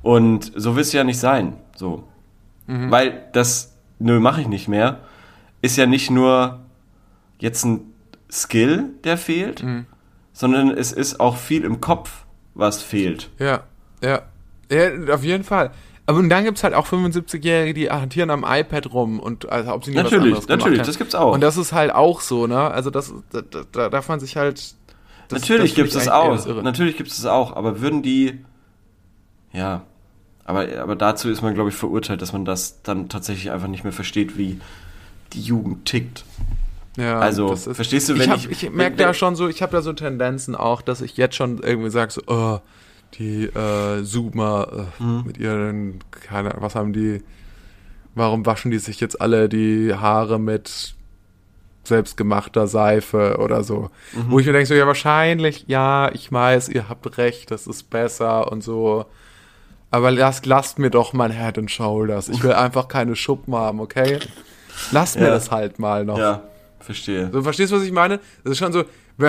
Und 0.02 0.52
so 0.56 0.76
will 0.76 0.82
es 0.82 0.94
ja 0.94 1.04
nicht 1.04 1.20
sein. 1.20 1.58
So. 1.76 2.06
Weil 2.68 3.26
das, 3.34 3.76
nö, 4.00 4.20
mache 4.20 4.42
ich 4.42 4.48
nicht 4.48 4.68
mehr, 4.68 5.00
ist 5.62 5.78
ja 5.78 5.86
nicht 5.86 6.10
nur 6.10 6.60
jetzt 7.40 7.66
ein 7.66 7.94
Skill, 8.32 8.92
der 9.04 9.18
fehlt, 9.18 9.64
sondern 10.32 10.72
es 10.72 10.92
ist 10.92 11.20
auch 11.20 11.38
viel 11.38 11.64
im 11.66 11.82
Kopf, 11.82 12.26
was 12.54 12.82
fehlt. 12.82 13.30
Ja, 13.40 13.64
ja. 14.02 14.22
Ja, 14.72 15.14
auf 15.14 15.24
jeden 15.24 15.44
Fall. 15.44 15.72
Aber 16.06 16.20
und 16.20 16.30
dann 16.30 16.44
gibt's 16.44 16.64
halt 16.64 16.74
auch 16.74 16.88
75-Jährige, 16.88 17.74
die 17.74 17.90
hantieren 17.90 18.30
am 18.30 18.44
iPad 18.48 18.92
rum 18.92 19.20
und 19.20 19.50
als 19.50 19.68
ob 19.68 19.86
sie 19.86 19.94
was 19.96 20.04
Natürlich, 20.04 20.34
gemacht 20.34 20.50
natürlich, 20.50 20.80
haben. 20.80 20.88
das 20.88 20.98
gibt's 20.98 21.16
auch. 21.16 21.34
Und 21.34 21.42
das 21.42 21.58
ist 21.58 21.72
halt 21.72 21.94
auch 21.94 22.20
so, 22.22 22.48
ne? 22.48 22.60
Also 22.72 22.90
das, 22.90 23.14
da, 23.32 23.42
da, 23.42 23.62
da 23.72 23.90
darf 23.90 24.10
man 24.10 24.20
sich 24.20 24.36
halt. 24.36 24.76
Das, 25.30 25.42
Natürlich 25.42 25.72
das 25.72 25.76
gibt 25.76 25.90
es 25.90 25.96
es 25.96 26.08
auch. 26.10 26.32
das 26.32 26.46
Irre. 26.46 26.62
Natürlich 26.64 26.98
gibt 26.98 27.10
es 27.10 27.20
es 27.20 27.26
auch. 27.26 27.56
Aber 27.56 27.80
würden 27.80 28.02
die. 28.02 28.44
Ja. 29.54 29.84
Aber, 30.46 30.68
aber 30.80 30.96
dazu 30.96 31.30
ist 31.30 31.42
man, 31.42 31.54
glaube 31.54 31.70
ich, 31.70 31.76
verurteilt, 31.76 32.22
dass 32.22 32.34
man 32.34 32.44
das 32.46 32.82
dann 32.84 33.08
tatsächlich 33.10 33.52
einfach 33.52 33.68
nicht 33.70 33.84
mehr 33.84 33.94
versteht, 33.94 34.38
wie 34.38 34.60
die 35.34 35.42
Jugend 35.42 35.86
tickt. 35.86 36.26
Ja, 36.98 37.18
Also, 37.20 37.56
verstehst 37.56 38.10
du, 38.10 38.14
ich 38.14 38.20
wenn 38.20 38.30
hab, 38.30 38.38
ich- 38.38 38.52
ich 38.64 38.70
merke 38.72 38.98
da 38.98 39.14
schon 39.14 39.36
so, 39.36 39.48
ich 39.48 39.62
habe 39.62 39.72
da 39.72 39.82
so 39.82 39.94
Tendenzen 39.94 40.56
auch, 40.56 40.82
dass 40.82 41.02
ich 41.02 41.18
jetzt 41.18 41.36
schon 41.36 41.60
irgendwie 41.64 41.90
sage 41.90 42.12
so, 42.12 42.22
oh, 42.28 42.60
die 43.18 43.46
äh, 43.46 44.04
Zoomer 44.04 44.88
äh, 45.00 45.04
Mhm. 45.04 45.24
mit 45.26 45.38
ihren, 45.38 46.00
keine 46.12 46.52
Ahnung, 46.52 46.62
was 46.64 46.76
haben 46.76 46.94
die, 46.94 47.24
warum 48.16 48.46
waschen 48.46 48.70
die 48.70 48.80
sich 48.80 49.00
jetzt 49.00 49.22
alle 49.22 49.50
die 49.50 49.94
Haare 49.96 50.40
mit 50.40 50.94
selbstgemachter 51.84 52.68
Seife 52.68 53.38
oder 53.40 53.64
so. 53.64 53.90
Mhm. 54.14 54.26
Wo 54.32 54.40
ich 54.40 54.46
mir 54.46 54.54
denke 54.54 54.68
so, 54.68 54.74
ja 54.74 54.88
wahrscheinlich, 54.88 55.66
ja, 55.68 56.10
ich 56.14 56.32
weiß, 56.32 56.70
ihr 56.70 56.90
habt 56.90 57.18
recht, 57.18 57.52
das 57.52 57.68
ist 57.68 57.90
besser 57.90 58.52
und 58.52 58.62
so. 58.64 59.06
Aber 59.94 60.10
lasst, 60.10 60.48
lasst 60.48 60.80
mir 60.80 60.90
doch 60.90 61.14
mein 61.14 61.30
Head 61.30 61.60
and 61.60 61.70
Shoulders. 61.70 62.28
Ich 62.28 62.42
will 62.44 62.54
einfach 62.54 62.88
keine 62.88 63.16
Schuppen 63.16 63.54
haben, 63.54 63.80
okay? 63.80 64.18
Lasst 64.92 65.20
mir 65.20 65.28
Ja. 65.28 65.30
das 65.30 65.52
halt 65.52 65.78
mal 65.78 66.04
noch. 66.04 66.18
Ja, 66.18 66.42
verstehe. 66.80 67.30
So, 67.32 67.44
verstehst 67.44 67.72
du, 67.72 67.76
was 67.76 67.84
ich 67.84 67.92
meine? 67.92 68.20
Das 68.44 68.54
ist 68.54 68.58
schon 68.58 68.74
so, 68.74 68.86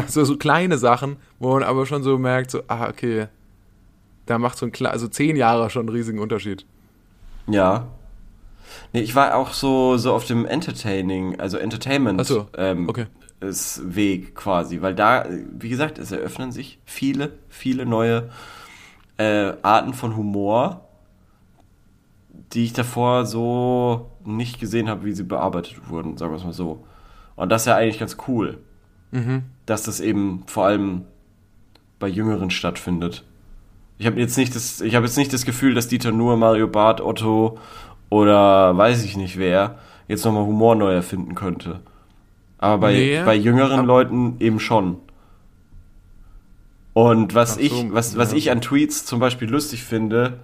so, 0.07 0.25
so 0.25 0.39
kleine 0.39 0.79
Sachen, 0.79 1.17
wo 1.39 1.53
man 1.53 1.65
aber 1.65 1.85
schon 1.85 2.03
so 2.03 2.17
merkt, 2.17 2.51
so, 2.51 2.62
ah, 2.69 2.89
okay, 2.89 3.27
da 4.25 4.39
macht 4.39 4.57
so 4.57 4.65
ein 4.65 4.87
also 4.87 5.07
zehn 5.07 5.37
Jahre 5.37 5.69
schon 5.69 5.87
einen 5.87 5.95
riesigen 5.95 6.19
Unterschied. 6.19 6.65
Ja. 7.47 7.89
Nee, 8.95 9.03
ich 9.03 9.15
war 9.15 9.35
auch 9.35 9.53
so, 9.53 9.99
so 9.99 10.15
auf 10.15 10.25
dem 10.25 10.47
Entertaining, 10.47 11.39
also 11.41 11.59
Entertainment 11.59 12.25
so, 12.25 12.49
ähm, 12.57 12.89
okay. 12.89 13.05
ist 13.41 13.95
Weg 13.95 14.35
quasi, 14.35 14.81
weil 14.81 14.95
da, 14.95 15.27
wie 15.29 15.69
gesagt, 15.69 15.99
es 15.99 16.11
eröffnen 16.11 16.53
sich 16.53 16.79
viele, 16.87 17.35
viele 17.51 17.85
neue 17.85 18.31
äh, 19.19 19.53
Arten 19.62 19.95
von 19.95 20.17
Humor, 20.17 20.81
die 22.53 22.65
ich 22.65 22.73
davor 22.73 23.27
so 23.27 24.11
nicht 24.25 24.61
gesehen 24.61 24.89
habe, 24.89 25.05
wie 25.05 25.12
sie 25.12 25.25
bearbeitet 25.25 25.89
wurden, 25.89 26.17
sagen 26.17 26.33
wir 26.33 26.39
es 26.39 26.45
mal 26.45 26.53
so. 26.53 26.85
Und 27.37 27.51
das 27.51 27.62
ist 27.62 27.67
ja 27.67 27.77
eigentlich 27.77 27.99
ganz 27.99 28.17
cool, 28.29 28.59
dass 29.67 29.83
das 29.85 30.01
eben 30.01 30.43
vor 30.47 30.67
allem 30.67 31.03
bei 32.01 32.09
Jüngeren 32.09 32.51
stattfindet. 32.51 33.25
Ich 33.99 34.07
habe 34.07 34.19
jetzt 34.19 34.37
nicht 34.37 34.55
das, 34.57 34.81
ich 34.81 34.97
habe 34.97 35.07
jetzt 35.07 35.17
nicht 35.17 35.33
das 35.33 35.45
Gefühl, 35.45 35.75
dass 35.75 35.87
Dieter 35.87 36.11
Nuhr, 36.11 36.37
Mario 36.37 36.67
Barth, 36.67 37.01
Otto 37.01 37.59
oder 38.11 38.77
weiß 38.77 39.05
ich 39.05 39.17
nicht 39.17 39.39
wer 39.39 39.79
jetzt 40.09 40.25
nochmal 40.25 40.45
Humor 40.45 40.75
neu 40.75 40.93
erfinden 40.93 41.35
könnte. 41.37 41.81
Aber 42.59 42.79
bei, 42.79 42.93
Nee, 42.95 43.23
bei 43.25 43.35
jüngeren 43.37 43.85
Leuten 43.87 44.37
eben 44.41 44.59
schon. 44.59 44.97
Und 46.95 47.34
was 47.34 47.55
so, 47.55 47.61
ich, 47.61 47.72
was, 47.92 48.16
was 48.16 48.30
ja. 48.32 48.38
ich 48.38 48.51
an 48.51 48.61
Tweets 48.61 49.05
zum 49.05 49.18
Beispiel 49.20 49.49
lustig 49.51 49.82
finde, 49.82 50.40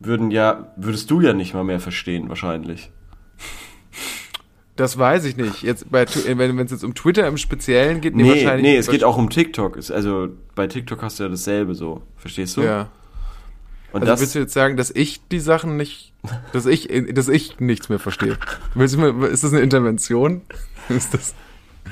würden 0.00 0.30
ja, 0.30 0.72
würdest 0.76 1.10
du 1.10 1.20
ja 1.20 1.32
nicht 1.32 1.54
mal 1.54 1.64
mehr 1.64 1.80
verstehen, 1.80 2.28
wahrscheinlich. 2.28 2.90
Das 4.76 4.96
weiß 4.96 5.24
ich 5.24 5.36
nicht. 5.36 5.62
Jetzt 5.62 5.90
bei, 5.90 6.04
Tu- 6.04 6.20
wenn 6.24 6.38
wenn 6.56 6.66
es 6.66 6.70
jetzt 6.70 6.84
um 6.84 6.94
Twitter 6.94 7.26
im 7.26 7.36
Speziellen 7.36 8.00
geht, 8.00 8.14
Nee, 8.14 8.28
wahrscheinlich- 8.30 8.62
nee, 8.62 8.76
es 8.76 8.88
geht 8.88 9.02
auch 9.02 9.16
um 9.16 9.28
TikTok. 9.28 9.76
Also 9.90 10.28
bei 10.54 10.66
TikTok 10.68 11.02
hast 11.02 11.18
du 11.18 11.24
ja 11.24 11.28
dasselbe 11.28 11.74
so. 11.74 12.02
Verstehst 12.16 12.56
du? 12.56 12.62
Ja. 12.62 12.88
Und 13.92 14.02
Also 14.02 14.12
das, 14.12 14.20
willst 14.20 14.34
du 14.34 14.38
jetzt 14.40 14.52
sagen, 14.54 14.76
dass 14.76 14.90
ich 14.90 15.26
die 15.28 15.40
Sachen 15.40 15.76
nicht, 15.76 16.12
dass 16.52 16.66
ich, 16.66 16.88
dass 17.12 17.28
ich 17.28 17.58
nichts 17.58 17.88
mehr 17.88 17.98
verstehe? 17.98 18.38
Willst 18.74 18.94
du 18.94 18.98
mir, 19.12 19.26
ist 19.28 19.42
das 19.42 19.52
eine 19.52 19.62
Intervention? 19.62 20.42
Ist 20.88 21.12
das, 21.12 21.34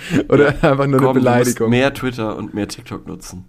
oder 0.28 0.48
einfach 0.48 0.62
nur 0.62 0.82
eine 0.84 0.96
komm, 0.96 0.98
du 0.98 1.04
musst 1.06 1.14
Beleidigung? 1.14 1.70
mehr 1.70 1.92
Twitter 1.94 2.36
und 2.36 2.54
mehr 2.54 2.68
TikTok 2.68 3.06
nutzen. 3.06 3.44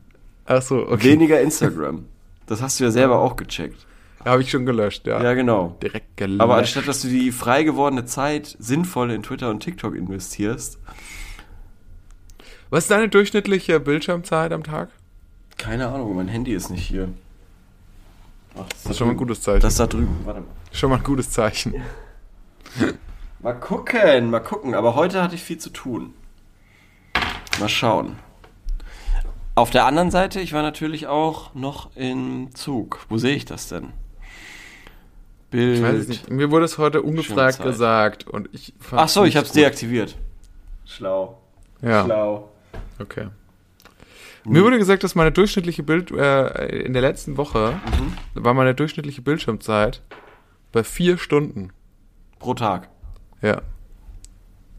Ach 0.46 0.62
so, 0.62 0.88
okay. 0.88 1.12
Weniger 1.12 1.42
Instagram. 1.42 2.06
Das 2.46 2.62
hast 2.62 2.80
du 2.80 2.86
ja 2.86 2.92
selber 2.92 3.20
auch 3.20 3.36
gecheckt. 3.36 3.86
Habe 4.26 4.42
ich 4.42 4.50
schon 4.52 4.66
gelöscht, 4.66 5.06
ja. 5.08 5.22
Ja, 5.22 5.34
genau. 5.34 5.78
Direkt 5.82 6.18
gelöscht. 6.18 6.42
Aber 6.42 6.56
anstatt, 6.56 6.88
dass 6.88 7.02
du 7.02 7.08
die 7.08 7.32
frei 7.32 7.64
gewordene 7.64 8.06
Zeit 8.06 8.56
sinnvoll 8.60 9.12
in 9.12 9.24
Twitter 9.24 9.50
und 9.50 9.62
TikTok 9.62 9.96
investierst, 9.96 10.80
Was 12.70 12.86
ist 12.86 12.92
deine 12.92 13.08
durchschnittliche 13.10 13.80
Bildschirmzeit 13.80 14.52
am 14.52 14.64
Tag? 14.64 14.90
keine 15.58 15.88
Ahnung, 15.88 16.16
mein 16.16 16.28
Handy 16.28 16.54
ist 16.54 16.70
nicht 16.70 16.86
hier. 16.88 17.10
Ach, 18.56 18.68
das, 18.70 18.84
Das 18.84 18.92
ist 18.92 18.98
schon 19.00 19.08
mal 19.08 19.14
ein 19.14 19.18
gutes 19.18 19.42
Zeichen. 19.42 19.62
Das 19.62 19.76
da 19.76 19.88
drüben, 19.88 20.16
warte 20.24 20.42
mal. 20.42 20.48
Schon 20.72 20.90
mal 20.92 20.98
ein 20.98 21.04
gutes 21.04 21.32
Zeichen. 21.32 21.74
Mal 23.40 23.54
gucken, 23.54 24.30
mal 24.30 24.40
gucken. 24.40 24.76
Aber 24.76 24.94
heute 24.96 25.22
hatte 25.24 25.34
ich 25.36 25.42
viel 25.44 25.58
zu 25.58 25.70
tun. 25.72 26.14
Mal 27.60 27.70
schauen. 27.70 28.16
Auf 29.56 29.72
der 29.72 29.86
anderen 29.86 30.12
Seite, 30.12 30.40
ich 30.40 30.54
war 30.54 30.62
natürlich 30.62 31.08
auch 31.08 31.54
noch 31.56 31.96
im 31.96 32.54
Zug. 32.54 33.06
Wo 33.10 33.18
sehe 33.18 33.36
ich 33.36 33.46
das 33.46 33.68
denn? 33.70 33.92
Bild. 35.50 35.78
Ich 35.78 35.84
weiß 35.84 35.96
es 35.96 36.08
nicht. 36.10 36.30
Mir 36.30 36.52
wurde 36.52 36.66
es 36.66 36.78
heute 36.78 37.02
ungefragt 37.02 37.64
gesagt 37.64 38.28
und 38.28 38.50
ich 38.52 38.74
Ach 38.92 39.10
so, 39.10 39.24
ich 39.24 39.36
habe 39.38 39.48
es 39.48 39.54
deaktiviert. 39.54 40.18
Schlau. 40.86 41.42
Ja, 41.82 42.04
Schlau. 42.06 42.50
okay. 43.00 43.30
Mir 44.46 44.64
wurde 44.64 44.78
gesagt, 44.78 45.04
dass 45.04 45.16
meine 45.16 45.32
durchschnittliche 45.32 45.84
Bild 45.84 46.12
äh, 46.12 46.66
in 46.84 46.94
der 46.94 47.02
letzten 47.02 47.36
Woche 47.38 47.80
Mhm. 48.36 48.44
war 48.44 48.54
meine 48.54 48.76
durchschnittliche 48.76 49.22
Bildschirmzeit 49.22 50.02
bei 50.72 50.84
vier 50.84 51.18
Stunden. 51.18 51.72
Pro 52.40 52.54
Tag. 52.54 52.90
Ja, 53.42 53.62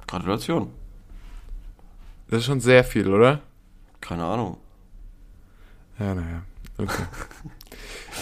Gratulation. 0.07 0.71
Das 2.29 2.41
ist 2.41 2.47
schon 2.47 2.61
sehr 2.61 2.85
viel, 2.85 3.13
oder? 3.13 3.41
Keine 4.01 4.25
Ahnung. 4.25 4.59
Ja, 5.99 6.15
naja. 6.15 6.43
Okay. 6.79 7.03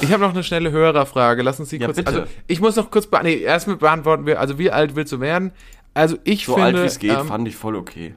Ich 0.03 0.13
habe 0.13 0.23
noch 0.25 0.33
eine 0.35 0.43
schnelle 0.43 0.73
Hörerfrage. 0.73 1.41
Lass 1.41 1.59
uns 1.59 1.71
die 1.71 1.79
Ja, 1.79 1.87
kurz. 1.87 1.97
bitte. 1.97 2.09
Also 2.11 2.25
ich 2.47 2.61
muss 2.61 2.77
noch 2.77 2.91
kurz. 2.91 3.07
Be 3.07 3.19
nee, 3.23 3.37
erstmal 3.37 3.77
beantworten 3.77 4.27
wir. 4.27 4.41
Also 4.41 4.59
wie 4.59 4.71
alt 4.71 4.95
willst 4.95 5.11
du 5.13 5.21
werden? 5.21 5.53
Also 5.95 6.19
ich 6.25 6.45
So 6.45 6.53
finde. 6.55 6.67
alt 6.67 6.77
wie 6.77 6.87
es 6.87 6.99
geht, 6.99 7.19
ähm, 7.19 7.27
fand 7.27 7.49
ich 7.49 7.57
voll 7.57 7.77
okay. 7.77 8.15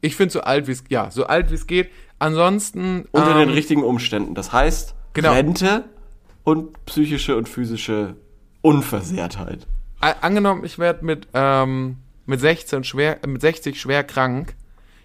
ich 0.00 0.16
finde 0.16 0.32
so 0.32 0.40
alt 0.40 0.66
wie 0.66 0.72
es 0.72 0.82
ja 0.88 1.08
so 1.12 1.26
alt 1.26 1.50
wie 1.52 1.54
es 1.54 1.68
geht. 1.68 1.90
Ansonsten 2.18 3.04
Unter 3.12 3.30
ähm, 3.32 3.38
den 3.38 3.50
richtigen 3.50 3.84
Umständen. 3.84 4.34
Das 4.34 4.52
heißt, 4.52 4.94
Genau. 5.12 5.32
Rente 5.32 5.84
und 6.42 6.84
psychische 6.86 7.36
und 7.36 7.48
physische 7.48 8.16
Unversehrtheit. 8.62 9.66
angenommen, 10.00 10.64
ich 10.64 10.78
werde 10.80 11.04
mit 11.04 11.28
ähm, 11.34 11.98
mit 12.26 12.40
16 12.40 12.82
schwer, 12.82 13.18
mit 13.26 13.40
60 13.40 13.80
schwer 13.80 14.02
krank, 14.02 14.54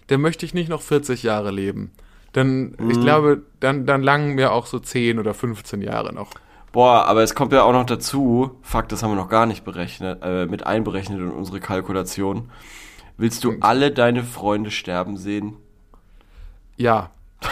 dann 0.08 0.20
möchte 0.20 0.44
ich 0.46 0.54
nicht 0.54 0.68
noch 0.68 0.82
40 0.82 1.22
Jahre 1.22 1.50
leben. 1.50 1.92
Dann, 2.32 2.74
Mhm. 2.78 2.90
ich 2.90 3.00
glaube, 3.00 3.42
dann, 3.60 3.86
dann 3.86 4.02
langen 4.02 4.34
mir 4.34 4.52
auch 4.52 4.66
so 4.66 4.78
10 4.78 5.18
oder 5.18 5.32
15 5.34 5.80
Jahre 5.82 6.12
noch. 6.12 6.30
Boah, 6.72 7.06
aber 7.06 7.22
es 7.22 7.34
kommt 7.34 7.52
ja 7.52 7.62
auch 7.62 7.72
noch 7.72 7.86
dazu, 7.86 8.58
Fakt, 8.62 8.92
das 8.92 9.02
haben 9.02 9.10
wir 9.12 9.16
noch 9.16 9.30
gar 9.30 9.46
nicht 9.46 9.64
berechnet, 9.64 10.18
äh, 10.22 10.44
mit 10.46 10.66
einberechnet 10.66 11.18
in 11.18 11.30
unsere 11.30 11.60
Kalkulation. 11.60 12.50
Willst 13.16 13.44
du 13.44 13.54
alle 13.60 13.90
deine 13.92 14.22
Freunde 14.22 14.70
sterben 14.70 15.16
sehen? 15.16 15.56
Ja. 16.76 17.10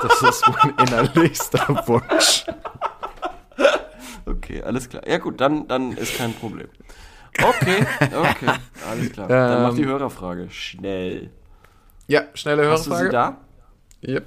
Das 0.00 0.22
ist 0.22 0.44
mein 0.62 0.86
innerlichster 0.86 1.66
Wunsch. 1.88 2.44
Okay, 4.26 4.62
alles 4.62 4.88
klar. 4.88 5.02
Ja 5.08 5.18
gut, 5.18 5.40
dann, 5.40 5.66
dann 5.66 5.92
ist 5.92 6.16
kein 6.16 6.32
Problem. 6.34 6.68
Okay, 7.42 7.84
okay, 8.14 8.52
alles 8.90 9.12
klar. 9.12 9.28
Dann 9.28 9.62
mach 9.62 9.74
die 9.74 9.82
Ähm, 9.82 9.88
Hörerfrage 9.88 10.50
schnell. 10.50 11.30
Ja, 12.08 12.22
schnelle 12.34 12.68
Hast 12.70 12.86
du 12.86 12.90
sie 12.90 13.02
Hörerfrage. 13.02 13.38
da? 14.02 14.08
Yep. 14.08 14.26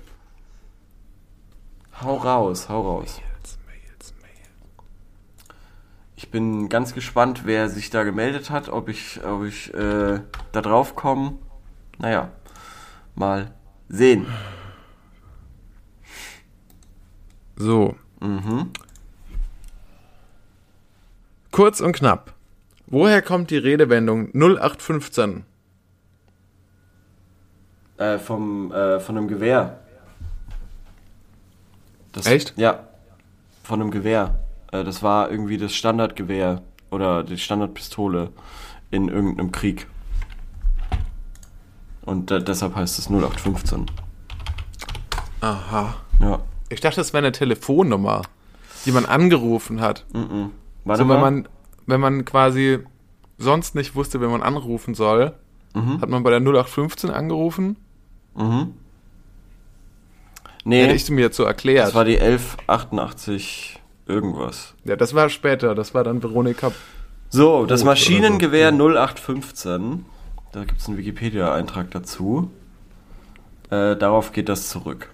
Hau 2.01 2.15
raus, 2.17 2.69
hau 2.69 2.82
raus. 2.82 3.19
Mails, 3.19 3.57
Mails, 3.67 4.13
Mails. 4.21 4.49
Ich 6.15 6.29
bin 6.29 6.69
ganz 6.69 6.93
gespannt, 6.93 7.41
wer 7.45 7.69
sich 7.69 7.89
da 7.89 8.03
gemeldet 8.03 8.49
hat, 8.51 8.69
ob 8.69 8.88
ich, 8.88 9.23
ob 9.23 9.43
ich 9.45 9.73
äh, 9.73 10.19
da 10.51 10.61
drauf 10.61 10.95
komme. 10.95 11.39
Naja, 11.97 12.32
mal 13.15 13.51
sehen. 13.89 14.27
So. 17.55 17.95
Kurz 21.51 21.82
und 21.82 21.93
knapp. 21.93 22.34
Woher 22.88 23.21
kommt 23.21 23.49
die 23.51 23.57
Redewendung 23.57 24.29
0815? 24.34 25.45
Äh, 28.01 28.17
vom, 28.17 28.71
äh, 28.71 28.99
von 28.99 29.15
einem 29.15 29.27
Gewehr. 29.27 29.79
Das, 32.13 32.25
Echt? 32.25 32.53
Ja, 32.57 32.87
von 33.63 33.79
einem 33.79 33.91
Gewehr. 33.91 34.39
Äh, 34.71 34.83
das 34.83 35.03
war 35.03 35.29
irgendwie 35.29 35.59
das 35.59 35.75
Standardgewehr 35.75 36.63
oder 36.89 37.23
die 37.23 37.37
Standardpistole 37.37 38.31
in 38.89 39.07
irgendeinem 39.07 39.51
Krieg. 39.51 39.85
Und 42.03 42.31
deshalb 42.31 42.75
heißt 42.75 42.97
es 42.97 43.07
0815. 43.11 43.85
Aha. 45.41 45.93
Ja. 46.19 46.39
Ich 46.69 46.81
dachte, 46.81 46.95
das 46.95 47.13
wäre 47.13 47.19
eine 47.23 47.31
Telefonnummer, 47.31 48.23
die 48.85 48.91
man 48.91 49.05
angerufen 49.05 49.79
hat. 49.79 50.05
Warte 50.85 51.03
so, 51.03 51.09
wenn 51.09 51.21
man, 51.21 51.47
wenn 51.85 51.99
man 52.01 52.25
quasi 52.25 52.79
sonst 53.37 53.75
nicht 53.75 53.93
wusste, 53.93 54.21
wenn 54.21 54.31
man 54.31 54.41
anrufen 54.41 54.95
soll, 54.95 55.35
Mhm. 55.75 56.01
hat 56.01 56.09
man 56.09 56.23
bei 56.23 56.31
der 56.31 56.39
0815 56.41 57.11
angerufen. 57.11 57.77
Nee, 58.36 58.65
Hätte 60.84 60.95
ich 60.95 61.09
mir 61.09 61.21
jetzt 61.21 61.38
so 61.38 61.43
erklärt. 61.43 61.88
das 61.88 61.95
war 61.95 62.05
die 62.05 62.19
1188 62.19 63.79
irgendwas. 64.07 64.73
ja, 64.84 64.95
das 64.95 65.13
war 65.13 65.29
später. 65.29 65.75
Das 65.75 65.93
war 65.93 66.03
dann 66.03 66.23
Veronika. 66.23 66.71
So, 67.29 67.65
das 67.65 67.84
Maschinengewehr 67.84 68.71
0815. 68.71 70.05
Da 70.51 70.65
gibt 70.65 70.82
es 70.82 70.88
einen 70.88 70.97
Wikipedia-Eintrag 70.97 71.91
dazu. 71.91 72.51
Äh, 73.69 73.95
darauf 73.95 74.34
geht 74.34 74.49
das 74.49 74.67
zurück. 74.67 75.09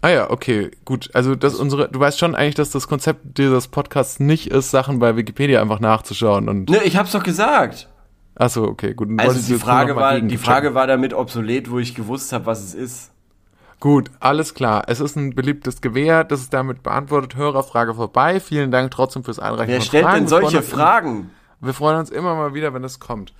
Ah 0.00 0.08
ja, 0.08 0.30
okay, 0.30 0.70
gut. 0.84 1.10
Also 1.14 1.34
das 1.34 1.54
unsere, 1.56 1.88
du 1.88 2.00
weißt 2.00 2.18
schon 2.18 2.34
eigentlich, 2.34 2.54
dass 2.54 2.70
das 2.70 2.88
Konzept 2.88 3.36
dieses 3.38 3.68
Podcasts 3.68 4.20
nicht 4.20 4.50
ist, 4.50 4.70
Sachen 4.70 4.98
bei 5.00 5.16
Wikipedia 5.16 5.60
einfach 5.60 5.80
nachzuschauen 5.80 6.48
und. 6.48 6.70
Ne, 6.70 6.82
ich 6.84 6.96
hab's 6.96 7.12
doch 7.12 7.22
gesagt. 7.22 7.88
Achso, 8.36 8.64
okay, 8.64 8.94
gut. 8.94 9.08
Also 9.18 9.40
die 9.40 9.58
Frage, 9.58 9.96
war, 9.96 10.20
die. 10.20 10.36
Frage 10.36 10.74
war 10.74 10.86
damit 10.86 11.14
obsolet, 11.14 11.70
wo 11.70 11.78
ich 11.78 11.94
gewusst 11.94 12.32
habe, 12.32 12.46
was 12.46 12.62
es 12.62 12.74
ist. 12.74 13.10
Gut, 13.80 14.10
alles 14.20 14.54
klar. 14.54 14.84
Es 14.86 15.00
ist 15.00 15.16
ein 15.16 15.34
beliebtes 15.34 15.80
Gewehr. 15.80 16.24
Das 16.24 16.40
ist 16.40 16.52
damit 16.52 16.82
beantwortet. 16.82 17.36
Hörerfrage 17.36 17.94
vorbei. 17.94 18.40
Vielen 18.40 18.70
Dank 18.70 18.90
trotzdem 18.90 19.24
fürs 19.24 19.38
Einreichen. 19.38 19.72
Wer 19.74 19.80
stellt 19.80 20.04
Fragen. 20.04 20.14
denn 20.16 20.24
Wir 20.24 20.28
solche 20.28 20.58
uns 20.58 20.68
Fragen? 20.68 21.30
Wir 21.60 21.74
freuen 21.74 21.98
uns 21.98 22.10
immer 22.10 22.34
mal 22.34 22.54
wieder, 22.54 22.72
wenn 22.74 22.84
es 22.84 23.00
kommt. 23.00 23.32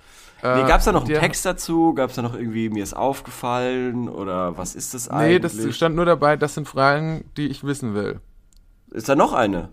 Nee, 0.43 0.61
Äh, 0.61 0.67
gab's 0.67 0.85
da 0.85 0.91
noch 0.91 1.05
einen 1.05 1.19
Text 1.19 1.45
dazu? 1.45 1.93
Gab's 1.95 2.15
da 2.15 2.21
noch 2.21 2.35
irgendwie, 2.35 2.69
mir 2.69 2.83
ist 2.83 2.95
aufgefallen? 2.95 4.07
Oder 4.09 4.57
was 4.57 4.75
ist 4.75 4.93
das 4.93 5.09
Nee, 5.09 5.15
eigentlich? 5.37 5.65
das 5.65 5.75
stand 5.75 5.95
nur 5.95 6.05
dabei, 6.05 6.37
das 6.37 6.53
sind 6.53 6.67
Fragen, 6.67 7.25
die 7.37 7.47
ich 7.47 7.63
wissen 7.63 7.95
will. 7.95 8.19
ist 8.91 9.09
da 9.09 9.15
noch 9.15 9.33
eine? 9.33 9.69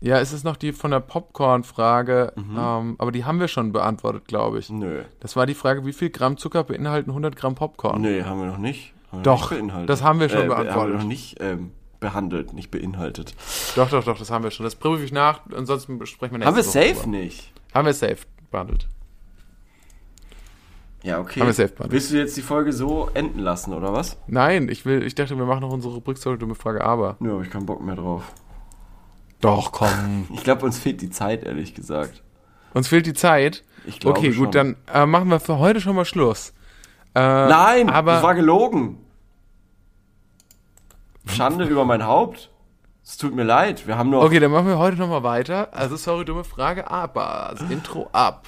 Ja, 0.00 0.18
es 0.20 0.32
ist 0.32 0.44
noch 0.44 0.56
die 0.56 0.72
von 0.72 0.90
der 0.90 1.00
Popcorn-Frage, 1.00 2.32
Mhm. 2.36 2.56
ähm, 2.58 2.94
aber 2.98 3.12
die 3.12 3.24
haben 3.24 3.40
wir 3.40 3.48
schon 3.48 3.72
beantwortet, 3.72 4.26
glaube 4.28 4.58
ich. 4.58 4.68
Nö. 4.70 5.02
Das 5.20 5.36
war 5.36 5.46
die 5.46 5.54
Frage, 5.54 5.86
wie 5.86 5.92
viel 5.92 6.10
Gramm 6.10 6.36
Zucker 6.36 6.64
beinhalten 6.64 7.10
100 7.10 7.34
Gramm 7.34 7.54
Popcorn? 7.54 8.02
Nee, 8.02 8.22
haben 8.22 8.40
wir 8.40 8.46
noch 8.46 8.58
nicht. 8.58 8.92
Haben 9.10 9.22
Doch, 9.22 9.50
nicht 9.52 9.88
das 9.88 10.02
haben 10.02 10.20
wir 10.20 10.28
schon 10.28 10.38
äh, 10.38 10.42
Haben 10.42 10.48
beantwortet. 10.48 10.92
wir 10.94 10.98
noch 10.98 11.06
nicht 11.06 11.36
ähm, 11.40 11.70
behandelt, 12.00 12.52
nicht 12.52 12.70
beinhaltet. 12.70 13.34
Doch, 13.74 13.88
doch, 13.88 14.04
doch, 14.04 14.18
das 14.18 14.30
haben 14.30 14.44
wir 14.44 14.50
schon. 14.50 14.64
Das 14.64 14.74
prüfe 14.74 15.02
ich 15.02 15.12
nach, 15.12 15.40
ansonsten 15.56 15.98
besprechen 15.98 16.34
wir 16.34 16.38
nächste 16.40 16.48
Haben 16.48 16.56
wir 16.56 16.94
safe 16.94 17.02
drüber. 17.04 17.16
nicht? 17.16 17.52
Haben 17.72 17.86
wir 17.86 17.94
safe 17.94 18.18
behandelt. 18.50 18.88
Ja, 21.02 21.20
okay. 21.20 21.40
Haben 21.40 21.46
wir 21.46 21.52
safe 21.54 21.68
behandelt. 21.68 21.92
Willst 21.92 22.10
du 22.12 22.16
jetzt 22.18 22.36
die 22.36 22.42
Folge 22.42 22.72
so 22.72 23.08
enden 23.14 23.38
lassen, 23.38 23.72
oder 23.72 23.92
was? 23.92 24.18
Nein, 24.26 24.68
ich 24.68 24.84
will, 24.84 25.02
ich 25.04 25.14
dachte, 25.14 25.38
wir 25.38 25.46
machen 25.46 25.60
noch 25.60 25.70
unsere 25.72 25.94
Rubrik 25.94 26.18
zur 26.18 26.36
dumme 26.36 26.54
Frage, 26.56 26.82
aber. 26.84 27.16
Nö, 27.20 27.34
hab 27.36 27.42
ich 27.42 27.50
keinen 27.50 27.64
Bock 27.66 27.80
mehr 27.82 27.94
drauf. 27.96 28.24
Doch, 29.40 29.72
komm. 29.72 30.28
Ich 30.32 30.42
glaube, 30.42 30.64
uns 30.64 30.78
fehlt 30.78 31.00
die 31.02 31.10
Zeit, 31.10 31.44
ehrlich 31.44 31.74
gesagt. 31.74 32.22
Uns 32.74 32.88
fehlt 32.88 33.06
die 33.06 33.14
Zeit. 33.14 33.64
Ich 33.86 34.00
glaube 34.00 34.18
okay, 34.18 34.32
schon. 34.32 34.44
gut, 34.46 34.54
dann 34.54 34.76
äh, 34.92 35.06
machen 35.06 35.28
wir 35.28 35.40
für 35.40 35.58
heute 35.58 35.80
schon 35.80 35.96
mal 35.96 36.04
Schluss. 36.04 36.52
Äh, 37.14 37.20
Nein, 37.20 37.90
aber 37.90 38.14
das 38.14 38.22
war 38.22 38.34
gelogen. 38.34 38.98
Schande 41.26 41.64
über 41.64 41.84
mein 41.84 42.04
Haupt. 42.04 42.50
Es 43.04 43.16
tut 43.16 43.34
mir 43.34 43.44
leid, 43.44 43.86
wir 43.86 43.96
haben 43.96 44.10
noch... 44.10 44.24
Okay, 44.24 44.40
dann 44.40 44.50
machen 44.50 44.66
wir 44.66 44.78
heute 44.78 44.96
noch 44.96 45.08
mal 45.08 45.22
weiter. 45.22 45.68
Also, 45.72 45.96
sorry, 45.96 46.24
dumme 46.24 46.42
Frage, 46.42 46.90
aber 46.90 47.54
das 47.56 47.70
Intro 47.70 48.08
ab. 48.12 48.46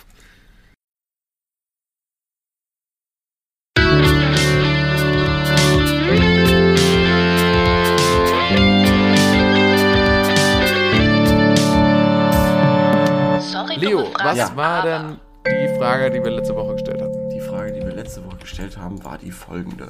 Leo, 13.80 13.98
dumme 14.02 14.12
Frage, 14.12 14.38
was 14.40 14.56
war 14.56 14.66
aber- 14.84 14.88
denn 14.88 15.18
die 15.46 15.78
Frage, 15.78 16.10
die 16.10 16.22
wir 16.22 16.30
letzte 16.30 16.54
Woche 16.54 16.72
gestellt 16.74 17.00
hatten? 17.02 17.30
Die 17.30 17.40
Frage, 17.40 17.72
die 17.72 17.80
wir 17.80 17.94
letzte 17.94 18.24
Woche 18.26 18.36
gestellt 18.36 18.76
haben, 18.78 19.02
war 19.04 19.18
die 19.18 19.30
folgende. 19.32 19.88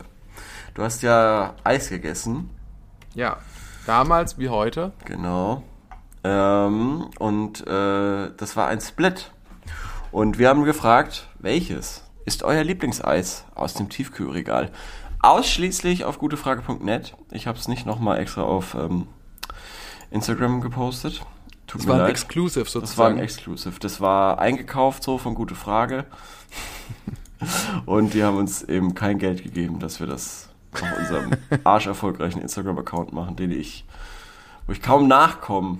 Du 0.75 0.83
hast 0.83 1.03
ja 1.03 1.55
Eis 1.65 1.89
gegessen, 1.89 2.51
Ja, 3.15 3.39
damals 3.87 4.39
wie 4.39 4.49
heute. 4.49 4.93
genau. 5.05 5.63
Ähm, 6.25 7.09
und 7.19 7.67
äh, 7.67 8.31
das 8.37 8.57
war 8.57 8.69
ein 8.69 8.81
Split. 8.81 9.31
Und 10.11 10.39
wir 10.39 10.49
haben 10.49 10.65
gefragt, 10.65 11.29
welches 11.39 12.05
ist 12.25 12.43
euer 12.43 12.65
Lieblingseis 12.65 13.45
aus 13.55 13.75
dem 13.75 13.89
Tiefkühlregal? 13.89 14.71
Ausschließlich 15.21 16.05
auf 16.05 16.19
gutefrage.net. 16.19 17.15
Ich 17.33 17.47
habe 17.47 17.59
es 17.59 17.67
nicht 17.69 17.87
nochmal 17.87 18.19
extra 18.21 18.43
auf 18.43 18.75
ähm, 18.75 19.09
Instagram 20.11 20.61
gepostet. 20.61 21.23
Tut 21.69 21.83
Das 21.83 21.87
war 21.87 21.95
ein 21.97 22.01
leid. 22.01 22.11
Exclusive 22.11 22.65
Das 22.65 22.75
war 22.75 22.81
ein 22.83 22.87
sozusagen. 22.87 23.19
Exclusive. 23.21 23.79
Das 23.79 24.01
war 24.01 24.39
eingekauft 24.41 25.05
so 25.05 25.19
von 25.19 25.35
Gute 25.35 25.55
Frage. 25.55 26.07
Und 27.87 28.15
die 28.15 28.25
haben 28.25 28.37
uns 28.37 28.63
eben 28.65 28.95
kein 28.95 29.19
Geld 29.19 29.45
gegeben, 29.45 29.79
dass 29.79 30.01
wir 30.01 30.09
das 30.09 30.49
auf 30.73 30.99
unserem 30.99 31.31
arscherfolgreichen 31.65 32.43
Instagram-Account 32.43 33.13
machen, 33.13 33.37
den 33.37 33.53
ich, 33.53 33.85
wo 34.67 34.73
ich 34.73 34.83
kaum 34.83 35.07
nachkomme, 35.07 35.79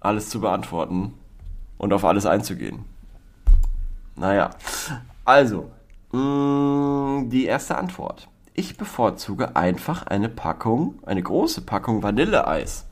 alles 0.00 0.30
zu 0.30 0.40
beantworten 0.40 1.14
und 1.78 1.92
auf 1.92 2.04
alles 2.04 2.26
einzugehen. 2.26 2.84
Naja, 4.16 4.50
also, 5.24 5.70
mh, 6.12 7.24
die 7.28 7.44
erste 7.44 7.78
Antwort. 7.78 8.28
Ich 8.54 8.76
bevorzuge 8.76 9.54
einfach 9.56 10.06
eine 10.06 10.28
Packung, 10.28 10.98
eine 11.06 11.22
große 11.22 11.60
Packung 11.62 12.02
Vanilleeis. 12.02 12.86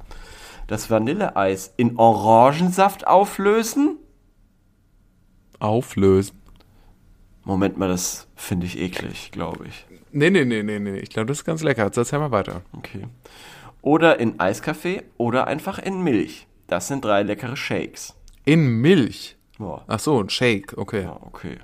Das 0.69 0.91
Vanilleeis 0.91 1.73
in 1.77 1.97
Orangensaft 1.99 3.07
auflösen? 3.07 3.97
Auflösen. 5.59 6.39
Moment 7.43 7.79
mal, 7.79 7.89
das 7.89 8.29
finde 8.37 8.67
ich 8.67 8.79
eklig, 8.79 9.33
glaube 9.33 9.67
ich. 9.67 9.87
Nee, 10.13 10.29
nee, 10.31 10.45
nee, 10.45 10.63
nee, 10.63 10.79
nee. 10.79 10.99
Ich 10.99 11.09
glaube, 11.09 11.27
das 11.27 11.39
ist 11.39 11.45
ganz 11.45 11.63
lecker. 11.63 11.87
Jetzt 11.87 11.97
erzähl 11.97 12.19
mal 12.19 12.31
weiter. 12.31 12.61
Okay. 12.77 13.07
Oder 13.81 14.21
in 14.21 14.39
Eiskaffee 14.39 15.03
oder 15.17 15.47
einfach 15.47 15.79
in 15.79 16.03
Milch. 16.03 16.47
Das 16.67 16.89
sind 16.89 17.03
drei 17.03 17.23
leckere 17.23 17.57
Shakes. 17.57 18.15
In 18.45 18.83
Milch. 18.83 19.37
Ja, 19.59 19.83
Ach 19.87 19.99
so, 19.99 20.21
ein 20.21 20.29
Shake, 20.29 20.77
okay. 20.77 21.03
ja 21.05 21.19
okay. 21.23 21.57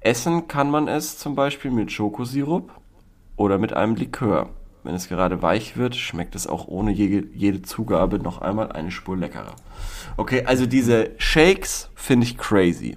Essen 0.00 0.48
kann 0.48 0.70
man 0.70 0.88
es 0.88 1.18
zum 1.18 1.34
Beispiel 1.34 1.70
mit 1.70 1.92
Schokosirup 1.92 2.72
oder 3.36 3.58
mit 3.58 3.74
einem 3.74 3.94
Likör. 3.94 4.48
Wenn 4.84 4.94
es 4.94 5.08
gerade 5.08 5.42
weich 5.42 5.76
wird, 5.76 5.94
schmeckt 5.94 6.34
es 6.34 6.46
auch 6.46 6.66
ohne 6.66 6.90
jede, 6.90 7.26
jede 7.34 7.62
Zugabe 7.62 8.18
noch 8.18 8.40
einmal 8.42 8.72
eine 8.72 8.90
Spur 8.90 9.16
leckerer. 9.16 9.54
Okay, 10.16 10.42
also 10.44 10.66
diese 10.66 11.10
Shakes 11.18 11.88
finde 11.94 12.26
ich 12.26 12.36
crazy. 12.36 12.96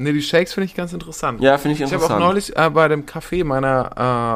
Nee, 0.00 0.12
die 0.12 0.22
Shakes 0.22 0.54
finde 0.54 0.66
ich 0.66 0.76
ganz 0.76 0.92
interessant. 0.92 1.40
Ja, 1.40 1.58
finde 1.58 1.74
ich 1.74 1.80
Ich 1.80 1.86
habe 1.86 1.94
interessant. 1.96 2.22
auch 2.22 2.26
neulich 2.28 2.56
äh, 2.56 2.70
bei 2.70 2.86
dem 2.86 3.04
Café 3.04 3.44
meiner 3.44 3.90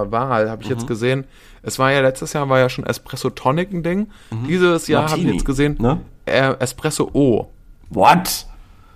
äh, 0.07 0.11
Wahl, 0.11 0.51
habe 0.51 0.62
ich 0.62 0.68
Mhm. 0.68 0.74
jetzt 0.74 0.87
gesehen, 0.89 1.24
es 1.62 1.78
war 1.78 1.93
ja 1.93 2.01
letztes 2.01 2.33
Jahr 2.33 2.49
war 2.49 2.59
ja 2.59 2.68
schon 2.68 2.85
Espresso 2.85 3.30
Tonic 3.30 3.72
ein 3.72 3.85
Ding. 3.85 4.09
Dieses 4.49 4.89
Jahr 4.89 5.09
habe 5.09 5.20
ich 5.20 5.26
jetzt 5.35 5.45
gesehen, 5.45 5.76
ne? 5.78 6.01
äh, 6.26 6.55
Espresso 6.59 7.09
O. 7.12 7.49
What? 7.91 8.47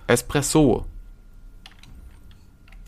Espresso. 0.07 0.85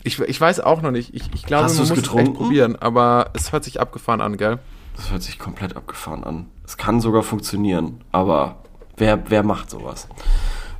Ich, 0.02 0.18
ich 0.18 0.40
weiß 0.40 0.60
auch 0.60 0.82
noch 0.82 0.90
nicht. 0.90 1.14
Ich, 1.14 1.22
ich 1.34 1.44
glaube, 1.44 1.64
Hast 1.64 1.72
man 1.74 1.80
muss 1.82 1.90
es 1.90 1.96
getrunken? 1.96 2.32
echt 2.32 2.34
probieren, 2.38 2.76
aber 2.76 3.30
es 3.34 3.52
hört 3.52 3.64
sich 3.64 3.80
abgefahren 3.80 4.20
an, 4.20 4.36
gell? 4.36 4.58
Das 4.96 5.10
hört 5.10 5.22
sich 5.22 5.38
komplett 5.38 5.76
abgefahren 5.76 6.24
an. 6.24 6.46
Es 6.64 6.76
kann 6.76 7.00
sogar 7.00 7.22
funktionieren, 7.22 8.02
aber 8.12 8.56
wer, 8.96 9.30
wer 9.30 9.42
macht 9.42 9.70
sowas? 9.70 10.08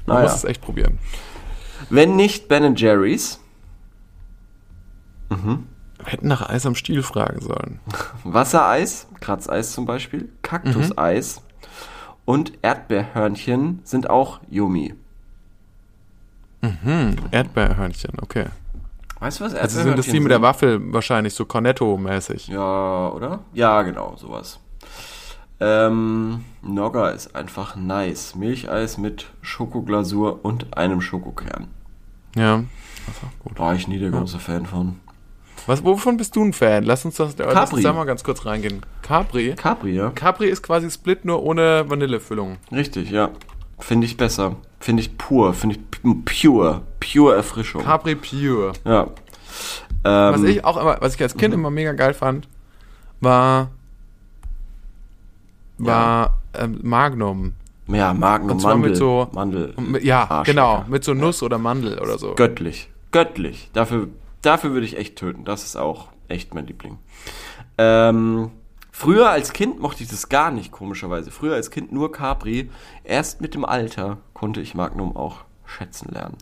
Man 0.07 0.17
Naja. 0.19 0.29
muss 0.29 0.37
es 0.39 0.45
echt 0.45 0.61
probieren. 0.61 0.99
Wenn 1.89 2.17
nicht 2.17 2.49
Ben 2.49 2.77
Jerry's, 2.77 3.41
Wir 5.29 5.59
hätten 6.05 6.29
nach 6.29 6.49
Eis 6.49 6.67
am 6.67 6.75
Stiel 6.75 7.03
fragen 7.03 7.41
sollen. 7.41 7.81
Wassereis, 8.25 9.07
Kratzeis 9.21 9.73
zum 9.73 9.87
Beispiel, 9.87 10.31
Kaktuseis 10.43 11.43
und 12.25 12.53
Erdbeerhörnchen 12.63 13.81
sind 13.85 14.09
auch 14.11 14.41
Yumi. 14.51 14.95
Erdbeerhörnchen, 17.31 18.13
okay. 18.21 18.47
Weißt 19.21 19.41
du 19.41 19.45
was 19.45 19.55
Also 19.55 19.83
sind 19.83 19.99
das 19.99 20.07
die 20.07 20.19
mit 20.19 20.33
der 20.33 20.43
Waffel 20.43 20.81
wahrscheinlich 20.93 21.35
so 21.35 21.45
Cornetto-mäßig. 21.45 22.49
Ja, 22.49 23.11
oder? 23.11 23.41
Ja, 23.53 23.83
genau, 23.83 24.17
sowas. 24.17 24.59
Ähm, 25.61 26.43
Nogga 26.63 27.11
ist 27.11 27.37
einfach 27.37 27.77
nice. 27.77 28.35
Milcheis 28.35 28.97
mit 28.97 29.27
Schokoglasur 29.43 30.43
und 30.43 30.77
einem 30.77 31.03
Schokokern. 31.03 31.69
Ja. 32.35 32.65
Das 33.07 33.17
ist 33.17 33.23
auch 33.25 33.45
gut. 33.45 33.59
War 33.59 33.75
ich 33.75 33.87
nie 33.87 33.99
der 33.99 34.11
große 34.11 34.39
Fan 34.39 34.65
von. 34.65 35.01
Was, 35.67 35.85
wovon 35.85 36.17
bist 36.17 36.35
du 36.37 36.43
ein 36.43 36.55
Fan? 36.55 36.85
Lass 36.85 37.05
uns 37.05 37.17
das 37.17 37.37
lass 37.37 37.53
Capri. 37.53 37.75
uns 37.75 37.85
da 37.85 37.93
mal 37.93 38.05
ganz 38.05 38.25
kurz 38.25 38.47
reingehen. 38.47 38.81
Capri? 39.03 39.55
Capri, 39.55 39.95
ja? 39.95 40.11
Capri 40.11 40.49
ist 40.49 40.63
quasi 40.63 40.91
Split 40.91 41.27
nur 41.27 41.43
ohne 41.43 41.85
Vanillefüllung. 41.89 42.57
Richtig, 42.73 43.11
ja. 43.11 43.31
Finde 43.81 44.07
ich 44.07 44.17
besser. 44.17 44.57
Finde 44.79 45.03
ich 45.03 45.17
pur. 45.19 45.53
Finde 45.55 45.77
ich 45.77 46.01
pure. 46.25 46.83
Pure 47.01 47.35
Erfrischung. 47.37 47.83
Capri 47.83 48.15
Pure. 48.15 48.73
ja. 48.85 49.09
Ähm, 50.03 50.35
Was 50.35 50.43
ich 50.45 50.65
auch 50.65 50.77
immer, 50.79 50.97
was 51.01 51.15
ich 51.17 51.23
als 51.23 51.37
Kind 51.37 51.53
immer 51.53 51.71
mega 51.71 51.93
geil 51.93 52.15
fand, 52.15 52.49
war 53.21 53.69
war 55.79 56.39
ähm, 56.55 56.79
Magnum. 56.83 57.53
ja, 57.87 58.13
Magnum, 58.15 58.53
Und 58.53 58.61
zwar 58.61 58.75
Mandel. 58.75 58.91
mit 58.91 58.99
so- 58.99 59.29
Mandel. 59.33 59.75
Mit- 59.79 60.05
Ja, 60.05 60.23
Arschlecker. 60.31 60.45
genau, 60.45 60.85
mit 60.89 61.05
so 61.05 61.15
Nuss 61.15 61.43
oder 61.43 61.59
Mandel 61.59 61.99
oder 61.99 62.19
so. 62.19 62.35
Göttlich. 62.35 62.89
Göttlich. 63.13 63.71
Dafür, 63.73 64.09
dafür 64.43 64.73
würde 64.73 64.87
ich 64.87 64.97
echt 64.97 65.17
töten. 65.17 65.45
Das 65.45 65.65
ist 65.65 65.77
auch 65.77 66.09
echt 66.29 66.55
mein 66.55 66.67
Liebling. 66.67 66.99
Ähm, 67.79 68.51
früher 69.01 69.31
als 69.31 69.53
Kind 69.53 69.81
mochte 69.81 70.03
ich 70.03 70.11
das 70.11 70.29
gar 70.29 70.51
nicht, 70.51 70.71
komischerweise. 70.73 71.31
Früher 71.31 71.55
als 71.55 71.71
Kind 71.71 71.91
nur 71.91 72.13
Capri. 72.13 72.71
Erst 73.03 73.41
mit 73.41 73.55
dem 73.55 73.65
Alter 73.65 74.19
konnte 74.35 74.61
ich 74.61 74.75
Magnum 74.75 75.17
auch 75.17 75.39
schätzen 75.65 76.13
lernen. 76.13 76.37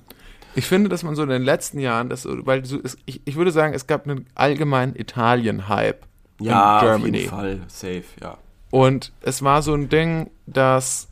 Ich 0.55 0.67
finde, 0.67 0.89
dass 0.89 1.05
man 1.05 1.15
so 1.15 1.23
in 1.23 1.29
den 1.29 1.43
letzten 1.43 1.79
Jahren, 1.79 2.09
das, 2.09 2.27
weil 2.29 2.65
so, 2.65 2.81
ich, 3.07 3.21
ich 3.25 3.37
würde 3.37 3.53
sagen, 3.53 3.75
es 3.75 3.87
gab 3.87 4.09
einen 4.09 4.27
allgemeinen 4.35 4.97
Italien-Hype 4.97 6.05
Ja, 6.41 6.53
in 6.53 6.77
auf 6.77 6.83
Germany. 6.83 7.19
jeden 7.19 7.31
Fall. 7.31 7.61
Safe, 7.69 8.05
ja. 8.21 8.37
Und 8.71 9.13
es 9.21 9.43
war 9.43 9.63
so 9.63 9.73
ein 9.75 9.89
Ding, 9.89 10.31
dass 10.47 11.09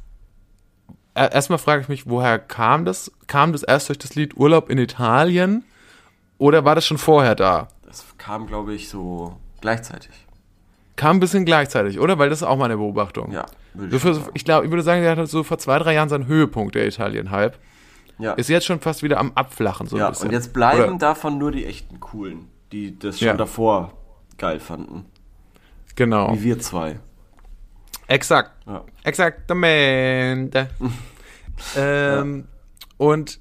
äh, 1.15 1.33
erstmal 1.33 1.59
frage 1.59 1.83
ich 1.83 1.89
mich, 1.89 2.09
woher 2.09 2.39
kam 2.41 2.85
das? 2.85 3.13
Kam 3.29 3.53
das 3.53 3.63
erst 3.63 3.89
durch 3.89 3.99
das 3.99 4.15
Lied 4.17 4.37
Urlaub 4.37 4.69
in 4.69 4.79
Italien 4.79 5.65
oder 6.39 6.65
war 6.65 6.75
das 6.75 6.85
schon 6.87 6.99
vorher 6.99 7.35
da? 7.37 7.69
Das 7.85 8.05
kam, 8.19 8.47
glaube 8.47 8.75
ich, 8.75 8.89
so 8.89 9.37
gleichzeitig. 9.61 10.26
Kam 10.97 11.17
ein 11.19 11.21
bisschen 11.21 11.45
gleichzeitig, 11.45 11.99
oder? 12.01 12.19
Weil 12.19 12.31
das 12.31 12.41
ist 12.41 12.49
auch 12.49 12.57
meine 12.57 12.77
Beobachtung. 12.77 13.31
Ja, 13.33 13.47
So 13.91 13.99
für, 13.99 14.21
ich 14.35 14.45
glaube, 14.45 14.65
ich 14.67 14.71
würde 14.73 14.83
sagen, 14.83 15.03
der 15.03 15.11
hatte 15.13 15.27
so 15.27 15.43
vor 15.43 15.59
zwei, 15.59 15.79
drei 15.79 15.95
Jahren 15.95 16.09
seinen 16.09 16.27
Höhepunkt, 16.27 16.75
der 16.75 16.87
Italien-Hype. 16.87 17.59
Ja, 18.19 18.33
Ist 18.33 18.49
jetzt 18.49 18.65
schon 18.65 18.81
fast 18.81 19.03
wieder 19.03 19.19
am 19.19 19.33
Abflachen, 19.35 19.87
so 19.87 19.97
ein 19.97 20.01
ja 20.01 20.09
bisschen. 20.09 20.29
und 20.29 20.33
jetzt 20.33 20.55
bleiben 20.55 20.83
Oder, 20.85 20.99
davon 20.99 21.37
nur 21.37 21.53
die 21.53 21.67
echten 21.67 22.01
Coolen, 22.01 22.49
die 22.73 22.99
das 22.99 23.19
schon 23.19 23.27
Ja. 23.29 23.35
davor 23.35 23.93
geil 24.39 24.59
fanden. 24.59 25.05
genau. 25.97 26.33
Wie 26.35 26.43
wir 26.45 26.59
zwei. 26.59 26.99
Exakt. 28.09 28.53
Ja. 28.67 28.85
Exaktamente. 29.05 30.69
ähm, 31.77 32.47
Und 32.97 33.39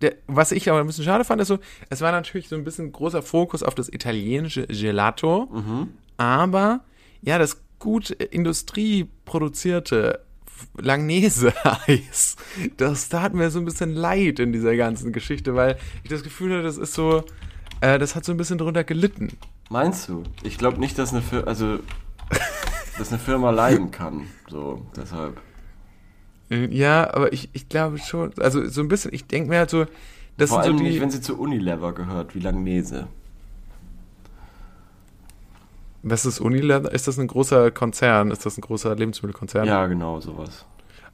der, 0.00 0.14
was 0.26 0.52
ich 0.52 0.68
aber 0.70 0.80
ein 0.80 0.86
bisschen 0.86 1.04
schade 1.04 1.24
fand, 1.24 1.40
ist 1.40 1.48
so, 1.48 1.58
es 1.90 2.00
war 2.00 2.12
natürlich 2.12 2.48
so 2.48 2.56
ein 2.56 2.64
bisschen 2.64 2.92
großer 2.92 3.22
Fokus 3.22 3.62
auf 3.62 3.74
das 3.74 3.88
italienische 3.88 4.66
Gelato, 4.66 5.48
aber 6.16 6.80
ja, 7.22 7.38
das 7.38 7.60
gut 7.78 8.10
industrieproduzierte 8.10 10.20
Langnese-Eis, 10.78 12.36
das 12.76 13.08
tat 13.08 13.34
mir 13.34 13.50
so 13.50 13.58
ein 13.58 13.64
bisschen 13.64 13.94
leid 13.94 14.38
in 14.38 14.52
dieser 14.52 14.76
ganzen 14.76 15.12
Geschichte, 15.12 15.54
weil 15.54 15.76
ich 16.02 16.10
das 16.10 16.22
Gefühl 16.22 16.52
hatte, 16.52 16.62
das 16.62 16.78
ist 16.78 16.94
so, 16.94 17.24
äh, 17.80 17.98
das 17.98 18.14
hat 18.14 18.24
so 18.24 18.32
ein 18.32 18.36
bisschen 18.36 18.58
drunter 18.58 18.84
gelitten. 18.84 19.32
Meinst 19.70 20.08
du? 20.08 20.22
Ich 20.42 20.58
glaube 20.58 20.78
nicht, 20.78 20.98
dass 20.98 21.12
eine 21.12 21.22
Firma, 21.22 21.46
also, 21.46 21.78
dass 22.98 23.10
eine 23.10 23.18
Firma 23.18 23.50
leiden 23.50 23.90
kann. 23.90 24.26
So, 24.48 24.86
deshalb. 24.96 25.40
Äh, 26.50 26.66
Ja, 26.66 27.12
aber 27.12 27.32
ich, 27.32 27.50
ich 27.52 27.68
glaube 27.68 27.98
schon, 27.98 28.32
also 28.38 28.66
so 28.68 28.80
ein 28.80 28.88
bisschen, 28.88 29.12
ich 29.12 29.26
denke 29.26 29.48
mir 29.48 29.58
halt 29.58 29.70
so, 29.70 29.86
das 30.36 30.50
Vor 30.50 30.60
allem 30.60 30.78
so 30.78 30.84
die, 30.84 30.90
nicht, 30.90 31.00
wenn 31.00 31.10
sie 31.10 31.20
zu 31.20 31.38
Unilever 31.38 31.92
gehört, 31.92 32.34
wie 32.34 32.40
Langnese. 32.40 33.06
Was 36.04 36.26
ist 36.26 36.40
Unilever? 36.40 36.92
Ist 36.92 37.08
das 37.08 37.18
ein 37.18 37.26
großer 37.26 37.70
Konzern? 37.70 38.30
Ist 38.30 38.44
das 38.46 38.56
ein 38.58 38.60
großer 38.60 38.94
Lebensmittelkonzern? 38.94 39.66
Ja, 39.66 39.86
genau, 39.86 40.20
sowas. 40.20 40.64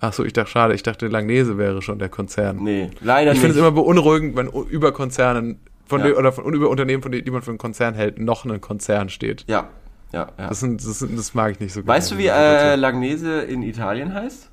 Ach 0.00 0.12
so, 0.12 0.24
ich 0.24 0.32
dachte, 0.32 0.50
schade, 0.50 0.74
ich 0.74 0.82
dachte, 0.82 1.08
Langnese 1.08 1.58
wäre 1.58 1.80
schon 1.82 1.98
der 1.98 2.08
Konzern. 2.08 2.56
Nee, 2.62 2.90
leider 3.00 3.32
ich 3.32 3.38
finde 3.38 3.50
es 3.50 3.56
nicht. 3.56 3.62
immer 3.66 3.72
beunruhigend, 3.72 4.34
wenn 4.36 4.48
über 4.48 4.92
Konzernen, 4.92 5.60
von 5.86 6.00
Ja. 6.00 6.06
den, 6.06 6.16
oder 6.16 6.32
von, 6.32 6.52
über 6.54 6.68
Unternehmen, 6.70 7.02
von 7.02 7.12
denen, 7.12 7.24
die 7.24 7.30
man 7.30 7.42
für 7.42 7.50
einen 7.50 7.58
Konzern 7.58 7.94
hält, 7.94 8.18
noch 8.18 8.44
ein 8.44 8.60
Konzern 8.60 9.08
steht. 9.10 9.44
ja, 9.48 9.68
ja, 10.12 10.28
ja. 10.38 10.48
Das, 10.48 10.58
sind, 10.60 10.84
das, 10.84 10.98
sind, 11.00 11.16
das 11.18 11.34
mag 11.34 11.52
ich 11.52 11.60
nicht 11.60 11.72
so 11.72 11.86
weißt 11.86 12.10
du, 12.12 12.18
wie 12.18 12.24
gerne. 12.24 12.72
äh, 12.72 12.74
Langnese 12.76 13.42
in 13.42 13.62
Italien 13.62 14.12
heißt? 14.14 14.50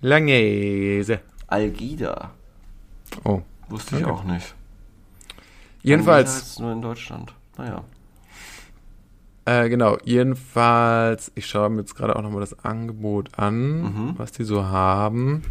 Langnese. 0.00 1.20
Algida. 1.46 2.30
Oh. 3.24 3.40
Wusste 3.68 3.96
ich 3.98 4.04
Okay. 4.04 4.12
auch 4.12 4.24
nicht. 4.24 4.54
Jedenfalls, 5.82 6.30
Langnese 6.58 6.62
nur 6.62 6.72
in 6.72 6.82
Deutschland. 6.82 7.32
Naja. 7.56 7.82
Äh, 9.50 9.68
genau, 9.68 9.98
jedenfalls, 10.04 11.32
ich 11.34 11.46
schaue 11.46 11.70
mir 11.70 11.80
jetzt 11.80 11.96
gerade 11.96 12.14
auch 12.14 12.22
nochmal 12.22 12.40
das 12.40 12.64
Angebot 12.64 13.30
an, 13.36 13.82
Mhm. 13.82 14.14
was 14.16 14.30
die 14.32 14.44
so 14.44 14.64
haben. 14.66 15.42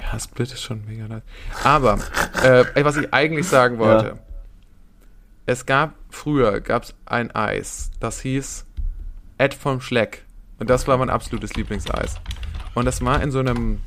Ja, 0.00 0.18
Split 0.18 0.52
ist 0.52 0.62
schon 0.62 0.84
mega 0.86 1.06
nice. 1.08 1.22
Aber, 1.64 1.98
äh, 2.42 2.64
was 2.84 2.96
ich 2.96 3.12
eigentlich 3.12 3.46
sagen 3.46 3.78
wollte, 3.78 4.06
Ja. 4.06 4.18
es 5.46 5.66
gab, 5.66 5.94
früher 6.08 6.60
gab 6.60 6.84
es 6.84 6.94
ein 7.04 7.30
Eis, 7.34 7.90
das 8.00 8.20
hieß 8.20 8.64
Ed 9.38 9.54
vom 9.54 9.80
Schleck. 9.80 10.24
Und 10.58 10.70
das 10.70 10.88
war 10.88 10.96
mein 10.96 11.10
absolutes 11.10 11.54
Lieblingseis. 11.56 12.16
Und 12.74 12.84
das 12.86 13.04
war 13.04 13.22
in 13.22 13.30
so 13.30 13.40
einem 13.40 13.80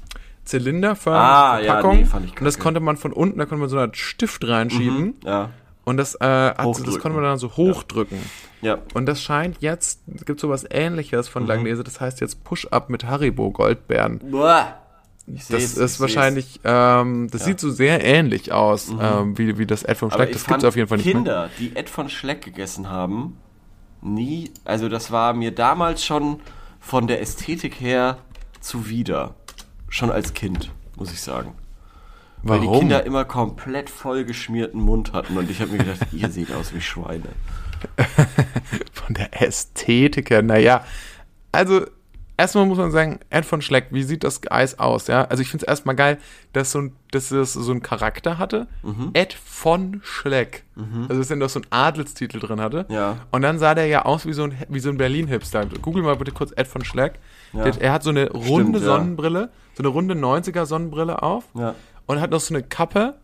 zylinderförmigen 0.45 1.25
Ah, 1.25 1.59
ja, 1.59 1.65
Verpackung. 1.73 1.97
nee, 1.97 2.05
fand 2.05 2.25
ich 2.25 2.37
und 2.37 2.45
das 2.45 2.59
konnte 2.59 2.79
man 2.81 2.97
von 2.97 3.13
unten, 3.13 3.39
da 3.39 3.45
konnte 3.45 3.61
man 3.61 3.69
so 3.69 3.77
einen 3.77 3.93
Stift 3.93 4.47
reinschieben. 4.47 5.15
Ja. 5.23 5.49
Und 5.83 5.97
das, 5.97 6.15
äh, 6.15 6.25
hat, 6.25 6.57
das 6.59 6.99
konnte 6.99 7.09
man 7.15 7.23
dann 7.23 7.37
so 7.39 7.55
hochdrücken. 7.57 8.19
Ja. 8.61 8.77
Und 8.93 9.07
das 9.07 9.21
scheint 9.21 9.57
jetzt, 9.61 10.01
es 10.13 10.25
gibt 10.25 10.39
sowas 10.39 10.65
ähnliches 10.69 11.27
Mhm. 11.27 11.31
von 11.31 11.47
Langnese, 11.47 11.83
das 11.83 11.99
heißt 11.99 12.21
jetzt 12.21 12.43
Push-Up 12.43 12.89
mit 12.89 13.05
Haribo 13.05 13.49
Goldbeeren. 13.51 14.19
Boah. 14.29 14.77
Ich 15.27 15.47
Das 15.47 15.61
seh's, 15.61 15.77
ist 15.77 15.99
wahrscheinlich, 15.99 16.59
ähm, 16.63 17.29
das 17.31 17.41
Ja. 17.41 17.47
sieht 17.47 17.59
so 17.59 17.69
sehr 17.71 18.03
ähnlich 18.03 18.51
aus, 18.51 18.89
ähm, 18.99 19.37
wie, 19.37 19.57
wie 19.57 19.65
das 19.65 19.83
Ed 19.83 20.01
Aber 20.03 20.11
Schleck. 20.11 20.29
ich 20.29 20.33
Das 20.35 20.43
gibt's 20.45 20.61
fand 20.61 20.65
auf 20.65 20.75
jeden 20.75 20.87
Fall 20.87 20.97
nicht 20.97 21.05
mehr. 21.05 21.15
Kinder, 21.15 21.49
die 21.59 21.75
Ed 21.75 21.89
von 21.89 22.09
Schleck 22.09 22.41
gegessen 22.43 22.89
haben, 22.89 23.37
nie, 24.01 24.51
also 24.65 24.89
das 24.89 25.11
war 25.11 25.33
mir 25.33 25.51
damals 25.51 26.03
schon 26.03 26.41
von 26.79 27.07
der 27.07 27.21
Ästhetik 27.21 27.79
her 27.79 28.17
zuwider. 28.59 29.35
Schon 29.89 30.11
als 30.11 30.33
Kind, 30.33 30.71
muss 30.95 31.11
ich 31.11 31.21
sagen. 31.21 31.53
Weil 32.43 32.59
die 32.59 32.67
Warum? 32.67 32.79
Kinder 32.79 33.05
immer 33.05 33.25
komplett 33.25 33.89
vollgeschmierten 33.89 34.81
Mund 34.81 35.13
hatten 35.13 35.37
und 35.37 35.49
ich 35.49 35.61
habe 35.61 35.71
mir 35.71 35.77
gedacht, 35.79 36.07
ihr 36.11 36.29
seht 36.29 36.51
aus 36.53 36.73
wie 36.73 36.81
Schweine. 36.81 37.29
Von 38.93 39.13
der 39.15 39.41
Ästhetik 39.41 40.29
her, 40.29 40.41
naja. 40.41 40.85
Also, 41.51 41.85
erstmal 42.41 42.65
muss 42.65 42.77
man 42.77 42.91
sagen, 42.91 43.19
Ed 43.29 43.45
von 43.45 43.61
Schleck, 43.61 43.87
wie 43.91 44.03
sieht 44.03 44.23
das 44.23 44.41
Eis 44.49 44.79
aus, 44.79 45.07
ja? 45.07 45.25
Also 45.25 45.41
ich 45.41 45.49
finde 45.49 45.65
es 45.65 45.69
erstmal 45.69 45.95
geil, 45.95 46.17
dass, 46.53 46.71
so 46.71 46.79
ein, 46.79 46.95
dass 47.11 47.29
es 47.31 47.53
so 47.53 47.71
einen 47.71 47.83
Charakter 47.83 48.37
hatte. 48.37 48.67
Mhm. 48.83 49.11
Ed 49.13 49.33
von 49.33 50.01
Schleck. 50.03 50.63
Also 51.07 51.19
dass 51.19 51.29
er 51.29 51.35
noch 51.35 51.49
so 51.49 51.59
einen 51.59 51.71
Adelstitel 51.71 52.39
drin 52.39 52.59
hatte. 52.59 52.85
Ja. 52.89 53.17
Und 53.31 53.43
dann 53.43 53.59
sah 53.59 53.75
der 53.75 53.85
ja 53.85 54.05
aus 54.05 54.25
wie 54.25 54.33
so 54.33 54.43
ein, 54.43 54.57
wie 54.69 54.79
so 54.79 54.89
ein 54.89 54.97
Berlin-Hipster. 54.97 55.67
Google 55.81 56.03
mal 56.03 56.15
bitte 56.15 56.31
kurz 56.31 56.51
Ed 56.55 56.67
von 56.67 56.83
Schleck. 56.83 57.19
Ja. 57.53 57.63
Der, 57.65 57.81
er 57.81 57.93
hat 57.93 58.03
so 58.03 58.09
eine 58.09 58.31
runde 58.31 58.79
ja. 58.79 58.85
Sonnenbrille, 58.85 59.49
so 59.75 59.83
eine 59.83 59.89
runde 59.89 60.15
90er 60.15 60.65
Sonnenbrille 60.65 61.21
auf. 61.21 61.45
Ja. 61.53 61.75
Und 62.11 62.21
hat 62.21 62.31
noch 62.31 62.39
so 62.41 62.53
eine 62.53 62.61
Kappe, 62.63 63.15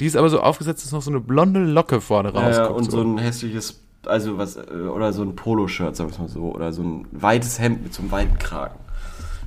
die 0.00 0.06
ist 0.06 0.16
aber 0.16 0.28
so 0.28 0.40
aufgesetzt, 0.40 0.84
dass 0.84 0.92
noch 0.92 1.02
so 1.02 1.10
eine 1.10 1.20
blonde 1.20 1.60
Locke 1.60 2.00
vorne 2.00 2.32
Ja, 2.34 2.40
rausguckt. 2.40 2.80
und 2.80 2.90
so 2.90 3.00
ein 3.02 3.18
hässliches, 3.18 3.80
also 4.04 4.36
was, 4.38 4.56
äh, 4.56 4.60
oder 4.92 5.12
so 5.12 5.22
ein 5.22 5.36
Poloshirt, 5.36 5.98
wir 5.98 6.06
es 6.06 6.18
mal 6.18 6.28
so, 6.28 6.52
oder 6.52 6.72
so 6.72 6.82
ein 6.82 7.06
weites 7.12 7.58
Hemd 7.58 7.82
mit 7.84 7.94
so 7.94 8.02
einem 8.02 8.10
weiten 8.10 8.38
Kragen. 8.38 8.74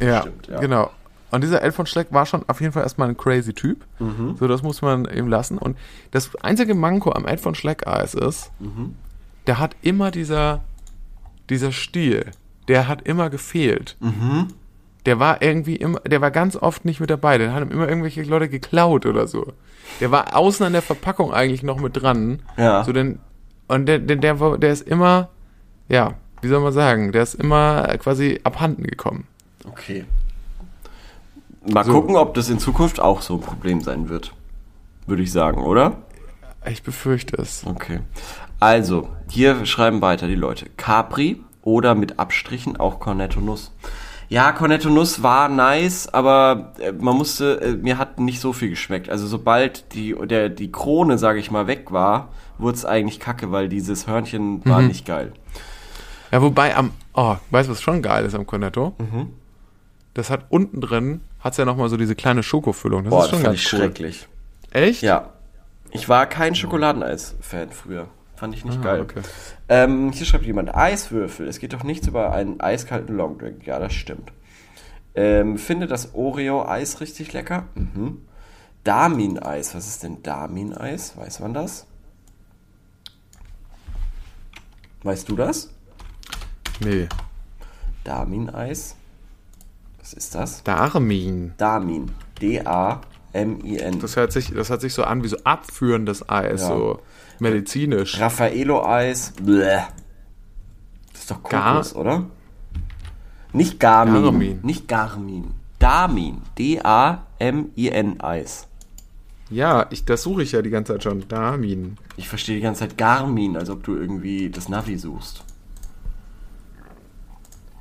Ja, 0.02 0.22
Stimmt, 0.22 0.48
ja. 0.48 0.60
genau. 0.60 0.90
Und 1.32 1.44
dieser 1.44 1.62
Elf 1.62 1.76
von 1.76 1.86
Schleck 1.86 2.08
war 2.12 2.26
schon 2.26 2.44
auf 2.48 2.60
jeden 2.62 2.72
Fall 2.74 2.84
erstmal 2.84 3.10
ein 3.10 3.18
crazy 3.18 3.54
Typ. 3.54 3.86
Mhm. 4.00 4.36
So, 4.40 4.48
das 4.48 4.64
muss 4.64 4.82
man 4.82 5.06
eben 5.06 5.28
lassen. 5.28 5.58
Und 5.60 5.78
das 6.12 6.36
einzige 6.38 6.74
Manko 6.74 7.12
am 7.12 7.26
Elf 7.28 7.42
von 7.42 7.54
Schleck 7.54 7.86
Eis 7.86 8.14
ist, 8.16 8.50
Mhm. 8.60 8.96
der 9.46 9.60
hat 9.60 9.76
immer 9.82 10.10
dieser, 10.10 10.62
dieser 11.50 11.72
Stil, 11.72 12.32
der 12.68 12.88
hat 12.88 13.02
immer 13.04 13.30
gefehlt. 13.30 13.96
Mhm. 14.00 14.48
Der 15.10 15.20
war 15.20 15.42
irgendwie 15.42 15.76
immer, 15.76 16.00
der 16.02 16.22
war 16.22 16.30
ganz 16.30 16.56
oft 16.56 16.86
nicht 16.86 17.00
mit 17.00 17.10
dabei. 17.10 17.40
Der 17.40 17.52
hat 17.52 17.64
ihm 17.64 17.72
immer 17.72 17.90
irgendwelche 17.90 18.22
Leute 18.22 18.48
geklaut 18.48 19.08
oder 19.08 19.26
so. 19.26 19.54
Der 20.00 20.12
war 20.12 20.36
außen 20.36 20.64
an 20.64 20.74
der 20.74 20.84
Verpackung 20.84 21.34
eigentlich 21.34 21.64
noch 21.64 21.80
mit 21.80 22.00
dran. 22.00 22.44
Ja. 22.58 22.84
So, 22.84 22.94
denn 22.94 23.18
Und 23.68 23.88
der, 23.88 23.98
der, 23.98 24.18
der, 24.18 24.36
der 24.36 24.72
ist 24.72 24.88
immer, 24.88 25.30
ja, 25.88 26.14
wie 26.44 26.48
soll 26.48 26.60
man 26.60 26.74
sagen, 26.74 27.12
der 27.12 27.24
ist 27.24 27.34
immer 27.34 27.88
quasi 27.98 28.40
abhanden 28.44 28.84
gekommen. 28.84 29.26
Okay. 29.68 30.06
Mal 31.68 31.84
So. 31.86 31.92
gucken, 31.92 32.16
ob 32.16 32.36
das 32.36 32.48
in 32.52 32.60
Zukunft 32.60 33.00
auch 33.00 33.24
so 33.24 33.34
ein 33.34 33.42
Problem 33.42 33.82
sein 33.82 34.10
wird. 34.10 34.36
Würde 35.08 35.24
ich 35.24 35.32
sagen, 35.32 35.64
oder? 35.64 36.04
Ich 36.70 36.84
befürchte 36.84 37.36
es. 37.42 37.66
Okay. 37.66 38.02
Also, 38.60 39.10
hier 39.28 39.66
schreiben 39.66 40.04
weiter 40.04 40.28
die 40.28 40.36
Leute. 40.36 40.68
Capri 40.78 41.42
oder 41.64 41.96
mit 41.96 42.20
Abstrichen 42.20 42.78
auch 42.78 43.00
Cornetto 43.00 43.40
Nuss. 43.42 43.72
Ja, 44.30 44.52
Cornetto 44.52 44.90
Nuss 44.90 45.24
war 45.24 45.50
nice, 45.50 46.08
aber 46.14 46.74
äh, 46.80 46.92
man 46.92 47.18
musste, 47.18 47.60
äh, 47.62 47.72
mir 47.74 47.98
hat 47.98 48.20
nicht 48.20 48.40
so 48.40 48.54
viel 48.54 48.70
geschmeckt. 48.70 49.10
Also 49.10 49.26
sobald 49.26 49.94
die, 49.96 50.16
der, 50.26 50.50
die 50.50 50.72
Krone, 50.72 51.18
sage 51.18 51.40
ich 51.40 51.50
mal, 51.50 51.66
weg 51.66 51.92
war, 51.92 52.30
wurde 52.60 52.78
es 52.78 52.86
eigentlich 52.86 53.20
kacke, 53.20 53.52
weil 53.52 53.70
dieses 53.70 54.06
Hörnchen 54.06 54.64
war 54.66 54.84
nicht 54.84 55.06
geil. 55.08 55.34
Ja, 56.32 56.44
wobei 56.44 56.76
am, 56.76 56.92
oh, 57.16 57.38
weißt 57.50 57.68
du, 57.68 57.72
was 57.72 57.82
schon 57.82 58.04
geil 58.04 58.24
ist 58.24 58.36
am 58.36 58.46
Cornetto? 58.46 58.94
Das 60.14 60.30
hat 60.30 60.46
unten 60.50 60.80
drin, 60.80 61.22
hat's 61.40 61.58
ja 61.58 61.66
nochmal 61.66 61.90
so 61.90 61.98
diese 61.98 62.14
kleine 62.14 62.44
Schokofüllung. 62.44 63.06
Das 63.06 63.10
Boah, 63.10 63.24
ist 63.24 63.24
das 63.24 63.30
schon 63.32 63.40
fand 63.40 63.46
ganz 63.56 63.60
ich 63.60 63.74
cool. 63.74 63.80
schrecklich. 63.80 64.28
Echt? 64.72 65.02
Ja. 65.02 65.30
Ich 65.92 66.08
war 66.08 66.28
kein 66.28 66.54
Schokoladeneis-Fan 66.54 67.72
früher. 67.72 68.08
Fand 68.40 68.56
ich 68.56 68.64
nicht 68.64 68.80
Ah, 68.80 68.84
geil. 68.84 69.02
okay. 69.02 69.22
Ähm, 69.68 70.14
hier 70.14 70.26
schreibt 70.26 70.46
jemand, 70.46 70.74
Eiswürfel. 70.74 71.46
Es 71.48 71.60
geht 71.60 71.74
doch 71.74 71.84
nichts 71.84 72.08
über 72.08 72.32
einen 72.32 72.62
eiskalten 72.62 73.18
Longdrink. 73.18 73.68
Ja, 73.68 73.80
das 73.80 73.94
stimmt. 73.94 74.32
Ähm, 75.14 75.58
finde 75.58 75.88
das 75.88 76.16
Oreo-Eis 76.16 77.02
richtig 77.02 77.34
lecker. 77.34 77.66
Mhm. 77.76 78.22
Damin-Eis. 78.86 79.76
Was 79.76 79.88
ist 79.88 80.04
denn 80.04 80.24
Damin-Eis? 80.24 81.18
Weiß 81.18 81.42
man 81.42 81.54
das? 81.54 81.86
Weißt 85.04 85.28
du 85.28 85.36
das? 85.36 85.70
Nee. 86.80 87.10
Damin-Eis. 88.06 88.96
Was 90.00 90.14
ist 90.14 90.34
das? 90.34 90.64
Darmin. 90.64 91.54
Damin. 91.58 92.12
D-A-M-I-N. 93.34 94.00
Das 94.00 94.16
hört 94.16 94.32
sich, 94.32 94.52
das 94.54 94.70
hört 94.70 94.82
sich 94.82 94.94
so 94.94 95.04
an 95.04 95.24
wie 95.24 95.28
so 95.28 95.38
abführendes 95.44 96.28
Eis, 96.30 96.62
Ja. 96.62 96.68
so 96.68 97.00
medizinisch. 97.40 98.20
Raffaello-Eis. 98.20 99.34
Bleh. 99.42 99.80
Das 101.12 101.22
ist 101.22 101.32
doch 101.32 101.44
Gar- 101.44 101.74
Kokos, 101.74 101.96
oder? 101.96 102.26
Nicht 103.54 103.80
Garmin. 103.80 104.24
Garmin. 104.24 104.60
Nicht 104.64 104.88
Garmin. 104.88 105.52
Damin. 105.80 106.42
D-A-M-I-N 106.58 108.22
Eis. 108.22 108.68
Ja, 109.50 109.88
ich, 109.90 110.06
das 110.06 110.22
suche 110.22 110.44
ich 110.44 110.52
ja 110.52 110.62
die 110.62 110.70
ganze 110.70 110.94
Zeit 110.94 111.04
schon. 111.04 111.28
Darmin. 111.28 111.98
Ich 112.18 112.30
verstehe 112.30 112.56
die 112.58 112.62
ganze 112.62 112.82
Zeit 112.82 112.98
Garmin, 112.98 113.58
als 113.58 113.70
ob 113.72 113.82
du 113.84 113.96
irgendwie 113.96 114.50
das 114.52 114.70
Navi 114.70 114.98
suchst. 114.98 115.44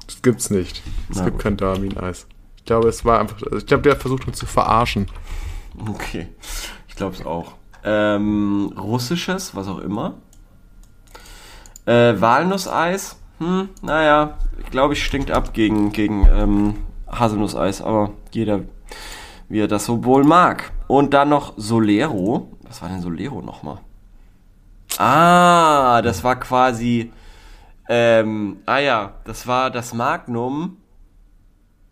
Das 0.07 0.22
gibt's 0.22 0.49
nicht. 0.49 0.82
Es 1.11 1.18
Na 1.18 1.24
gibt 1.24 1.36
gut. 1.36 1.42
kein 1.42 1.57
Darmin-Eis. 1.59 2.26
Ich 2.69 2.71
glaube, 2.71 2.89
es 2.91 3.03
war 3.03 3.19
einfach. 3.19 3.41
Ich 3.57 3.64
glaube, 3.64 3.85
der 3.85 3.93
hat 3.93 4.03
versucht, 4.03 4.27
uns 4.27 4.37
zu 4.37 4.45
verarschen. 4.45 5.07
Okay. 5.89 6.29
Ich 6.87 6.97
glaube 6.97 7.14
es 7.14 7.25
auch. 7.25 7.55
Ähm, 7.83 8.75
russisches, 8.79 9.57
was 9.57 9.69
auch 9.69 9.79
immer. 9.79 10.19
Äh, 11.87 12.21
Walnusseis. 12.21 13.19
Hm, 13.39 13.71
naja, 13.81 14.37
glaube 14.71 14.93
ich, 14.93 15.03
stinkt 15.03 15.31
ab 15.31 15.55
gegen, 15.55 15.93
gegen 15.93 16.29
ähm, 16.31 16.75
Haselnusseis, 17.11 17.81
aber 17.81 18.11
jeder, 18.33 18.61
wie 19.49 19.61
er 19.61 19.69
das 19.69 19.87
so 19.87 20.05
wohl 20.05 20.25
mag. 20.25 20.71
Und 20.89 21.14
dann 21.14 21.31
noch 21.31 21.55
Solero. 21.57 22.53
Was 22.64 22.83
war 22.83 22.91
denn 22.91 23.01
Solero 23.01 23.41
nochmal? 23.41 23.79
Ah, 24.99 26.03
das 26.03 26.23
war 26.23 26.37
quasi. 26.39 27.14
Ähm, 27.89 28.59
ah 28.66 28.79
ja, 28.79 29.14
das 29.25 29.47
war 29.47 29.71
das 29.71 29.95
Magnum. 29.95 30.77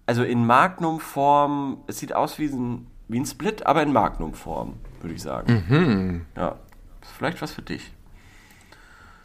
Also 0.06 0.22
in 0.22 0.46
Magnum-Form. 0.46 1.78
Es 1.86 1.98
sieht 1.98 2.14
aus 2.14 2.38
wie 2.38 2.46
ein, 2.46 2.86
wie 3.08 3.20
ein 3.20 3.26
Split, 3.26 3.66
aber 3.66 3.82
in 3.82 3.92
Magnum-Form, 3.92 4.74
würde 5.00 5.14
ich 5.14 5.22
sagen. 5.22 6.26
Ja. 6.36 6.56
Ist 7.02 7.12
vielleicht 7.12 7.42
was 7.42 7.52
für 7.52 7.62
dich. 7.62 7.92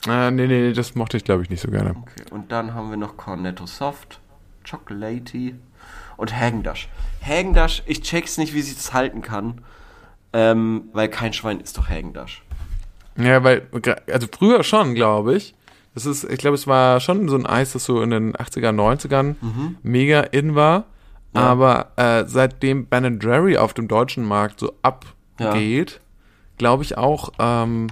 Äh, 0.08 0.32
nee, 0.32 0.48
nee, 0.48 0.68
nee, 0.68 0.74
das 0.74 0.96
mochte 0.96 1.18
ich, 1.18 1.24
glaube 1.24 1.44
ich, 1.44 1.50
nicht 1.50 1.62
so 1.62 1.70
gerne. 1.70 1.92
Okay. 1.92 2.24
Und 2.32 2.52
dann 2.52 2.74
haben 2.74 2.90
wir 2.90 2.98
noch 2.98 3.18
Cornetto 3.18 3.68
Soft, 3.68 4.20
Chocolatey 4.68 5.56
und 6.18 6.36
Hagendash. 6.36 6.90
Hagendash, 7.24 7.84
ich 7.86 8.02
check's 8.02 8.38
nicht, 8.38 8.54
wie 8.54 8.62
sich 8.62 8.76
das 8.76 8.94
halten 8.94 9.22
kann. 9.22 9.62
Ähm, 10.34 10.90
weil 10.94 11.10
kein 11.10 11.34
Schwein 11.34 11.60
ist 11.60 11.78
doch 11.78 11.90
Hagendash. 11.90 12.44
Ja, 13.18 13.44
weil, 13.44 13.68
also 14.12 14.28
früher 14.32 14.64
schon, 14.64 14.96
glaube 14.96 15.36
ich. 15.36 15.54
Das 15.94 16.06
ist, 16.06 16.24
ich 16.24 16.38
glaube, 16.38 16.56
es 16.56 16.68
war 16.68 17.00
schon 17.00 17.28
so 17.28 17.36
ein 17.36 17.46
Eis, 17.46 17.74
das 17.74 17.84
so 17.86 18.02
in 18.02 18.12
den 18.12 18.34
80er, 18.34 18.70
90ern 18.70 19.36
mega 19.84 20.22
in 20.22 20.56
war. 20.56 20.86
Aber 21.34 21.92
äh, 21.96 22.26
seitdem 22.28 22.88
Ben 22.88 23.20
Jerry 23.22 23.58
auf 23.58 23.74
dem 23.74 23.88
deutschen 23.88 24.26
Markt 24.26 24.60
so 24.60 24.74
abgeht, 24.82 26.02
glaube 26.58 26.84
ich 26.84 26.98
auch, 26.98 27.32
ähm, 27.40 27.88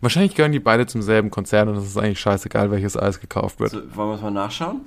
wahrscheinlich 0.00 0.34
gehören 0.34 0.52
die 0.52 0.60
beide 0.60 0.86
zum 0.86 1.02
selben 1.02 1.30
Konzern 1.30 1.68
und 1.68 1.76
es 1.76 1.86
ist 1.86 1.96
eigentlich 1.96 2.20
scheißegal, 2.20 2.70
welches 2.70 2.96
Eis 2.96 3.20
gekauft 3.20 3.60
wird. 3.60 3.70
So, 3.70 3.96
wollen 3.96 4.10
wir 4.10 4.14
es 4.16 4.20
mal 4.22 4.30
nachschauen? 4.30 4.82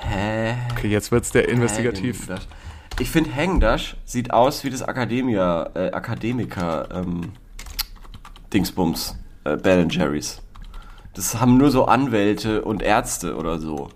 Hä? 0.00 0.54
Okay, 0.72 0.88
jetzt 0.88 1.12
wird's 1.12 1.30
der 1.30 1.48
investigativ. 1.48 2.22
Hagendash. 2.22 2.46
Ich 2.98 3.10
finde 3.10 3.34
Hagendash 3.34 3.96
sieht 4.06 4.32
aus 4.32 4.64
wie 4.64 4.70
das 4.70 4.82
Akademia, 4.82 5.70
äh, 5.74 5.90
Akademiker 5.92 6.88
ähm, 6.90 7.32
Dingsbums, 8.52 9.16
äh, 9.46 9.56
Ben 9.56 9.88
Jerry's. 9.88 10.40
Das 11.14 11.40
haben 11.40 11.56
nur 11.56 11.70
so 11.70 11.86
Anwälte 11.86 12.62
und 12.62 12.82
Ärzte 12.82 13.36
oder 13.36 13.58
so. 13.58 13.88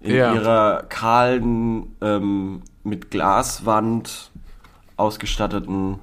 In 0.00 0.14
Ja. 0.14 0.32
ihrer 0.34 0.84
kahlen, 0.88 1.96
ähm, 2.00 2.62
mit 2.84 3.10
Glaswand 3.10 4.30
ausgestatteten 4.96 5.98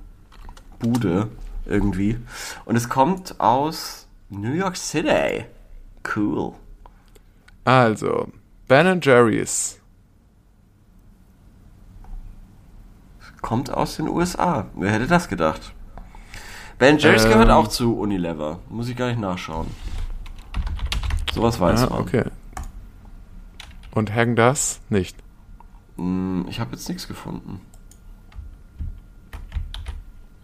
Bude 0.79 1.29
irgendwie. 1.65 2.17
Und 2.65 2.75
es 2.75 2.89
kommt 2.89 3.39
aus 3.39 4.07
New 4.29 4.51
York 4.53 4.77
City. 4.77 5.45
Cool. 6.15 6.53
Also, 7.63 8.27
Ben 8.67 8.99
Jerry's. 9.01 9.79
Kommt 13.41 13.71
aus 13.71 13.97
den 13.97 14.07
USA. 14.09 14.67
Wer 14.75 14.91
hätte 14.91 15.07
das 15.07 15.27
gedacht? 15.27 15.74
Ben 16.79 16.97
Jerry's 16.97 17.23
Ähm. 17.25 17.31
gehört 17.31 17.49
auch 17.49 17.67
zu 17.67 17.97
Unilever. 17.97 18.59
Muss 18.69 18.89
ich 18.89 18.95
gar 18.95 19.07
nicht 19.07 19.19
nachschauen. 19.19 19.67
Sowas 21.33 21.59
weiß 21.59 21.83
Ah, 21.83 21.89
man. 21.89 21.99
okay. 22.01 22.23
Und 23.91 24.13
Hagen 24.13 24.35
das 24.35 24.81
nicht. 24.89 25.17
Hm, 25.97 26.45
Ich 26.49 26.59
habe 26.59 26.71
jetzt 26.71 26.87
nichts 26.89 27.07
gefunden. 27.07 27.61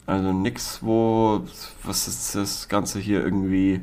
Also 0.06 0.34
nix, 0.34 0.80
wo 0.82 1.44
was 1.84 2.08
ist 2.08 2.36
das 2.36 2.68
Ganze 2.68 3.00
hier 3.00 3.24
irgendwie 3.24 3.82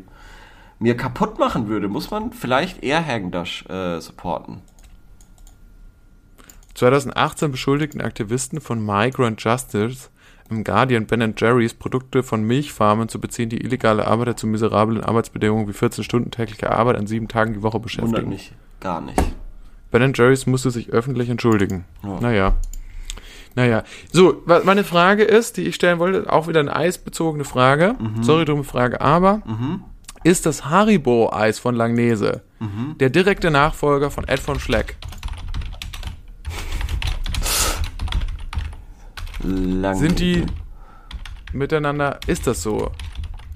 mir 0.78 0.96
kaputt 0.96 1.38
machen 1.38 1.68
würde. 1.68 1.88
Muss 1.88 2.10
man 2.10 2.32
vielleicht 2.32 2.82
eher 2.82 3.04
Hagendash 3.04 3.64
äh, 3.66 4.00
supporten. 4.00 4.60
2018 6.74 7.50
beschuldigten 7.50 8.00
Aktivisten 8.00 8.60
von 8.60 8.84
Migrant 8.84 9.42
Justice 9.42 10.10
im 10.50 10.64
Guardian 10.64 11.06
Ben 11.06 11.34
Jerry's 11.36 11.74
Produkte 11.74 12.22
von 12.22 12.42
Milchfarmen 12.42 13.08
zu 13.08 13.20
beziehen, 13.20 13.48
die 13.50 13.58
illegale 13.62 14.06
Arbeiter 14.06 14.36
zu 14.36 14.46
miserablen 14.46 15.02
Arbeitsbedingungen 15.04 15.68
wie 15.68 15.72
14 15.72 16.04
Stunden 16.04 16.30
tägliche 16.30 16.70
Arbeit 16.70 16.96
an 16.96 17.06
sieben 17.06 17.28
Tagen 17.28 17.54
die 17.54 17.62
Woche 17.62 17.74
Wundert 17.74 17.82
beschäftigen. 17.82 18.28
mich 18.28 18.52
gar 18.80 19.00
nicht. 19.00 19.22
Ben 19.90 20.12
Jerry's 20.14 20.46
musste 20.46 20.70
sich 20.70 20.90
öffentlich 20.90 21.28
entschuldigen. 21.30 21.84
Ja. 22.02 22.20
Naja. 22.20 22.56
Naja. 23.54 23.82
So, 24.12 24.42
meine 24.64 24.84
Frage 24.84 25.24
ist, 25.24 25.56
die 25.56 25.62
ich 25.64 25.74
stellen 25.74 25.98
wollte, 25.98 26.32
auch 26.32 26.46
wieder 26.48 26.60
eine 26.60 26.74
eisbezogene 26.76 27.44
Frage. 27.44 27.96
Mhm. 27.98 28.22
Sorry, 28.22 28.44
dumme 28.44 28.64
Frage, 28.64 29.00
aber 29.00 29.42
ist 30.24 30.46
das 30.46 30.66
Haribo-Eis 30.66 31.58
von 31.58 31.74
Langnese 31.74 32.42
Mhm. 32.60 32.96
der 32.98 33.08
direkte 33.10 33.50
Nachfolger 33.50 34.10
von 34.10 34.26
Ed 34.28 34.40
von 34.40 34.58
Schleck? 34.60 34.96
Lang 39.42 39.96
Sind 39.96 40.18
die 40.18 40.44
miteinander, 41.52 42.18
ist 42.26 42.46
das 42.46 42.62
so? 42.62 42.90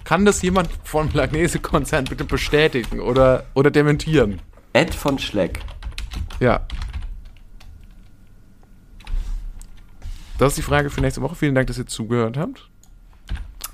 Kann 0.04 0.24
das 0.24 0.42
jemand 0.42 0.68
vom 0.84 1.08
Langnese-Konzern 1.12 2.04
bitte 2.04 2.24
bestätigen 2.24 3.00
oder, 3.00 3.44
oder 3.54 3.70
dementieren? 3.70 4.40
Ed 4.72 4.94
von 4.94 5.18
Schleck. 5.18 5.60
Ja. 6.40 6.60
Das 10.38 10.50
ist 10.52 10.58
die 10.58 10.62
Frage 10.62 10.90
für 10.90 11.00
nächste 11.00 11.22
Woche. 11.22 11.34
Vielen 11.36 11.54
Dank, 11.54 11.68
dass 11.68 11.78
ihr 11.78 11.86
zugehört 11.86 12.36
habt. 12.36 12.68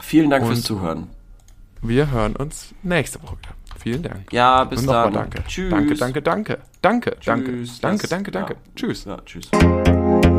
Vielen 0.00 0.28
Dank 0.30 0.44
fürs 0.46 0.58
Und- 0.58 0.64
Zuhören. 0.64 1.06
Wir 1.80 2.10
hören 2.10 2.34
uns 2.34 2.74
nächste 2.82 3.22
Woche 3.22 3.38
wieder. 3.38 3.54
Vielen 3.78 4.02
Dank. 4.02 4.32
Ja, 4.32 4.64
bis 4.64 4.80
Und 4.80 4.88
dann. 4.88 5.12
danke. 5.12 5.44
Tschüss. 5.46 5.70
Danke, 5.70 5.94
danke, 5.94 6.22
danke. 6.22 6.58
Danke, 6.82 7.16
danke, 7.24 7.50
Tschüss. 7.52 7.80
danke, 7.80 8.02
Das- 8.02 8.10
danke, 8.10 8.30
danke, 8.30 8.30
danke. 8.30 8.52
ja. 8.54 8.58
Tschüss. 8.74 9.04
Ja, 9.04 9.18
tschüss. 9.24 10.37